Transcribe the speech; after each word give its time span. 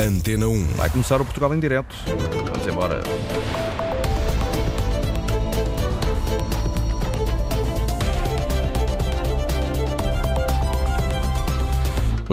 Antena 0.00 0.48
1. 0.48 0.66
Vai 0.76 0.90
começar 0.90 1.20
o 1.20 1.24
Portugal 1.24 1.54
em 1.54 1.60
direto. 1.60 1.94
Vamos 2.06 2.66
embora. 2.66 3.00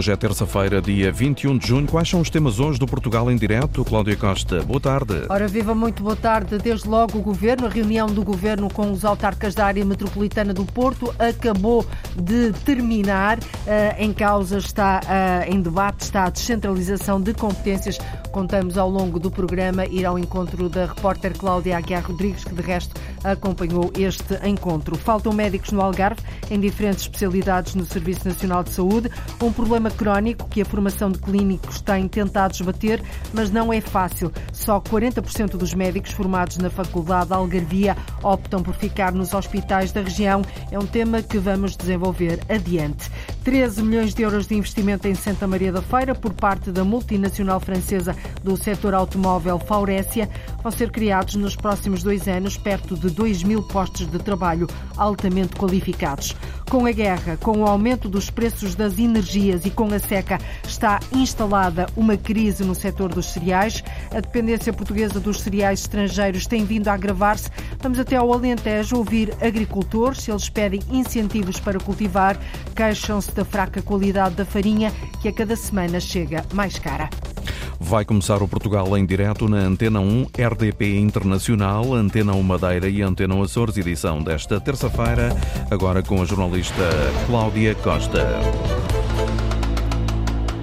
Hoje 0.02 0.10
é 0.10 0.16
terça-feira, 0.16 0.82
dia 0.82 1.12
21 1.12 1.56
de 1.56 1.68
junho. 1.68 1.86
Quais 1.86 2.08
são 2.08 2.20
os 2.20 2.28
temas 2.28 2.58
hoje 2.58 2.76
do 2.76 2.88
Portugal 2.88 3.30
em 3.30 3.36
direto? 3.36 3.84
Cláudia 3.84 4.16
Costa, 4.16 4.60
boa 4.60 4.80
tarde. 4.80 5.26
Ora, 5.28 5.46
viva, 5.46 5.76
muito 5.76 6.02
boa 6.02 6.16
tarde. 6.16 6.58
Desde 6.58 6.88
logo 6.88 7.20
o 7.20 7.22
Governo, 7.22 7.68
a 7.68 7.70
reunião 7.70 8.08
do 8.08 8.24
Governo 8.24 8.68
com 8.68 8.90
os 8.90 9.04
autarcas 9.04 9.54
da 9.54 9.64
área 9.64 9.84
metropolitana 9.84 10.52
do 10.52 10.64
Porto 10.64 11.14
acabou 11.20 11.86
de 12.16 12.50
terminar. 12.64 13.38
Eh, 13.64 13.94
em 14.00 14.12
causa 14.12 14.58
está, 14.58 15.00
eh, 15.08 15.46
em 15.48 15.62
debate, 15.62 16.00
está 16.00 16.24
a 16.24 16.30
descentralização 16.30 17.20
de 17.20 17.32
competências. 17.32 17.96
Contamos 18.32 18.76
ao 18.76 18.90
longo 18.90 19.20
do 19.20 19.30
programa 19.30 19.86
ir 19.86 20.04
ao 20.04 20.18
encontro 20.18 20.68
da 20.68 20.86
repórter 20.86 21.38
Cláudia 21.38 21.76
Aguiar 21.76 22.04
Rodrigues, 22.04 22.42
que 22.42 22.52
de 22.52 22.62
resto 22.62 23.00
acompanhou 23.24 23.90
este 23.98 24.34
encontro. 24.46 24.96
Faltam 24.96 25.32
médicos 25.32 25.72
no 25.72 25.80
Algarve, 25.80 26.20
em 26.50 26.60
diferentes 26.60 27.02
especialidades 27.02 27.74
no 27.74 27.84
Serviço 27.84 28.28
Nacional 28.28 28.62
de 28.62 28.70
Saúde. 28.70 29.10
Um 29.42 29.52
problema 29.52 29.90
crónico 29.90 30.48
que 30.48 30.62
a 30.62 30.64
formação 30.64 31.10
de 31.10 31.18
clínicos 31.18 31.80
tem 31.80 32.08
tentado 32.08 32.54
esbater, 32.54 33.02
mas 33.32 33.50
não 33.50 33.72
é 33.72 33.80
fácil. 33.80 34.32
Só 34.52 34.80
40% 34.80 35.56
dos 35.56 35.74
médicos 35.74 36.12
formados 36.12 36.58
na 36.58 36.70
Faculdade 36.70 37.32
Algarvia 37.32 37.96
optam 38.22 38.62
por 38.62 38.74
ficar 38.74 39.12
nos 39.12 39.34
hospitais 39.34 39.92
da 39.92 40.02
região. 40.02 40.42
É 40.70 40.78
um 40.78 40.86
tema 40.86 41.22
que 41.22 41.38
vamos 41.38 41.76
desenvolver 41.76 42.40
adiante. 42.48 43.10
13 43.44 43.82
milhões 43.82 44.14
de 44.14 44.22
euros 44.22 44.46
de 44.46 44.54
investimento 44.54 45.08
em 45.08 45.14
Santa 45.16 45.48
Maria 45.48 45.72
da 45.72 45.82
Feira 45.82 46.14
por 46.14 46.32
parte 46.32 46.70
da 46.70 46.84
multinacional 46.84 47.58
francesa 47.58 48.14
do 48.42 48.56
setor 48.56 48.94
automóvel 48.94 49.58
Faurécia 49.58 50.30
vão 50.62 50.70
ser 50.70 50.90
criados 50.92 51.34
nos 51.34 51.56
próximos 51.56 52.04
dois 52.04 52.28
anos 52.28 52.56
perto 52.56 52.96
de 52.96 53.10
2 53.10 53.42
mil 53.42 53.62
postos 53.64 54.08
de 54.08 54.18
trabalho 54.20 54.68
altamente 54.96 55.56
qualificados. 55.56 56.36
Com 56.70 56.86
a 56.86 56.92
guerra, 56.92 57.36
com 57.36 57.58
o 57.58 57.66
aumento 57.66 58.08
dos 58.08 58.30
preços 58.30 58.74
das 58.74 58.98
energias 58.98 59.66
e 59.66 59.70
com 59.70 59.92
a 59.92 59.98
seca, 59.98 60.38
está 60.66 61.00
instalada 61.12 61.86
uma 61.94 62.16
crise 62.16 62.64
no 62.64 62.74
setor 62.74 63.12
dos 63.12 63.26
cereais. 63.26 63.84
A 64.10 64.20
dependência 64.20 64.72
portuguesa 64.72 65.20
dos 65.20 65.40
cereais 65.40 65.80
estrangeiros 65.80 66.46
tem 66.46 66.64
vindo 66.64 66.88
a 66.88 66.94
agravar-se. 66.94 67.50
Vamos 67.78 67.98
até 67.98 68.16
ao 68.16 68.32
Alentejo 68.32 68.96
ouvir 68.96 69.34
agricultores, 69.42 70.26
eles 70.26 70.48
pedem 70.48 70.80
incentivos 70.90 71.60
para 71.60 71.78
cultivar, 71.78 72.38
queixam-se 72.74 73.31
da 73.34 73.44
fraca 73.44 73.82
qualidade 73.82 74.34
da 74.34 74.44
farinha, 74.44 74.92
que 75.20 75.28
a 75.28 75.32
cada 75.32 75.56
semana 75.56 76.00
chega 76.00 76.44
mais 76.52 76.78
cara. 76.78 77.08
Vai 77.78 78.04
começar 78.04 78.42
o 78.42 78.48
Portugal 78.48 78.96
em 78.96 79.04
direto 79.04 79.48
na 79.48 79.58
Antena 79.58 80.00
1, 80.00 80.28
RDP 80.38 80.98
Internacional, 80.98 81.92
Antena 81.92 82.32
1 82.32 82.42
Madeira 82.42 82.88
e 82.88 83.02
Antena 83.02 83.34
1 83.34 83.42
Açores, 83.42 83.76
edição 83.76 84.22
desta 84.22 84.60
terça-feira, 84.60 85.36
agora 85.70 86.02
com 86.02 86.22
a 86.22 86.24
jornalista 86.24 86.88
Cláudia 87.26 87.74
Costa. 87.74 88.24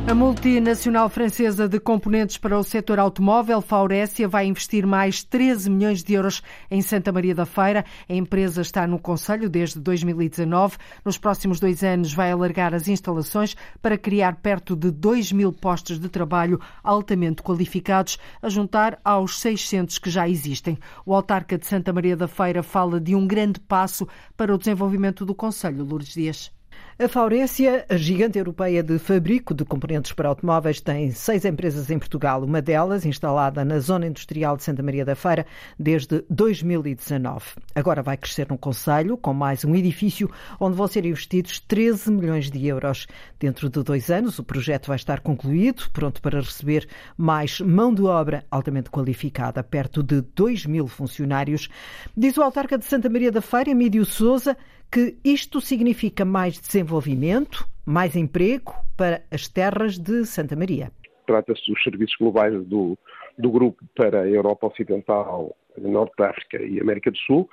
A 0.09 0.15
multinacional 0.15 1.07
francesa 1.07 1.69
de 1.69 1.79
componentes 1.79 2.35
para 2.35 2.57
o 2.57 2.63
setor 2.63 2.97
automóvel, 2.97 3.61
Faurécia, 3.61 4.27
vai 4.27 4.47
investir 4.47 4.83
mais 4.83 5.21
13 5.21 5.69
milhões 5.69 6.03
de 6.03 6.15
euros 6.15 6.41
em 6.71 6.81
Santa 6.81 7.11
Maria 7.11 7.35
da 7.35 7.45
Feira. 7.45 7.85
A 8.09 8.13
empresa 8.15 8.63
está 8.63 8.87
no 8.87 8.97
Conselho 8.97 9.47
desde 9.47 9.79
2019. 9.79 10.77
Nos 11.05 11.19
próximos 11.19 11.59
dois 11.59 11.83
anos 11.83 12.11
vai 12.11 12.31
alargar 12.31 12.73
as 12.73 12.87
instalações 12.87 13.55
para 13.83 13.99
criar 13.99 14.37
perto 14.37 14.75
de 14.75 14.89
2 14.89 15.31
mil 15.31 15.53
postos 15.53 15.99
de 15.99 16.09
trabalho 16.09 16.59
altamente 16.83 17.43
qualificados, 17.43 18.17
a 18.41 18.49
juntar 18.49 18.99
aos 19.05 19.39
600 19.39 19.99
que 19.99 20.09
já 20.09 20.27
existem. 20.27 20.79
O 21.05 21.13
autarca 21.13 21.55
de 21.55 21.67
Santa 21.67 21.93
Maria 21.93 22.17
da 22.17 22.27
Feira 22.27 22.63
fala 22.63 22.99
de 22.99 23.13
um 23.13 23.27
grande 23.27 23.59
passo 23.59 24.07
para 24.35 24.55
o 24.55 24.57
desenvolvimento 24.57 25.23
do 25.23 25.35
Conselho. 25.35 25.85
Lourdes 25.85 26.15
Dias. 26.15 26.58
A 27.01 27.07
Faurécia, 27.07 27.85
a 27.87 27.95
gigante 27.95 28.37
europeia 28.37 28.83
de 28.83 28.99
fabrico 28.99 29.53
de 29.53 29.63
componentes 29.63 30.11
para 30.11 30.27
automóveis, 30.27 30.81
tem 30.81 31.11
seis 31.11 31.45
empresas 31.45 31.89
em 31.89 31.97
Portugal, 31.97 32.43
uma 32.43 32.61
delas 32.61 33.05
instalada 33.05 33.63
na 33.63 33.79
Zona 33.79 34.05
Industrial 34.05 34.57
de 34.57 34.63
Santa 34.63 34.83
Maria 34.83 35.05
da 35.05 35.15
Feira 35.15 35.45
desde 35.79 36.25
2019. 36.29 37.51
Agora 37.73 38.03
vai 38.03 38.17
crescer 38.17 38.49
no 38.49 38.57
Conselho, 38.57 39.15
com 39.15 39.33
mais 39.33 39.63
um 39.63 39.73
edifício 39.77 40.29
onde 40.59 40.75
vão 40.75 40.87
ser 40.89 41.05
investidos 41.05 41.61
13 41.61 42.11
milhões 42.11 42.51
de 42.51 42.67
euros. 42.67 43.07
Dentro 43.39 43.69
de 43.69 43.81
dois 43.81 44.11
anos, 44.11 44.37
o 44.37 44.43
projeto 44.43 44.87
vai 44.87 44.97
estar 44.97 45.21
concluído, 45.21 45.89
pronto 45.93 46.21
para 46.21 46.41
receber 46.41 46.85
mais 47.17 47.61
mão 47.61 47.93
de 47.93 48.03
obra 48.03 48.43
altamente 48.51 48.89
qualificada, 48.89 49.63
perto 49.63 50.03
de 50.03 50.19
2 50.35 50.65
mil 50.65 50.85
funcionários. 50.85 51.69
Diz 52.17 52.35
o 52.35 52.41
autarca 52.41 52.77
de 52.77 52.83
Santa 52.83 53.09
Maria 53.09 53.31
da 53.31 53.39
Feira, 53.41 53.69
Emílio 53.69 54.03
Souza, 54.03 54.57
que 54.91 55.17
isto 55.23 55.61
significa 55.61 56.25
mais 56.25 56.59
desenvolvimento, 56.59 57.65
mais 57.85 58.15
emprego 58.15 58.73
para 58.97 59.21
as 59.31 59.47
terras 59.47 59.97
de 59.97 60.25
Santa 60.25 60.55
Maria. 60.55 60.91
Trata-se 61.25 61.71
dos 61.71 61.81
serviços 61.83 62.15
globais 62.19 62.53
do, 62.65 62.97
do 63.37 63.51
grupo 63.51 63.83
para 63.95 64.21
a 64.21 64.27
Europa 64.27 64.67
Ocidental, 64.67 65.55
Norte 65.77 66.13
da 66.17 66.31
África 66.31 66.61
e 66.61 66.79
América 66.79 67.11
do 67.11 67.17
Sul 67.19 67.49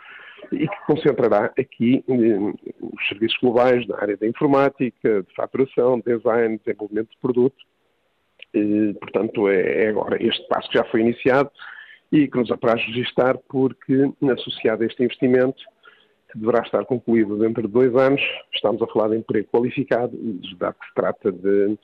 e 0.53 0.67
que 0.67 0.87
concentrará 0.87 1.53
aqui 1.59 2.05
eh, 2.09 2.73
os 2.81 3.09
serviços 3.09 3.39
globais 3.41 3.87
na 3.87 3.99
área 4.01 4.17
da 4.17 4.27
informática, 4.27 5.23
de 5.23 5.35
faturação, 5.35 6.01
design, 6.01 6.59
desenvolvimento 6.65 7.11
de 7.11 7.19
produto. 7.19 7.57
E, 8.55 8.95
portanto, 9.01 9.49
é, 9.49 9.85
é 9.85 9.89
agora 9.89 10.23
este 10.23 10.47
passo 10.49 10.69
que 10.71 10.79
já 10.79 10.85
foi 10.85 11.01
iniciado 11.01 11.51
e 12.13 12.29
que 12.29 12.39
nos 12.39 12.51
apraz 12.51 12.81
registrar 12.87 13.37
porque, 13.49 14.11
associado 14.33 14.83
a 14.83 14.87
este 14.87 15.03
investimento, 15.03 15.63
que 16.31 16.39
deverá 16.39 16.61
estar 16.61 16.85
concluído 16.85 17.39
dentro 17.39 17.63
de 17.63 17.69
dois 17.69 17.95
anos. 17.95 18.21
Estamos 18.55 18.83
a 18.83 18.87
falar 18.87 19.09
de 19.09 19.17
emprego 19.17 19.49
qualificado, 19.53 20.13
dado 20.59 20.75
que 20.75 20.87
se 20.87 20.95
trata 20.95 21.33
de, 21.33 21.79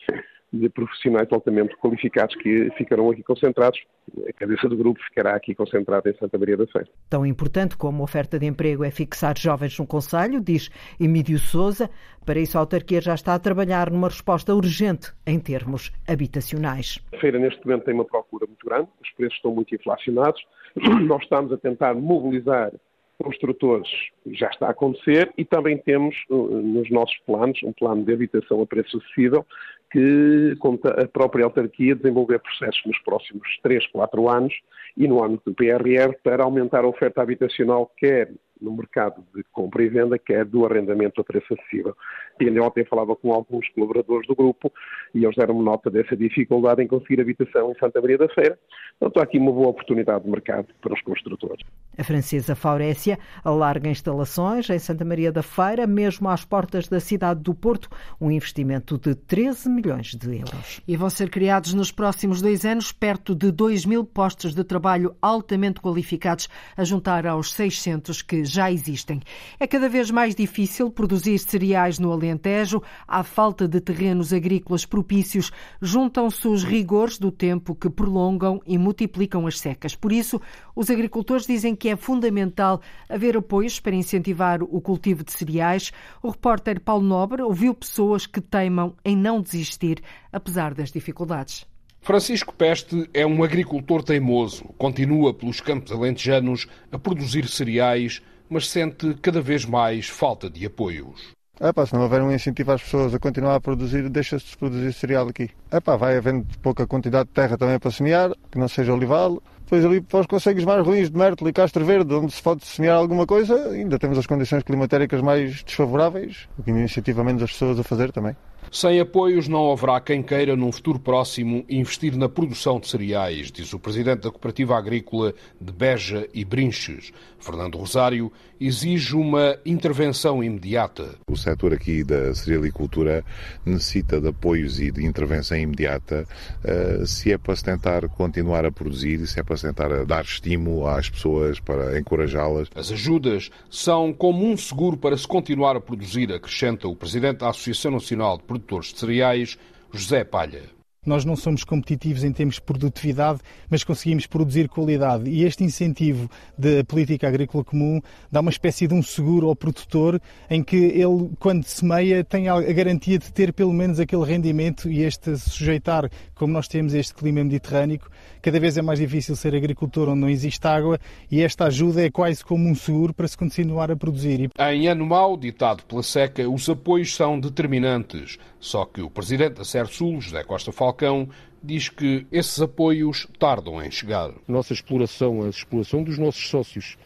de 0.53 0.69
profissionais 0.69 1.29
altamente 1.33 1.75
qualificados 1.77 2.35
que 2.37 2.71
ficarão 2.77 3.11
aqui 3.11 3.23
concentrados. 3.23 3.81
A 4.29 4.33
cabeça 4.33 4.69
do 4.69 4.77
grupo 4.77 5.01
ficará 5.09 5.35
aqui 5.35 5.55
concentrada 5.55 6.11
em 6.11 6.17
Santa 6.17 6.37
Maria 6.39 6.57
da 6.57 6.67
Feira. 6.67 6.89
Tão 7.09 7.25
importante 7.25 7.77
como 7.77 8.03
a 8.03 8.05
oferta 8.05 8.39
de 8.39 8.47
emprego 8.47 8.85
é 8.85 8.91
fixar 8.91 9.39
jovens 9.39 9.79
no 9.79 9.87
Conselho, 9.87 10.41
diz 10.41 10.69
Emílio 11.01 11.39
Souza. 11.39 11.89
Para 12.27 12.39
isso, 12.39 12.59
a 12.59 12.61
autarquia 12.61 13.01
já 13.01 13.15
está 13.15 13.35
a 13.35 13.39
trabalhar 13.39 13.91
numa 13.91 14.09
resposta 14.09 14.55
urgente 14.55 15.13
em 15.27 15.39
termos 15.39 15.91
habitacionais. 16.07 16.99
A 17.15 17.19
feira, 17.19 17.39
neste 17.39 17.65
momento, 17.65 17.85
tem 17.85 17.95
uma 17.95 18.05
procura 18.05 18.47
muito 18.47 18.67
grande, 18.67 18.89
os 19.01 19.11
preços 19.13 19.37
estão 19.37 19.55
muito 19.55 19.75
inflacionados. 19.75 20.43
Nós 21.07 21.23
estamos 21.23 21.53
a 21.53 21.57
tentar 21.57 21.95
mobilizar 21.95 22.73
construtores. 23.21 23.89
Já 24.27 24.49
está 24.49 24.69
a 24.69 24.71
acontecer 24.71 25.33
e 25.37 25.45
também 25.45 25.79
temos 25.79 26.15
uh, 26.31 26.61
nos 26.61 26.91
nossos 26.91 27.17
planos 27.27 27.61
um 27.63 27.73
plano 27.73 28.05
de 28.05 28.13
habitação 28.13 28.61
a 28.61 28.67
preço 28.67 28.99
acessível 28.99 29.47
que 29.91 30.57
conta 30.59 31.03
a 31.03 31.07
própria 31.07 31.45
autarquia 31.45 31.95
desenvolver 31.95 32.39
processos 32.41 32.83
nos 32.87 32.99
próximos 33.01 33.47
3, 33.63 33.87
4 33.89 34.29
anos 34.29 34.55
e 34.97 35.07
no 35.07 35.23
âmbito 35.23 35.51
do 35.51 35.55
PRR 35.55 36.15
para 36.25 36.45
aumentar 36.45 36.85
a 36.85 36.89
oferta 36.89 37.21
habitacional 37.21 37.91
quer 37.99 38.31
no 38.63 38.73
mercado 38.73 39.25
de 39.35 39.43
compra 39.53 39.83
e 39.83 39.89
venda, 39.89 40.19
quer 40.19 40.45
do 40.45 40.65
arrendamento 40.65 41.21
a 41.21 41.25
preço 41.25 41.53
acessível. 41.55 41.97
Ele 42.41 42.61
ontem 42.61 42.85
falava 42.85 43.15
com 43.15 43.33
alguns 43.33 43.69
colaboradores 43.71 44.27
do 44.27 44.35
grupo 44.35 44.73
e 45.15 45.25
eles 45.25 45.37
deram-me 45.37 45.63
nota 45.63 45.91
dessa 45.91 46.17
dificuldade 46.17 46.83
em 46.83 46.87
conseguir 46.87 47.21
habitação 47.21 47.71
em 47.71 47.79
Santa 47.79 48.01
Maria 48.01 48.19
da 48.19 48.29
Feira. 48.29 48.59
Então, 48.97 49.21
há 49.21 49.25
aqui 49.25 49.39
uma 49.39 49.53
boa 49.53 49.69
oportunidade 49.69 50.25
de 50.25 50.31
mercado 50.31 50.69
para 50.81 50.95
os 50.95 51.03
construtores. 51.03 51.67
A 51.99 52.05
francesa 52.05 52.55
Faurécia 52.55 53.19
alarga 53.45 53.91
instalações 53.91 54.71
em 54.71 54.79
Santa 54.79 55.05
Maria 55.05 55.31
da 55.31 55.43
Feira, 55.43 55.87
mesmo 55.87 56.29
às 56.29 56.45
portas 56.45 56.89
da 56.89 57.01
cidade 57.01 57.41
do 57.41 57.55
Porto, 57.55 57.89
um 58.21 58.31
investimento 58.31 58.99
de 58.99 59.15
13 59.15 59.69
milhões 59.69 60.15
de 60.15 60.39
euros. 60.39 60.81
E 60.87 60.97
vão 60.97 61.11
ser 61.11 61.29
criados 61.29 61.75
nos 61.75 61.93
próximos 61.93 62.41
dois 62.41 62.65
anos 62.65 62.93
perto 62.93 63.35
de 63.35 63.51
2 63.51 63.85
mil 63.85 64.05
postos 64.05 64.55
de 64.55 64.65
trabalho 64.65 65.15
altamente 65.21 65.81
qualificados, 65.81 66.49
a 66.77 66.85
juntar 66.85 67.27
aos 67.27 67.53
600 67.53 68.23
que 68.23 68.45
já 68.53 68.71
existem. 68.71 69.21
É 69.59 69.67
cada 69.67 69.89
vez 69.89 70.11
mais 70.11 70.35
difícil 70.35 70.91
produzir 70.91 71.39
cereais 71.39 71.99
no 71.99 72.13
Alentejo. 72.13 72.83
À 73.07 73.23
falta 73.23 73.67
de 73.67 73.81
terrenos 73.81 74.33
agrícolas 74.33 74.85
propícios, 74.85 75.51
juntam-se 75.81 76.47
os 76.47 76.65
rigores 76.65 77.19
do 77.19 77.31
tempo 77.31 77.75
que 77.75 77.89
prolongam 77.89 78.61
e 78.67 78.77
multiplicam 78.77 79.47
as 79.47 79.59
secas. 79.59 79.95
Por 79.95 80.13
isso, 80.13 80.41
os 80.75 80.91
agricultores 80.91 81.47
dizem 81.47 81.75
que 81.75 81.89
é 81.89 81.97
fundamental 81.97 82.81
haver 83.09 83.37
apoios 83.37 83.81
para 83.81 83.95
incentivar 83.95 84.63
o 84.63 84.81
cultivo 84.81 85.25
de 85.25 85.33
cereais. 85.33 85.93
O 86.23 86.31
repórter 86.31 86.81
Paulo 86.81 87.05
Nobre 87.05 87.43
ouviu 87.43 87.75
pessoas 87.75 88.27
que 88.27 88.41
teimam 88.41 88.95
em 89.05 89.17
não 89.17 89.41
desistir, 89.41 90.03
apesar 90.33 90.75
das 90.75 90.91
dificuldades. 90.91 91.67
Francisco 92.05 92.53
Peste 92.53 93.09
é 93.15 93.25
um 93.25 93.45
agricultor 93.45 94.03
teimoso. 94.03 94.65
Continua 94.77 95.33
pelos 95.33 95.61
campos 95.61 95.93
alentejanos 95.93 96.67
a 96.91 96.99
produzir 96.99 97.47
cereais 97.47 98.21
mas 98.53 98.69
sente 98.69 99.15
cada 99.15 99.41
vez 99.41 99.65
mais 99.65 100.09
falta 100.09 100.51
de 100.51 100.67
apoios. 100.67 101.33
É 101.59 101.73
pá, 101.73 101.87
se 101.87 101.95
não 101.95 102.03
houver 102.03 102.21
um 102.21 102.33
incentivo 102.33 102.73
às 102.73 102.83
pessoas 102.83 103.15
a 103.15 103.19
continuar 103.19 103.55
a 103.55 103.61
produzir, 103.61 104.09
deixa-se 104.09 104.47
de 104.47 104.57
produzir 104.57 104.93
cereal 104.93 105.29
aqui. 105.29 105.49
É 105.71 105.81
pá, 105.81 105.97
vai 105.97 106.17
havendo 106.17 106.47
pouca 106.61 106.87
quantidade 106.87 107.29
de 107.29 107.35
terra 107.35 107.57
também 107.57 107.79
para 107.79 107.91
semear, 107.91 108.33
que 108.51 108.59
não 108.59 108.69
seja 108.69 108.93
olival. 108.93 109.43
Depois 109.61 109.85
ali 109.85 110.01
para 110.01 110.21
os 110.21 110.27
conselhos 110.27 110.65
mais 110.65 110.85
ruins 110.85 111.11
de 111.11 111.17
Mértola 111.17 111.51
e 111.51 111.53
Castro 111.53 111.85
Verde, 111.85 112.13
onde 112.15 112.33
se 112.33 112.43
pode 112.43 112.67
semear 112.67 112.99
alguma 112.99 113.27
coisa, 113.27 113.71
ainda 113.71 113.99
temos 113.99 114.19
as 114.19 114.27
condições 114.27 114.63
climatéricas 114.65 115.23
mais 115.23 115.63
desfavoráveis, 115.63 116.49
o 116.59 116.63
que 116.63 116.71
incentiva 116.71 117.25
menos 117.25 117.43
as 117.43 117.53
pessoas 117.53 117.79
a 117.79 117.83
fazer 117.83 118.13
também. 118.13 118.37
Sem 118.75 118.99
apoios 119.01 119.49
não 119.49 119.71
haverá 119.71 120.01
quem 120.01 120.23
queira, 120.23 120.57
num 120.57 120.73
futuro 120.73 120.99
próximo, 120.99 121.63
investir 121.69 122.17
na 122.17 122.27
produção 122.27 122.81
de 122.81 122.89
cereais, 122.89 123.53
diz 123.53 123.71
o 123.75 123.79
presidente 123.79 124.23
da 124.23 124.31
Cooperativa 124.31 124.79
Agrícola 124.79 125.35
de 125.61 125.71
Beja 125.71 126.27
e 126.33 126.43
Brinches. 126.43 127.13
Fernando 127.39 127.77
Rosário 127.77 128.33
exige 128.59 129.15
uma 129.15 129.59
intervenção 129.67 130.43
imediata. 130.43 131.17
O 131.29 131.37
setor 131.37 131.75
aqui 131.75 132.03
da 132.03 132.35
cerealicultura 132.35 133.23
necessita 133.67 134.21
de 134.21 134.29
apoios 134.29 134.81
e 134.81 134.91
de 134.91 135.05
intervenção 135.05 135.59
imediata 135.59 136.27
eh, 136.65 137.03
se 137.05 137.31
é 137.31 137.37
para 137.37 137.55
se 137.57 137.65
tentar 137.65 138.09
continuar 138.09 138.65
a 138.65 138.73
produzir 138.73 139.21
e 139.21 139.27
se 139.27 139.39
é 139.39 139.43
para 139.43 139.57
se 139.57 139.67
tentar 139.67 140.07
dar 140.07 140.25
estímulo 140.25 140.87
às 140.87 141.11
pessoas 141.11 141.61
para 141.61 141.99
encorajá-las. 141.99 142.69
As 142.75 142.91
ajudas 142.91 143.51
são 143.69 144.15
como 144.15 144.47
um 144.47 144.57
seguro 144.57 144.97
para 144.97 145.17
se 145.17 145.27
continuar 145.27 145.77
a 145.77 145.81
produzir, 145.81 146.33
acrescenta 146.33 146.89
o 146.89 146.97
presidente 146.97 147.39
da 147.39 147.51
Associação 147.51 147.91
Nacional 147.91 148.39
de 148.39 148.45
Produtores 148.45 148.62
de 148.67 148.99
Cereais, 148.99 149.59
José 149.93 150.25
Palha. 150.25 150.63
Nós 151.05 151.25
não 151.25 151.35
somos 151.35 151.65
competitivos 151.65 152.23
em 152.23 152.33
termos 152.33 152.55
de 152.55 152.63
produtividade, 152.63 153.41
mas 153.69 153.83
conseguimos 153.83 154.25
produzir 154.25 154.69
qualidade. 154.69 155.29
E 155.29 155.43
este 155.43 155.65
incentivo 155.65 156.31
da 156.57 156.85
política 156.85 157.27
agrícola 157.27 157.65
comum 157.65 158.01
dá 158.31 158.39
uma 158.39 158.53
espécie 158.53 158.87
de 158.87 158.95
um 158.95 159.03
seguro 159.03 159.49
ao 159.49 159.57
produtor 159.57 160.23
em 160.49 160.63
que 160.63 160.77
ele, 160.77 161.31
quando 161.41 161.65
semeia, 161.65 162.23
tem 162.23 162.49
a 162.49 162.61
garantia 162.61 163.19
de 163.19 163.33
ter 163.33 163.53
pelo 163.53 163.73
menos 163.73 163.99
aquele 163.99 164.25
rendimento 164.25 164.89
e 164.89 165.03
este 165.03 165.37
sujeitar, 165.37 166.09
como 166.37 166.53
nós 166.53 166.69
temos 166.69 166.95
este 166.95 167.13
clima 167.15 167.43
mediterrâneo, 167.43 167.99
cada 168.41 168.61
vez 168.61 168.79
é 168.79 168.83
mais 168.83 169.01
difícil 169.01 169.35
ser 169.35 169.57
agricultor 169.57 170.09
onde 170.09 170.21
não 170.21 170.31
existe 170.31 170.65
água 170.69 171.01
e 171.29 171.43
esta 171.43 171.65
ajuda 171.65 172.07
é 172.07 172.13
quase 172.13 172.45
como 172.45 172.69
um 172.69 172.77
seguro 172.77 173.13
para 173.13 173.27
se 173.27 173.37
continuar 173.37 173.91
a 173.91 173.97
produzir. 173.97 174.51
Em 174.57 174.87
ano 174.87 175.05
mau, 175.05 175.37
ditado 175.37 175.83
pela 175.83 176.05
seca, 176.05 176.49
os 176.49 176.69
apoios 176.69 177.13
são 177.13 177.41
determinantes. 177.41 178.39
Só 178.63 178.85
que 178.85 179.03
o 179.03 179.11
presidente 179.11 179.55
da 179.55 179.65
Sersul, 179.65 180.21
José 180.21 180.45
Costa 180.45 180.71
Falcão, 180.71 181.29
diz 181.61 181.89
que 181.89 182.25
esses 182.31 182.63
apoios 182.63 183.27
tardam 183.37 183.83
em 183.83 183.91
chegar. 183.91 184.33
Nossa 184.47 184.73
exploração, 184.73 185.43
a 185.43 185.49
exploração 185.49 186.05
dos 186.05 186.17
nossos 186.17 186.49
sócios, 186.49 186.97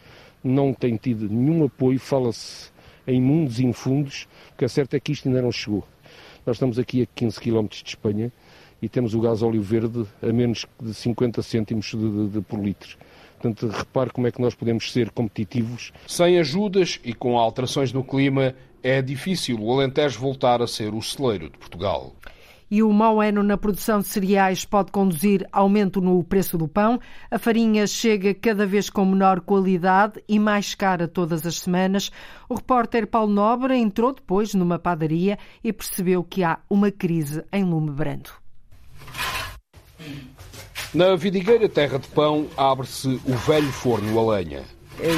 não 0.43 0.71
tem 0.71 0.95
tido 0.97 1.27
nenhum 1.27 1.65
apoio. 1.65 1.99
Fala-se 1.99 2.69
em 3.07 3.19
mundos 3.19 3.59
infundos, 3.59 4.27
o 4.53 4.57
que 4.57 4.65
é 4.65 4.67
certo 4.67 4.93
é 4.93 4.99
que 4.99 5.11
isto 5.11 5.27
ainda 5.27 5.41
não 5.41 5.51
chegou. 5.51 5.83
Nós 6.45 6.57
estamos 6.57 6.77
aqui 6.77 7.01
a 7.01 7.07
15 7.07 7.39
km 7.39 7.67
de 7.67 7.83
Espanha 7.87 8.31
e 8.79 8.87
temos 8.87 9.15
o 9.15 9.19
gás 9.19 9.41
óleo 9.41 9.63
verde 9.63 10.05
a 10.21 10.31
menos 10.31 10.67
de 10.79 10.93
50 10.93 11.41
cêntimos 11.41 11.87
de, 11.87 11.97
de, 11.97 12.27
de 12.33 12.41
por 12.41 12.63
litro. 12.63 12.99
Portanto, 13.39 13.67
repare 13.67 14.09
como 14.09 14.27
é 14.27 14.31
que 14.31 14.41
nós 14.41 14.55
podemos 14.55 14.91
ser 14.91 15.11
competitivos. 15.11 15.91
Sem 16.07 16.39
ajudas 16.39 16.99
e 17.03 17.13
com 17.13 17.37
alterações 17.37 17.93
no 17.93 18.03
clima, 18.03 18.55
é 18.81 19.01
difícil 19.01 19.59
o 19.59 19.71
Alentejo 19.71 20.19
voltar 20.19 20.61
a 20.61 20.67
ser 20.67 20.93
o 20.93 21.01
celeiro 21.01 21.49
de 21.49 21.57
Portugal. 21.57 22.15
E 22.69 22.83
o 22.83 22.91
mau 22.91 23.21
ano 23.21 23.41
na 23.43 23.57
produção 23.57 23.99
de 23.99 24.07
cereais 24.07 24.65
pode 24.65 24.91
conduzir 24.91 25.47
aumento 25.53 26.01
no 26.01 26.21
preço 26.21 26.57
do 26.57 26.67
pão. 26.67 26.99
A 27.31 27.39
farinha 27.39 27.87
chega 27.87 28.33
cada 28.33 28.65
vez 28.65 28.89
com 28.89 29.05
menor 29.05 29.39
qualidade 29.39 30.21
e 30.27 30.37
mais 30.37 30.75
cara 30.75 31.07
todas 31.07 31.45
as 31.45 31.59
semanas. 31.59 32.11
O 32.49 32.55
repórter 32.55 33.07
Paulo 33.07 33.31
Nobre 33.31 33.77
entrou 33.77 34.13
depois 34.13 34.53
numa 34.53 34.77
padaria 34.77 35.39
e 35.63 35.71
percebeu 35.71 36.23
que 36.25 36.43
há 36.43 36.59
uma 36.69 36.91
crise 36.91 37.41
em 37.53 37.63
lume 37.63 37.91
brando. 37.91 38.31
Na 40.93 41.15
vidigueira 41.15 41.67
Terra 41.67 41.99
de 41.99 42.07
Pão 42.07 42.47
abre-se 42.55 43.19
o 43.25 43.33
velho 43.33 43.71
forno 43.71 44.17
a 44.19 44.35
lenha. 44.35 44.61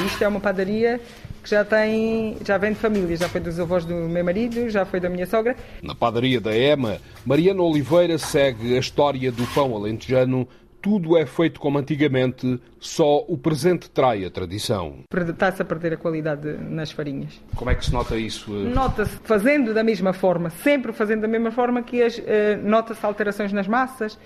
Isto 0.06 0.24
é 0.24 0.28
uma 0.28 0.40
padaria 0.40 1.00
que 1.42 1.48
já 1.48 1.64
tem, 1.64 2.36
já 2.44 2.58
vem 2.58 2.72
de 2.72 2.78
família, 2.78 3.16
já 3.16 3.28
foi 3.28 3.40
dos 3.40 3.58
avós 3.58 3.84
do 3.84 3.94
meu 3.94 4.24
marido, 4.24 4.68
já 4.68 4.84
foi 4.84 4.98
da 4.98 5.08
minha 5.08 5.26
sogra. 5.26 5.56
Na 5.80 5.94
padaria 5.94 6.40
da 6.40 6.54
Ema, 6.54 6.98
Mariana 7.24 7.62
Oliveira 7.62 8.18
segue 8.18 8.76
a 8.76 8.80
história 8.80 9.30
do 9.30 9.46
pão 9.54 9.74
alentejano. 9.74 10.46
Tudo 10.82 11.16
é 11.16 11.26
feito 11.26 11.60
como 11.60 11.78
antigamente, 11.78 12.58
só 12.78 13.18
o 13.28 13.36
presente 13.36 13.90
trai 13.90 14.24
a 14.24 14.30
tradição. 14.30 15.00
Está-se 15.14 15.60
a 15.60 15.64
perder 15.64 15.92
a 15.92 15.96
qualidade 15.98 16.56
nas 16.58 16.90
farinhas. 16.90 17.38
Como 17.54 17.70
é 17.70 17.74
que 17.74 17.84
se 17.84 17.92
nota 17.92 18.16
isso? 18.16 18.50
Nota-se 18.50 19.14
fazendo 19.22 19.74
da 19.74 19.84
mesma 19.84 20.14
forma, 20.14 20.48
sempre 20.48 20.90
fazendo 20.92 21.20
da 21.20 21.28
mesma 21.28 21.50
forma 21.50 21.82
que 21.82 22.02
as, 22.02 22.16
uh, 22.16 22.22
nota-se 22.64 23.04
alterações 23.04 23.52
nas 23.52 23.68
massas, 23.68 24.18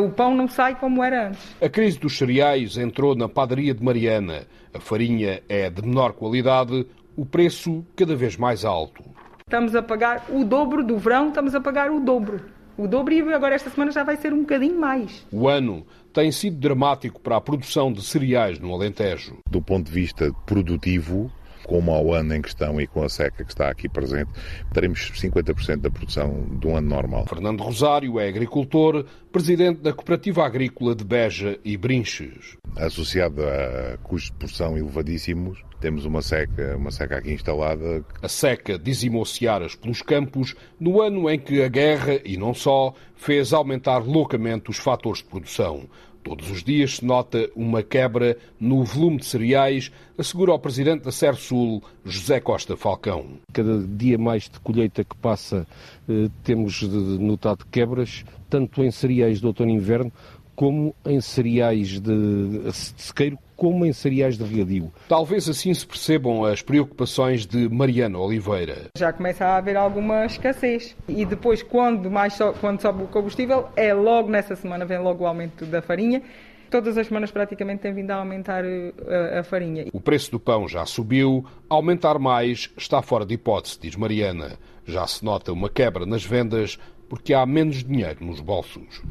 o 0.00 0.10
pão 0.10 0.34
não 0.34 0.48
sai 0.48 0.74
como 0.74 1.02
era 1.02 1.28
antes. 1.28 1.56
A 1.60 1.68
crise 1.68 1.98
dos 1.98 2.16
cereais 2.16 2.76
entrou 2.76 3.14
na 3.14 3.28
padaria 3.28 3.74
de 3.74 3.82
Mariana. 3.82 4.46
A 4.72 4.80
farinha 4.80 5.42
é 5.48 5.70
de 5.70 5.82
menor 5.82 6.12
qualidade, 6.12 6.86
o 7.16 7.24
preço 7.24 7.84
cada 7.96 8.14
vez 8.16 8.36
mais 8.36 8.64
alto. 8.64 9.02
Estamos 9.46 9.74
a 9.74 9.82
pagar 9.82 10.24
o 10.30 10.44
dobro 10.44 10.82
do 10.82 10.98
verão, 10.98 11.28
estamos 11.28 11.54
a 11.54 11.60
pagar 11.60 11.90
o 11.90 12.00
dobro. 12.00 12.40
O 12.76 12.88
dobro 12.88 13.14
e 13.14 13.32
agora 13.32 13.54
esta 13.54 13.70
semana 13.70 13.92
já 13.92 14.02
vai 14.02 14.16
ser 14.16 14.32
um 14.32 14.40
bocadinho 14.40 14.78
mais. 14.78 15.24
O 15.30 15.48
ano 15.48 15.86
tem 16.12 16.32
sido 16.32 16.56
dramático 16.56 17.20
para 17.20 17.36
a 17.36 17.40
produção 17.40 17.92
de 17.92 18.02
cereais 18.02 18.58
no 18.58 18.72
Alentejo. 18.74 19.38
Do 19.48 19.62
ponto 19.62 19.86
de 19.86 19.92
vista 19.92 20.32
produtivo, 20.44 21.30
como 21.66 21.90
ao 21.90 22.12
ano 22.12 22.34
em 22.34 22.42
questão 22.42 22.80
e 22.80 22.86
com 22.86 23.02
a 23.02 23.08
seca 23.08 23.44
que 23.44 23.50
está 23.50 23.68
aqui 23.68 23.88
presente, 23.88 24.30
teremos 24.72 25.10
50% 25.12 25.78
da 25.78 25.90
produção 25.90 26.46
de 26.60 26.66
um 26.66 26.76
ano 26.76 26.88
normal. 26.88 27.26
Fernando 27.26 27.62
Rosário 27.62 28.18
é 28.20 28.28
agricultor, 28.28 29.04
presidente 29.32 29.80
da 29.80 29.92
Cooperativa 29.92 30.44
Agrícola 30.44 30.94
de 30.94 31.04
Beja 31.04 31.58
e 31.64 31.76
Brinches. 31.76 32.56
Associado 32.76 33.42
a 33.42 33.98
custos 33.98 34.30
de 34.30 34.36
produção 34.36 34.76
elevadíssimos, 34.76 35.62
temos 35.80 36.04
uma 36.04 36.22
seca, 36.22 36.76
uma 36.76 36.90
seca 36.90 37.18
aqui 37.18 37.32
instalada. 37.32 38.04
A 38.22 38.28
seca 38.28 38.78
dizimou 38.78 39.24
searas 39.24 39.74
pelos 39.74 40.00
campos 40.00 40.54
no 40.80 41.00
ano 41.00 41.28
em 41.28 41.38
que 41.38 41.62
a 41.62 41.68
guerra, 41.68 42.20
e 42.24 42.36
não 42.36 42.54
só, 42.54 42.94
fez 43.14 43.52
aumentar 43.52 43.98
loucamente 43.98 44.70
os 44.70 44.78
fatores 44.78 45.18
de 45.18 45.24
produção. 45.24 45.88
Todos 46.24 46.50
os 46.50 46.64
dias 46.64 46.96
se 46.96 47.04
nota 47.04 47.50
uma 47.54 47.82
quebra 47.82 48.38
no 48.58 48.82
volume 48.82 49.18
de 49.18 49.26
cereais, 49.26 49.92
assegura 50.16 50.54
o 50.54 50.58
presidente 50.58 51.04
da 51.04 51.12
Sersul, 51.12 51.82
José 52.02 52.40
Costa 52.40 52.78
Falcão. 52.78 53.26
Cada 53.52 53.86
dia 53.86 54.16
mais 54.16 54.48
de 54.48 54.58
colheita 54.58 55.04
que 55.04 55.14
passa, 55.16 55.66
eh, 56.08 56.30
temos 56.42 56.80
notado 56.80 57.66
quebras, 57.70 58.24
tanto 58.48 58.82
em 58.82 58.90
cereais 58.90 59.38
de 59.38 59.46
outono 59.46 59.70
e 59.70 59.74
inverno, 59.74 60.10
como 60.56 60.94
em 61.04 61.20
cereais 61.20 62.00
de 62.00 62.72
sequeiro, 62.72 63.38
como 63.56 63.84
em 63.84 63.92
cereais 63.92 64.36
de 64.36 64.44
regadio. 64.44 64.92
Talvez 65.08 65.48
assim 65.48 65.72
se 65.72 65.86
percebam 65.86 66.44
as 66.44 66.62
preocupações 66.62 67.46
de 67.46 67.68
Mariana 67.68 68.18
Oliveira. 68.18 68.88
Já 68.96 69.12
começa 69.12 69.44
a 69.44 69.56
haver 69.56 69.76
alguma 69.76 70.26
escassez. 70.26 70.96
E 71.08 71.24
depois, 71.24 71.62
quando, 71.62 72.10
mais 72.10 72.34
so, 72.34 72.54
quando 72.60 72.80
sobe 72.80 73.04
o 73.04 73.06
combustível, 73.06 73.68
é 73.76 73.92
logo 73.92 74.30
nessa 74.30 74.56
semana, 74.56 74.84
vem 74.84 74.98
logo 74.98 75.24
o 75.24 75.26
aumento 75.26 75.64
da 75.66 75.80
farinha. 75.80 76.22
Todas 76.70 76.98
as 76.98 77.06
semanas 77.06 77.30
praticamente 77.30 77.82
tem 77.82 77.94
vindo 77.94 78.10
a 78.10 78.16
aumentar 78.16 78.64
a, 78.64 79.40
a 79.40 79.44
farinha. 79.44 79.86
O 79.92 80.00
preço 80.00 80.30
do 80.32 80.40
pão 80.40 80.66
já 80.66 80.84
subiu, 80.84 81.44
aumentar 81.68 82.18
mais 82.18 82.70
está 82.76 83.00
fora 83.00 83.24
de 83.24 83.34
hipótese, 83.34 83.78
diz 83.80 83.94
Mariana. 83.94 84.58
Já 84.84 85.06
se 85.06 85.24
nota 85.24 85.52
uma 85.52 85.68
quebra 85.68 86.04
nas 86.04 86.24
vendas 86.24 86.78
porque 87.08 87.32
há 87.32 87.46
menos 87.46 87.84
dinheiro 87.84 88.24
nos 88.24 88.40
bolsos. 88.40 89.02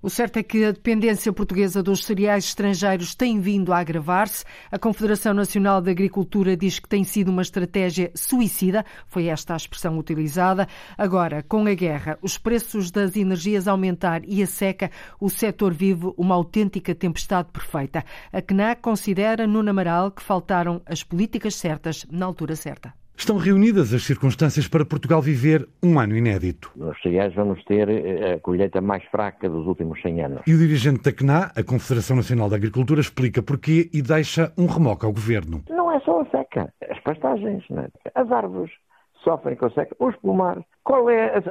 O 0.00 0.08
certo 0.08 0.36
é 0.36 0.44
que 0.44 0.64
a 0.64 0.70
dependência 0.70 1.32
portuguesa 1.32 1.82
dos 1.82 2.04
cereais 2.04 2.44
estrangeiros 2.44 3.16
tem 3.16 3.40
vindo 3.40 3.72
a 3.72 3.78
agravar-se. 3.78 4.44
A 4.70 4.78
Confederação 4.78 5.34
Nacional 5.34 5.80
de 5.80 5.90
Agricultura 5.90 6.56
diz 6.56 6.78
que 6.78 6.88
tem 6.88 7.02
sido 7.02 7.32
uma 7.32 7.42
estratégia 7.42 8.12
suicida, 8.14 8.86
foi 9.08 9.26
esta 9.26 9.54
a 9.54 9.56
expressão 9.56 9.98
utilizada. 9.98 10.68
Agora, 10.96 11.42
com 11.42 11.66
a 11.66 11.74
guerra, 11.74 12.16
os 12.22 12.38
preços 12.38 12.92
das 12.92 13.16
energias 13.16 13.66
aumentar 13.66 14.22
e 14.24 14.40
a 14.40 14.46
seca, 14.46 14.88
o 15.18 15.28
setor 15.28 15.74
vive 15.74 16.12
uma 16.16 16.36
autêntica 16.36 16.94
tempestade 16.94 17.48
perfeita. 17.52 18.04
A 18.32 18.40
CNAC 18.40 18.80
considera, 18.80 19.48
Nuno 19.48 19.70
Amaral, 19.70 20.12
que 20.12 20.22
faltaram 20.22 20.80
as 20.86 21.02
políticas 21.02 21.56
certas 21.56 22.06
na 22.08 22.24
altura 22.24 22.54
certa. 22.54 22.94
Estão 23.18 23.36
reunidas 23.36 23.92
as 23.92 24.04
circunstâncias 24.04 24.68
para 24.68 24.86
Portugal 24.86 25.20
viver 25.20 25.68
um 25.82 25.98
ano 25.98 26.16
inédito. 26.16 26.70
Nos 26.76 26.96
cereais 27.02 27.34
vamos 27.34 27.62
ter 27.64 27.88
eh, 27.88 28.34
a 28.34 28.38
colheita 28.38 28.80
mais 28.80 29.02
fraca 29.06 29.48
dos 29.48 29.66
últimos 29.66 30.00
100 30.00 30.24
anos. 30.24 30.40
E 30.46 30.54
o 30.54 30.58
dirigente 30.58 31.02
da 31.02 31.12
CNA, 31.12 31.50
a 31.56 31.64
Confederação 31.64 32.14
Nacional 32.14 32.48
da 32.48 32.54
Agricultura, 32.54 33.00
explica 33.00 33.42
porquê 33.42 33.90
e 33.92 34.00
deixa 34.00 34.52
um 34.56 34.66
remoque 34.66 35.04
ao 35.04 35.12
governo. 35.12 35.64
Não 35.68 35.90
é 35.90 35.98
só 36.00 36.20
a 36.20 36.26
seca, 36.26 36.72
as 36.88 37.00
pastagens, 37.00 37.64
é? 37.72 37.88
as 38.14 38.30
árvores 38.30 38.70
sofrem 39.24 39.56
com 39.56 39.66
a 39.66 39.70
seca, 39.70 39.96
os 39.98 40.14
pomares. 40.16 40.62
Qual 40.84 41.10
é 41.10 41.42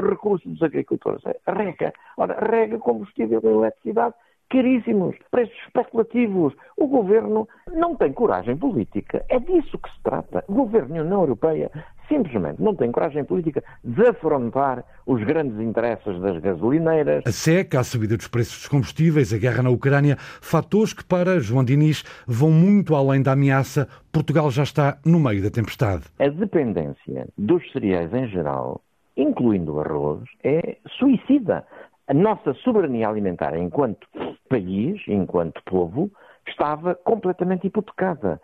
o 0.00 0.08
recurso 0.08 0.48
dos 0.48 0.62
agricultores? 0.62 1.20
A 1.46 1.52
rega. 1.52 1.92
Ora, 2.16 2.38
rega, 2.48 2.78
combustível 2.78 3.40
e 3.42 3.46
eletricidade 3.48 4.14
caríssimos, 4.50 5.16
preços 5.30 5.56
especulativos. 5.66 6.54
O 6.76 6.86
governo 6.86 7.48
não 7.72 7.94
tem 7.96 8.12
coragem 8.12 8.56
política. 8.56 9.24
É 9.28 9.38
disso 9.38 9.78
que 9.78 9.90
se 9.90 10.02
trata. 10.02 10.44
O 10.48 10.54
governo 10.54 10.94
da 10.94 11.02
União 11.02 11.20
Europeia 11.20 11.70
simplesmente 12.08 12.60
não 12.60 12.74
tem 12.74 12.90
coragem 12.90 13.24
política 13.24 13.62
de 13.84 14.06
afrontar 14.06 14.84
os 15.06 15.22
grandes 15.22 15.60
interesses 15.60 16.18
das 16.20 16.38
gasolineiras. 16.40 17.22
A 17.26 17.32
seca, 17.32 17.80
a 17.80 17.84
subida 17.84 18.16
dos 18.16 18.28
preços 18.28 18.56
dos 18.56 18.68
combustíveis, 18.68 19.32
a 19.32 19.38
guerra 19.38 19.62
na 19.62 19.70
Ucrânia, 19.70 20.16
fatores 20.18 20.92
que 20.92 21.04
para 21.04 21.38
João 21.38 21.64
Diniz 21.64 22.02
vão 22.26 22.50
muito 22.50 22.94
além 22.94 23.22
da 23.22 23.32
ameaça. 23.32 23.88
Portugal 24.10 24.50
já 24.50 24.62
está 24.62 24.98
no 25.04 25.20
meio 25.20 25.42
da 25.42 25.50
tempestade. 25.50 26.04
A 26.18 26.28
dependência 26.28 27.28
dos 27.36 27.70
cereais 27.72 28.12
em 28.14 28.26
geral, 28.28 28.80
incluindo 29.16 29.74
o 29.74 29.80
arroz, 29.80 30.22
é 30.42 30.78
suicida. 30.98 31.66
A 32.08 32.14
nossa 32.14 32.54
soberania 32.54 33.08
alimentar 33.08 33.54
enquanto 33.56 34.06
país, 34.48 35.00
enquanto 35.06 35.62
povo, 35.64 36.10
estava 36.48 36.94
completamente 36.94 37.66
hipotecada, 37.66 38.40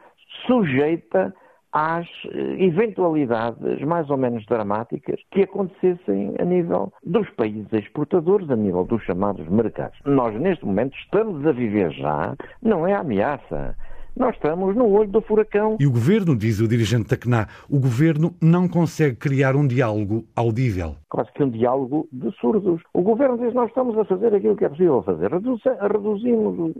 sujeita 0.47 1.35
às 1.73 2.07
eh, 2.27 2.63
eventualidades 2.63 3.81
mais 3.81 4.09
ou 4.11 4.17
menos 4.17 4.45
dramáticas 4.47 5.19
que 5.31 5.43
acontecessem 5.43 6.35
a 6.39 6.45
nível 6.45 6.93
dos 7.03 7.29
países 7.31 7.73
exportadores, 7.73 8.49
a 8.51 8.57
nível 8.57 8.85
dos 8.85 9.03
chamados 9.03 9.49
mercados. 9.49 9.99
Nós, 10.05 10.39
neste 10.39 10.65
momento, 10.65 10.95
estamos 10.99 11.45
a 11.47 11.53
viver 11.53 11.91
já, 11.93 12.37
não 12.63 12.87
é 12.87 12.95
ameaça, 12.95 13.75
nós 14.17 14.35
estamos 14.37 14.77
no 14.77 14.89
olho 14.91 15.11
do 15.11 15.21
furacão. 15.21 15.77
E 15.81 15.87
o 15.87 15.91
governo, 15.91 16.37
diz 16.37 16.61
o 16.61 16.69
dirigente 16.69 17.09
da 17.09 17.17
CNA, 17.17 17.49
o 17.69 17.81
governo 17.81 18.35
não 18.41 18.69
consegue 18.69 19.17
criar 19.17 19.57
um 19.57 19.67
diálogo 19.67 20.25
audível. 20.37 20.97
Quase 21.09 21.33
que 21.33 21.43
um 21.43 21.51
diálogo 21.51 22.09
de 22.13 22.31
surdos. 22.37 22.81
O 22.93 23.03
governo 23.03 23.39
diz 23.39 23.53
nós 23.55 23.69
estamos 23.69 23.99
a 23.99 24.05
fazer 24.05 24.35
aquilo 24.35 24.57
que 24.57 24.65
é 24.65 24.69
possível 24.69 25.03
fazer. 25.03 25.31
Reduzimos 25.33 26.75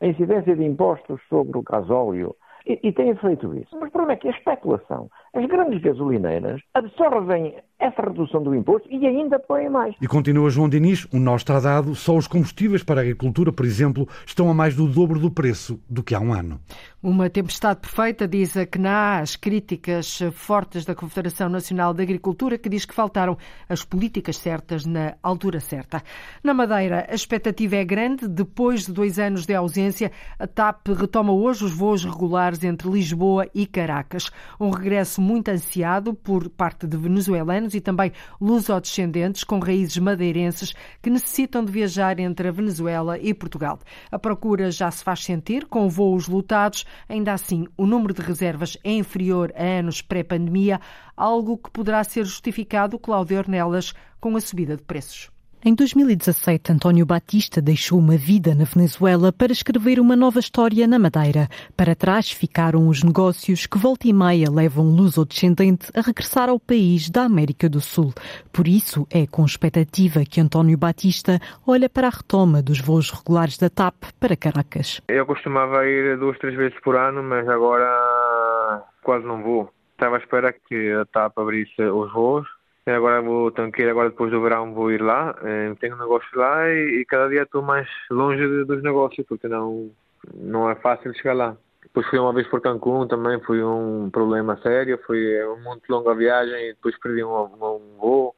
a 0.00 0.06
incidência 0.06 0.56
de 0.56 0.64
impostos 0.64 1.20
sobre 1.28 1.58
o 1.58 1.62
gasóleo 1.62 2.34
e, 2.66 2.78
e 2.82 2.92
têm 2.92 3.14
feito 3.16 3.54
isso. 3.54 3.76
Mas 3.78 3.88
o 3.88 3.92
problema 3.92 4.12
é 4.12 4.16
que 4.16 4.28
a 4.28 4.32
especulação, 4.32 5.10
as 5.34 5.44
grandes 5.46 5.80
gasolineiras 5.80 6.60
absorvem 6.74 7.54
essa 7.78 8.02
redução 8.02 8.42
do 8.42 8.54
imposto 8.54 8.88
e 8.90 9.06
ainda 9.06 9.38
põem 9.38 9.68
mais. 9.68 9.94
E 10.00 10.06
continua 10.06 10.50
João 10.50 10.68
Diniz, 10.68 11.06
o 11.12 11.18
nó 11.18 11.36
está 11.36 11.60
dado, 11.60 11.94
só 11.94 12.16
os 12.16 12.26
combustíveis 12.26 12.82
para 12.82 13.00
a 13.00 13.02
agricultura, 13.02 13.52
por 13.52 13.64
exemplo, 13.64 14.08
estão 14.26 14.50
a 14.50 14.54
mais 14.54 14.74
do 14.74 14.86
dobro 14.88 15.20
do 15.20 15.30
preço 15.30 15.80
do 15.88 16.02
que 16.02 16.14
há 16.14 16.20
um 16.20 16.32
ano. 16.32 16.60
Uma 17.00 17.30
tempestade 17.30 17.78
perfeita, 17.78 18.26
diz 18.26 18.56
a 18.56 18.66
CNA, 18.66 19.20
as 19.20 19.36
críticas 19.36 20.18
fortes 20.32 20.84
da 20.84 20.96
Confederação 20.96 21.48
Nacional 21.48 21.94
de 21.94 22.02
Agricultura, 22.02 22.58
que 22.58 22.68
diz 22.68 22.84
que 22.84 22.92
faltaram 22.92 23.38
as 23.68 23.84
políticas 23.84 24.36
certas 24.36 24.84
na 24.84 25.14
altura 25.22 25.60
certa. 25.60 26.02
Na 26.42 26.52
Madeira, 26.52 27.06
a 27.08 27.14
expectativa 27.14 27.76
é 27.76 27.84
grande. 27.84 28.26
Depois 28.26 28.86
de 28.86 28.92
dois 28.92 29.16
anos 29.16 29.46
de 29.46 29.54
ausência, 29.54 30.10
a 30.40 30.46
TAP 30.48 30.88
retoma 30.88 31.32
hoje 31.32 31.64
os 31.64 31.72
voos 31.72 32.04
regulares 32.04 32.64
entre 32.64 32.90
Lisboa 32.90 33.48
e 33.54 33.64
Caracas. 33.64 34.30
Um 34.58 34.70
regresso 34.70 35.20
muito 35.20 35.50
ansiado 35.50 36.12
por 36.12 36.48
parte 36.48 36.84
de 36.84 36.96
venezuelanos 36.96 37.67
e 37.74 37.80
também 37.80 38.12
lusodescendentes 38.40 39.44
com 39.44 39.58
raízes 39.58 39.98
madeirenses 39.98 40.74
que 41.02 41.10
necessitam 41.10 41.64
de 41.64 41.72
viajar 41.72 42.18
entre 42.18 42.48
a 42.48 42.52
Venezuela 42.52 43.18
e 43.18 43.32
Portugal. 43.32 43.78
A 44.10 44.18
procura 44.18 44.70
já 44.70 44.90
se 44.90 45.02
faz 45.04 45.24
sentir, 45.24 45.66
com 45.66 45.88
voos 45.88 46.28
lotados 46.28 46.84
Ainda 47.08 47.32
assim, 47.32 47.66
o 47.76 47.86
número 47.86 48.12
de 48.12 48.22
reservas 48.22 48.76
é 48.82 48.92
inferior 48.92 49.52
a 49.56 49.62
anos 49.62 50.02
pré-pandemia, 50.02 50.80
algo 51.16 51.56
que 51.56 51.70
poderá 51.70 52.02
ser 52.04 52.24
justificado, 52.24 52.98
Cláudio 52.98 53.38
Ornelas, 53.38 53.94
com 54.20 54.36
a 54.36 54.40
subida 54.40 54.76
de 54.76 54.82
preços. 54.82 55.37
Em 55.64 55.74
2017, 55.74 56.70
António 56.72 57.04
Batista 57.04 57.60
deixou 57.60 57.98
uma 57.98 58.16
vida 58.16 58.54
na 58.54 58.62
Venezuela 58.62 59.32
para 59.32 59.50
escrever 59.50 59.98
uma 59.98 60.14
nova 60.14 60.38
história 60.38 60.86
na 60.86 61.00
Madeira. 61.00 61.48
Para 61.76 61.96
trás 61.96 62.30
ficaram 62.30 62.86
os 62.86 63.02
negócios 63.02 63.66
que 63.66 63.76
volta 63.76 64.06
e 64.06 64.12
meia 64.12 64.48
levam 64.48 64.94
luso-descendente 64.94 65.90
a 65.96 66.00
regressar 66.00 66.48
ao 66.48 66.60
país 66.60 67.10
da 67.10 67.24
América 67.24 67.68
do 67.68 67.80
Sul. 67.80 68.14
Por 68.52 68.68
isso, 68.68 69.04
é 69.10 69.26
com 69.26 69.44
expectativa 69.44 70.24
que 70.24 70.40
António 70.40 70.78
Batista 70.78 71.40
olha 71.66 71.88
para 71.88 72.06
a 72.06 72.10
retoma 72.10 72.62
dos 72.62 72.80
voos 72.80 73.10
regulares 73.10 73.58
da 73.58 73.68
TAP 73.68 73.96
para 74.20 74.36
Caracas. 74.36 75.00
Eu 75.08 75.26
costumava 75.26 75.84
ir 75.88 76.16
duas, 76.18 76.38
três 76.38 76.56
vezes 76.56 76.78
por 76.82 76.94
ano, 76.94 77.20
mas 77.20 77.48
agora 77.48 78.84
quase 79.02 79.26
não 79.26 79.42
vou. 79.42 79.68
Estava 79.90 80.14
à 80.14 80.18
espera 80.20 80.52
que 80.52 80.92
a 80.92 81.04
TAP 81.06 81.36
abrisse 81.36 81.82
os 81.82 82.12
voos 82.12 82.46
Agora 82.90 83.20
vou, 83.20 83.50
tenho 83.50 83.70
que 83.72 83.82
ir 83.82 83.88
agora 83.88 84.10
depois 84.10 84.30
do 84.30 84.40
verão, 84.40 84.74
vou 84.74 84.90
ir 84.90 85.02
lá, 85.02 85.36
eh, 85.42 85.74
tenho 85.80 85.96
um 85.96 85.98
negócio 85.98 86.28
lá 86.38 86.68
e, 86.68 87.00
e 87.00 87.04
cada 87.04 87.28
dia 87.28 87.42
estou 87.42 87.62
mais 87.62 87.88
longe 88.10 88.46
de, 88.46 88.64
dos 88.64 88.82
negócios, 88.82 89.26
porque 89.26 89.48
não, 89.48 89.90
não 90.34 90.70
é 90.70 90.74
fácil 90.76 91.14
chegar 91.14 91.34
lá. 91.34 91.56
Depois 91.82 92.06
fui 92.08 92.18
uma 92.18 92.32
vez 92.32 92.46
por 92.46 92.60
Cancún 92.60 93.06
também, 93.06 93.40
foi 93.40 93.62
um 93.62 94.10
problema 94.10 94.56
sério, 94.58 94.98
foi 95.06 95.42
uma 95.44 95.70
muito 95.70 95.88
longa 95.90 96.14
viagem 96.14 96.68
e 96.68 96.74
depois 96.74 96.98
perdi 96.98 97.24
um, 97.24 97.44
um 97.44 97.96
voo. 97.98 98.34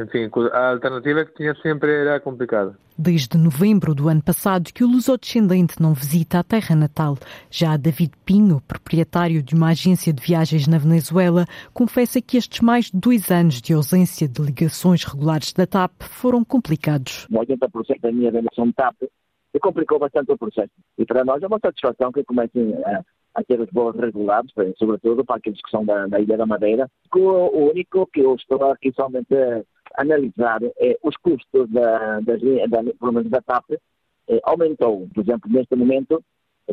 Enfim, 0.00 0.30
a 0.52 0.70
alternativa 0.70 1.24
que 1.24 1.34
tinha 1.34 1.54
sempre 1.56 1.90
era 1.90 2.20
complicada. 2.20 2.74
Desde 2.96 3.36
novembro 3.36 3.94
do 3.94 4.08
ano 4.08 4.22
passado 4.22 4.72
que 4.72 4.84
o 4.84 4.86
lusodescendente 4.86 5.80
não 5.80 5.94
visita 5.94 6.38
a 6.38 6.44
terra 6.44 6.74
natal. 6.74 7.16
Já 7.50 7.76
David 7.76 8.12
Pinho, 8.24 8.60
proprietário 8.66 9.42
de 9.42 9.54
uma 9.54 9.70
agência 9.70 10.12
de 10.12 10.22
viagens 10.22 10.66
na 10.66 10.78
Venezuela, 10.78 11.44
confessa 11.72 12.20
que 12.20 12.36
estes 12.36 12.60
mais 12.60 12.86
de 12.86 12.98
dois 12.98 13.30
anos 13.30 13.60
de 13.60 13.72
ausência 13.72 14.28
de 14.28 14.42
ligações 14.42 15.04
regulares 15.04 15.52
da 15.52 15.66
TAP 15.66 15.92
foram 16.02 16.44
complicados. 16.44 17.26
80% 17.30 18.00
da 18.00 18.12
minha 18.12 18.30
relação 18.30 18.72
TAP 18.72 18.96
complicou 19.60 19.98
bastante 19.98 20.32
o 20.32 20.38
processo. 20.38 20.70
E 20.98 21.04
para 21.04 21.24
nós 21.24 21.42
é 21.42 21.46
uma 21.46 21.58
satisfação 21.58 22.12
que 22.12 22.24
comecem 22.24 22.74
a, 22.84 23.02
a 23.34 23.44
ter 23.44 23.60
os 23.60 23.68
voos 23.72 23.96
regulares, 23.96 24.50
sobretudo 24.78 25.24
para 25.24 25.36
aqueles 25.36 25.60
que 25.60 25.70
são 25.70 25.84
da, 25.84 26.06
da 26.06 26.20
Ilha 26.20 26.36
da 26.36 26.46
Madeira. 26.46 26.88
O 27.14 27.70
único 27.70 28.06
que 28.12 28.20
eu 28.20 28.34
estou 28.34 28.62
aqui 28.70 28.92
somente 28.92 29.34
analisar 30.00 30.60
é, 30.78 30.98
os 31.02 31.16
custos 31.16 31.70
da, 31.70 32.20
da, 32.20 32.36
da, 32.36 33.22
da 33.22 33.42
TAP 33.42 33.72
é, 34.28 34.40
aumentou. 34.44 35.08
Por 35.14 35.22
exemplo, 35.22 35.50
neste 35.52 35.74
momento 35.76 36.22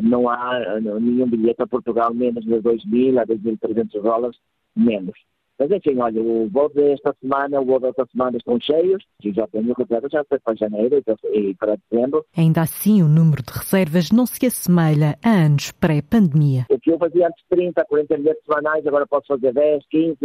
não 0.02 0.28
há 0.28 0.80
nenhum 0.80 1.28
bilhete 1.28 1.62
a 1.62 1.66
Portugal 1.66 2.14
menos 2.14 2.44
de 2.44 2.54
2.000 2.54 3.20
a 3.20 3.26
2.300 3.26 4.00
dólares 4.00 4.36
menos. 4.76 5.18
Mas 5.58 5.72
enfim, 5.72 5.98
olha, 5.98 6.22
o 6.22 6.48
voo 6.48 6.68
desta 6.68 7.12
semana, 7.20 7.60
o 7.60 7.64
voo 7.64 7.80
desta 7.80 8.06
semana 8.12 8.36
estão 8.36 8.60
cheios, 8.60 9.02
e 9.24 9.32
já 9.32 9.44
tenho 9.48 9.74
reservas 9.76 10.12
já 10.12 10.24
para 10.24 10.54
janeiro 10.54 11.02
e 11.32 11.54
para 11.54 11.76
dezembro. 11.90 12.24
Ainda 12.36 12.62
assim, 12.62 13.02
o 13.02 13.08
número 13.08 13.42
de 13.42 13.52
reservas 13.52 14.12
não 14.12 14.24
se 14.24 14.46
assemelha 14.46 15.18
a 15.20 15.30
anos 15.30 15.72
pré-pandemia. 15.72 16.66
O 16.70 16.78
que 16.78 16.92
eu 16.92 16.98
fazia 16.98 17.26
antes 17.26 17.44
30, 17.48 17.84
40 17.86 18.16
bilhetes 18.18 18.44
semanais, 18.44 18.86
agora 18.86 19.04
posso 19.08 19.26
fazer 19.26 19.52
10, 19.52 19.84
15, 19.90 20.16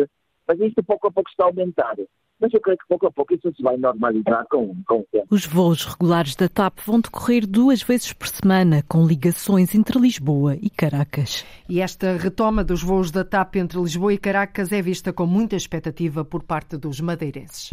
mas 0.48 0.60
isto 0.60 0.84
pouco 0.84 1.08
a 1.08 1.12
pouco 1.12 1.30
está 1.30 1.46
a 1.46 1.48
aumentar 1.48 1.96
mas 2.44 2.54
eu 2.54 2.60
creio 2.60 2.78
que 2.78 2.86
pouco 2.90 3.08
a 3.08 3.12
pouco 3.12 3.34
isso 3.34 3.54
se 3.56 3.64
vai 3.64 3.78
normalizar 3.78 4.46
com, 4.50 4.76
com 4.86 5.00
o 5.00 5.04
tempo. 5.10 5.28
Os 5.30 5.46
voos 5.46 5.86
regulares 5.86 6.36
da 6.36 6.50
TAP 6.50 6.80
vão 6.86 7.00
decorrer 7.00 7.48
duas 7.48 7.82
vezes 7.82 8.12
por 8.12 8.28
semana, 8.28 8.84
com 8.86 9.08
ligações 9.08 9.74
entre 9.74 9.98
Lisboa 9.98 10.58
e 10.62 10.70
Caracas. 10.70 11.46
E 11.70 11.80
esta 11.80 12.18
retoma 12.18 12.62
dos 12.62 12.84
voos 12.84 13.12
da 13.12 13.24
TAP 13.24 13.56
entre 13.56 13.80
Lisboa 13.80 14.14
e 14.14 14.18
Caracas 14.18 14.74
é 14.74 14.82
vista 14.82 15.14
com 15.14 15.26
muita 15.26 15.56
expectativa 15.56 16.26
por 16.26 16.44
parte 16.44 16.76
dos 16.76 17.00
madeirenses. 17.00 17.70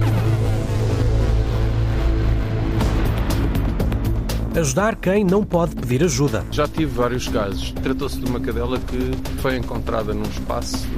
Ajudar 4.57 4.97
quem 4.97 5.25
não 5.25 5.45
pode 5.45 5.77
pedir 5.77 6.03
ajuda. 6.03 6.45
Já 6.51 6.67
tive 6.67 6.87
vários 6.87 7.29
casos. 7.29 7.73
Tratou-se 7.83 8.19
de 8.19 8.29
uma 8.29 8.41
cadela 8.41 8.79
que 8.79 9.13
foi 9.41 9.57
encontrada 9.57 10.13
num 10.13 10.23
espaço 10.25 10.89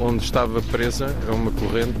onde 0.00 0.24
estava 0.24 0.62
presa 0.62 1.14
a 1.28 1.34
uma 1.34 1.50
corrente 1.50 1.98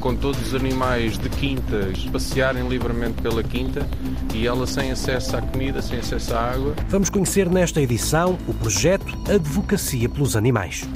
com 0.00 0.14
todos 0.14 0.40
os 0.40 0.54
animais 0.54 1.18
de 1.18 1.28
quintas 1.28 2.04
passearem 2.12 2.68
livremente 2.68 3.20
pela 3.20 3.42
quinta 3.42 3.86
e 4.34 4.46
ela 4.46 4.66
sem 4.66 4.92
acesso 4.92 5.36
à 5.36 5.42
comida, 5.42 5.82
sem 5.82 5.98
acesso 5.98 6.34
à 6.34 6.52
água. 6.52 6.74
Vamos 6.88 7.10
conhecer 7.10 7.50
nesta 7.50 7.80
edição 7.80 8.38
o 8.46 8.54
projeto 8.54 9.12
Advocacia 9.28 10.08
pelos 10.08 10.36
Animais. 10.36 10.88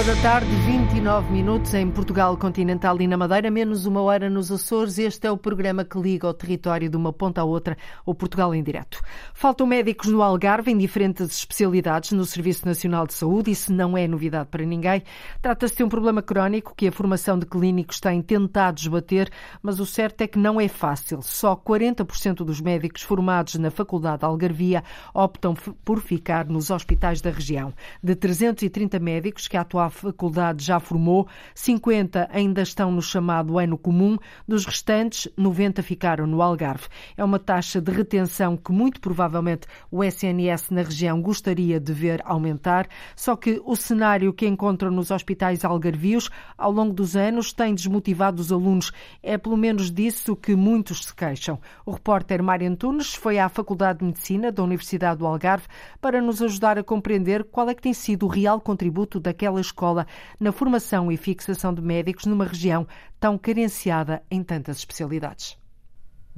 Uma 0.00 0.14
da 0.14 0.22
tarde, 0.22 0.48
29 0.64 1.30
minutos 1.30 1.74
em 1.74 1.90
Portugal 1.90 2.34
continental 2.34 2.98
e 3.02 3.06
na 3.06 3.18
Madeira, 3.18 3.50
menos 3.50 3.84
uma 3.84 4.00
hora 4.00 4.30
nos 4.30 4.50
Açores. 4.50 4.96
Este 4.96 5.26
é 5.26 5.30
o 5.30 5.36
programa 5.36 5.84
que 5.84 6.00
liga 6.00 6.26
o 6.26 6.32
território 6.32 6.88
de 6.88 6.96
uma 6.96 7.12
ponta 7.12 7.42
à 7.42 7.44
outra, 7.44 7.76
o 8.06 8.14
Portugal 8.14 8.54
em 8.54 8.62
direto. 8.62 8.98
Faltam 9.34 9.66
médicos 9.66 10.08
no 10.08 10.22
Algarve 10.22 10.70
em 10.70 10.78
diferentes 10.78 11.26
especialidades 11.36 12.12
no 12.12 12.24
Serviço 12.24 12.64
Nacional 12.64 13.06
de 13.06 13.12
Saúde. 13.12 13.50
Isso 13.50 13.74
não 13.74 13.94
é 13.94 14.08
novidade 14.08 14.48
para 14.48 14.64
ninguém. 14.64 15.02
Trata-se 15.42 15.76
de 15.76 15.84
um 15.84 15.88
problema 15.90 16.22
crónico 16.22 16.72
que 16.74 16.88
a 16.88 16.92
formação 16.92 17.38
de 17.38 17.44
clínicos 17.44 18.00
tem 18.00 18.22
tentado 18.22 18.76
desbater, 18.76 19.28
mas 19.62 19.80
o 19.80 19.84
certo 19.84 20.22
é 20.22 20.26
que 20.26 20.38
não 20.38 20.58
é 20.58 20.66
fácil. 20.66 21.20
Só 21.20 21.54
40% 21.54 22.36
dos 22.36 22.62
médicos 22.62 23.02
formados 23.02 23.56
na 23.56 23.70
Faculdade 23.70 24.24
Algarvia 24.24 24.82
optam 25.12 25.52
por 25.84 26.00
ficar 26.00 26.46
nos 26.46 26.70
hospitais 26.70 27.20
da 27.20 27.30
região. 27.30 27.74
De 28.02 28.14
330 28.14 28.98
médicos 28.98 29.46
que 29.46 29.58
atuavam 29.58 29.89
faculdade 29.90 30.64
já 30.64 30.80
formou, 30.80 31.26
50 31.54 32.28
ainda 32.32 32.62
estão 32.62 32.90
no 32.90 33.02
chamado 33.02 33.58
ano 33.58 33.76
comum, 33.76 34.16
dos 34.46 34.64
restantes, 34.64 35.28
90 35.36 35.82
ficaram 35.82 36.26
no 36.26 36.42
Algarve. 36.42 36.88
É 37.16 37.24
uma 37.24 37.38
taxa 37.38 37.80
de 37.80 37.90
retenção 37.90 38.56
que 38.56 38.72
muito 38.72 39.00
provavelmente 39.00 39.66
o 39.90 40.02
SNS 40.02 40.70
na 40.70 40.82
região 40.82 41.20
gostaria 41.20 41.78
de 41.80 41.92
ver 41.92 42.22
aumentar, 42.24 42.88
só 43.16 43.36
que 43.36 43.60
o 43.64 43.76
cenário 43.76 44.32
que 44.32 44.46
encontram 44.46 44.90
nos 44.90 45.10
hospitais 45.10 45.64
algarvios 45.64 46.30
ao 46.56 46.70
longo 46.70 46.92
dos 46.92 47.16
anos 47.16 47.52
tem 47.52 47.74
desmotivado 47.74 48.40
os 48.40 48.52
alunos. 48.52 48.92
É 49.22 49.36
pelo 49.36 49.56
menos 49.56 49.90
disso 49.90 50.36
que 50.36 50.54
muitos 50.54 51.04
se 51.04 51.14
queixam. 51.14 51.58
O 51.84 51.92
repórter 51.92 52.42
Mário 52.42 52.68
Antunes 52.68 53.14
foi 53.14 53.38
à 53.38 53.48
Faculdade 53.48 54.00
de 54.00 54.04
Medicina 54.04 54.52
da 54.52 54.62
Universidade 54.62 55.18
do 55.18 55.26
Algarve 55.26 55.66
para 56.00 56.20
nos 56.20 56.42
ajudar 56.42 56.78
a 56.78 56.82
compreender 56.82 57.44
qual 57.44 57.68
é 57.68 57.74
que 57.74 57.82
tem 57.82 57.94
sido 57.94 58.26
o 58.26 58.28
real 58.28 58.60
contributo 58.60 59.20
daquela 59.20 59.60
escola 59.80 60.06
na 60.38 60.52
formação 60.52 61.10
e 61.10 61.16
fixação 61.16 61.72
de 61.72 61.80
médicos 61.80 62.26
numa 62.26 62.44
região 62.44 62.86
tão 63.18 63.38
carenciada 63.38 64.22
em 64.30 64.42
tantas 64.42 64.76
especialidades. 64.76 65.59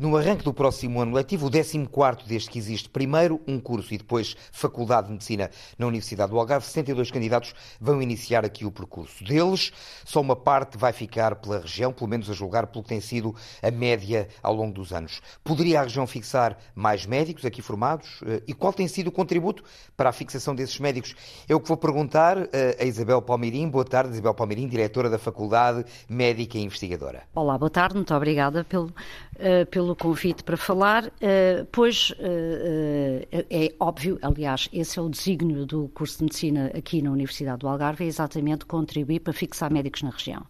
No 0.02 0.16
arranque 0.16 0.42
do 0.42 0.52
próximo 0.52 1.00
ano 1.00 1.14
letivo, 1.14 1.46
o 1.46 1.48
14 1.48 1.88
desde 2.26 2.50
que 2.50 2.58
existe 2.58 2.88
primeiro 2.88 3.40
um 3.46 3.60
curso 3.60 3.94
e 3.94 3.98
depois 3.98 4.36
Faculdade 4.50 5.06
de 5.06 5.12
Medicina 5.12 5.48
na 5.78 5.86
Universidade 5.86 6.32
do 6.32 6.40
Algarve, 6.40 6.66
72 6.66 7.12
candidatos 7.12 7.54
vão 7.80 8.02
iniciar 8.02 8.44
aqui 8.44 8.64
o 8.64 8.72
percurso. 8.72 9.22
Deles, 9.22 9.72
só 10.04 10.20
uma 10.20 10.34
parte 10.34 10.76
vai 10.76 10.92
ficar 10.92 11.36
pela 11.36 11.60
região, 11.60 11.92
pelo 11.92 12.10
menos 12.10 12.28
a 12.28 12.32
julgar 12.32 12.66
pelo 12.66 12.82
que 12.82 12.88
tem 12.88 13.00
sido 13.00 13.32
a 13.62 13.70
média 13.70 14.26
ao 14.42 14.52
longo 14.52 14.72
dos 14.74 14.92
anos. 14.92 15.20
Poderia 15.44 15.78
a 15.78 15.84
região 15.84 16.04
fixar 16.04 16.58
mais 16.74 17.06
médicos 17.06 17.44
aqui 17.44 17.62
formados? 17.62 18.22
Eh, 18.26 18.42
e 18.48 18.54
qual 18.54 18.72
tem 18.72 18.88
sido 18.88 19.06
o 19.06 19.12
contributo 19.12 19.62
para 19.96 20.08
a 20.08 20.12
fixação 20.12 20.52
desses 20.52 20.80
médicos? 20.80 21.14
É 21.48 21.54
o 21.54 21.60
que 21.60 21.68
vou 21.68 21.76
perguntar 21.76 22.48
eh, 22.52 22.76
a 22.80 22.84
Isabel 22.84 23.22
Palmeirim. 23.22 23.68
Boa 23.68 23.84
tarde, 23.84 24.10
Isabel 24.10 24.34
Palmeirim, 24.34 24.66
diretora 24.66 25.08
da 25.08 25.16
Faculdade 25.16 25.84
Médica 26.08 26.58
e 26.58 26.62
Investigadora. 26.62 27.22
Olá, 27.32 27.56
boa 27.56 27.70
tarde, 27.70 27.94
muito 27.94 28.12
obrigada 28.12 28.64
pelo, 28.64 28.86
uh, 28.86 29.64
pelo 29.70 29.91
pelo 29.92 29.96
convite 29.96 30.42
para 30.42 30.56
falar, 30.56 31.06
uh, 31.06 31.66
pois 31.70 32.10
uh, 32.10 33.26
é 33.50 33.74
óbvio, 33.78 34.18
aliás, 34.22 34.68
esse 34.72 34.98
é 34.98 35.02
o 35.02 35.08
desígnio 35.08 35.66
do 35.66 35.88
curso 35.88 36.18
de 36.18 36.24
Medicina 36.24 36.70
aqui 36.76 37.02
na 37.02 37.10
Universidade 37.10 37.58
do 37.58 37.68
Algarve, 37.68 38.04
é 38.04 38.06
exatamente 38.06 38.64
contribuir 38.64 39.20
para 39.20 39.32
fixar 39.32 39.72
médicos 39.72 40.02
na 40.02 40.10
região. 40.10 40.44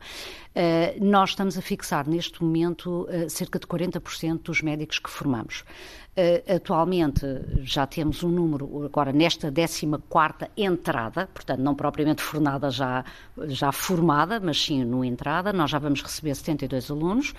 Nós 1.00 1.30
estamos 1.30 1.56
a 1.56 1.62
fixar 1.62 2.08
neste 2.08 2.42
momento 2.42 3.08
cerca 3.28 3.58
de 3.58 3.66
40% 3.66 4.42
dos 4.42 4.62
médicos 4.62 4.98
que 4.98 5.08
formamos. 5.08 5.64
Uh, 6.14 6.56
atualmente 6.56 7.24
já 7.62 7.86
temos 7.86 8.22
um 8.22 8.28
número, 8.28 8.84
agora 8.84 9.14
nesta 9.14 9.50
14 9.50 10.50
entrada, 10.58 11.26
portanto 11.32 11.60
não 11.60 11.74
propriamente 11.74 12.20
fornada 12.20 12.70
já, 12.70 13.02
já 13.44 13.72
formada, 13.72 14.38
mas 14.38 14.62
sim 14.62 14.84
no 14.84 15.02
entrada, 15.02 15.54
nós 15.54 15.70
já 15.70 15.78
vamos 15.78 16.02
receber 16.02 16.34
72 16.34 16.90
alunos, 16.90 17.32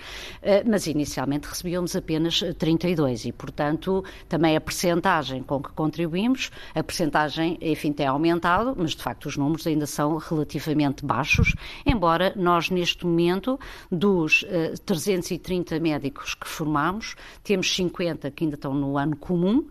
mas 0.65 0.87
inicialmente 0.87 1.47
recebíamos 1.47 1.95
apenas 1.95 2.43
32 2.57 3.25
e, 3.25 3.31
portanto, 3.31 4.03
também 4.27 4.57
a 4.57 4.61
percentagem 4.61 5.43
com 5.43 5.61
que 5.61 5.71
contribuímos, 5.73 6.49
a 6.73 6.83
percentagem, 6.83 7.59
enfim, 7.61 7.93
tem 7.93 8.07
aumentado, 8.07 8.73
mas 8.75 8.95
de 8.95 9.03
facto 9.03 9.27
os 9.27 9.37
números 9.37 9.67
ainda 9.67 9.85
são 9.85 10.17
relativamente 10.17 11.05
baixos, 11.05 11.53
embora 11.85 12.33
nós 12.35 12.71
neste 12.71 13.02
momento, 13.05 13.59
dos 13.91 14.43
uh, 14.43 14.47
eh, 14.49 14.73
330 14.85 15.79
médicos 15.79 16.33
que 16.33 16.47
formamos, 16.47 17.15
temos 17.43 17.73
50 17.73 18.31
que 18.31 18.43
ainda 18.43 18.55
estão 18.55 18.73
no 18.73 18.97
ano 18.97 19.15
comum 19.15 19.67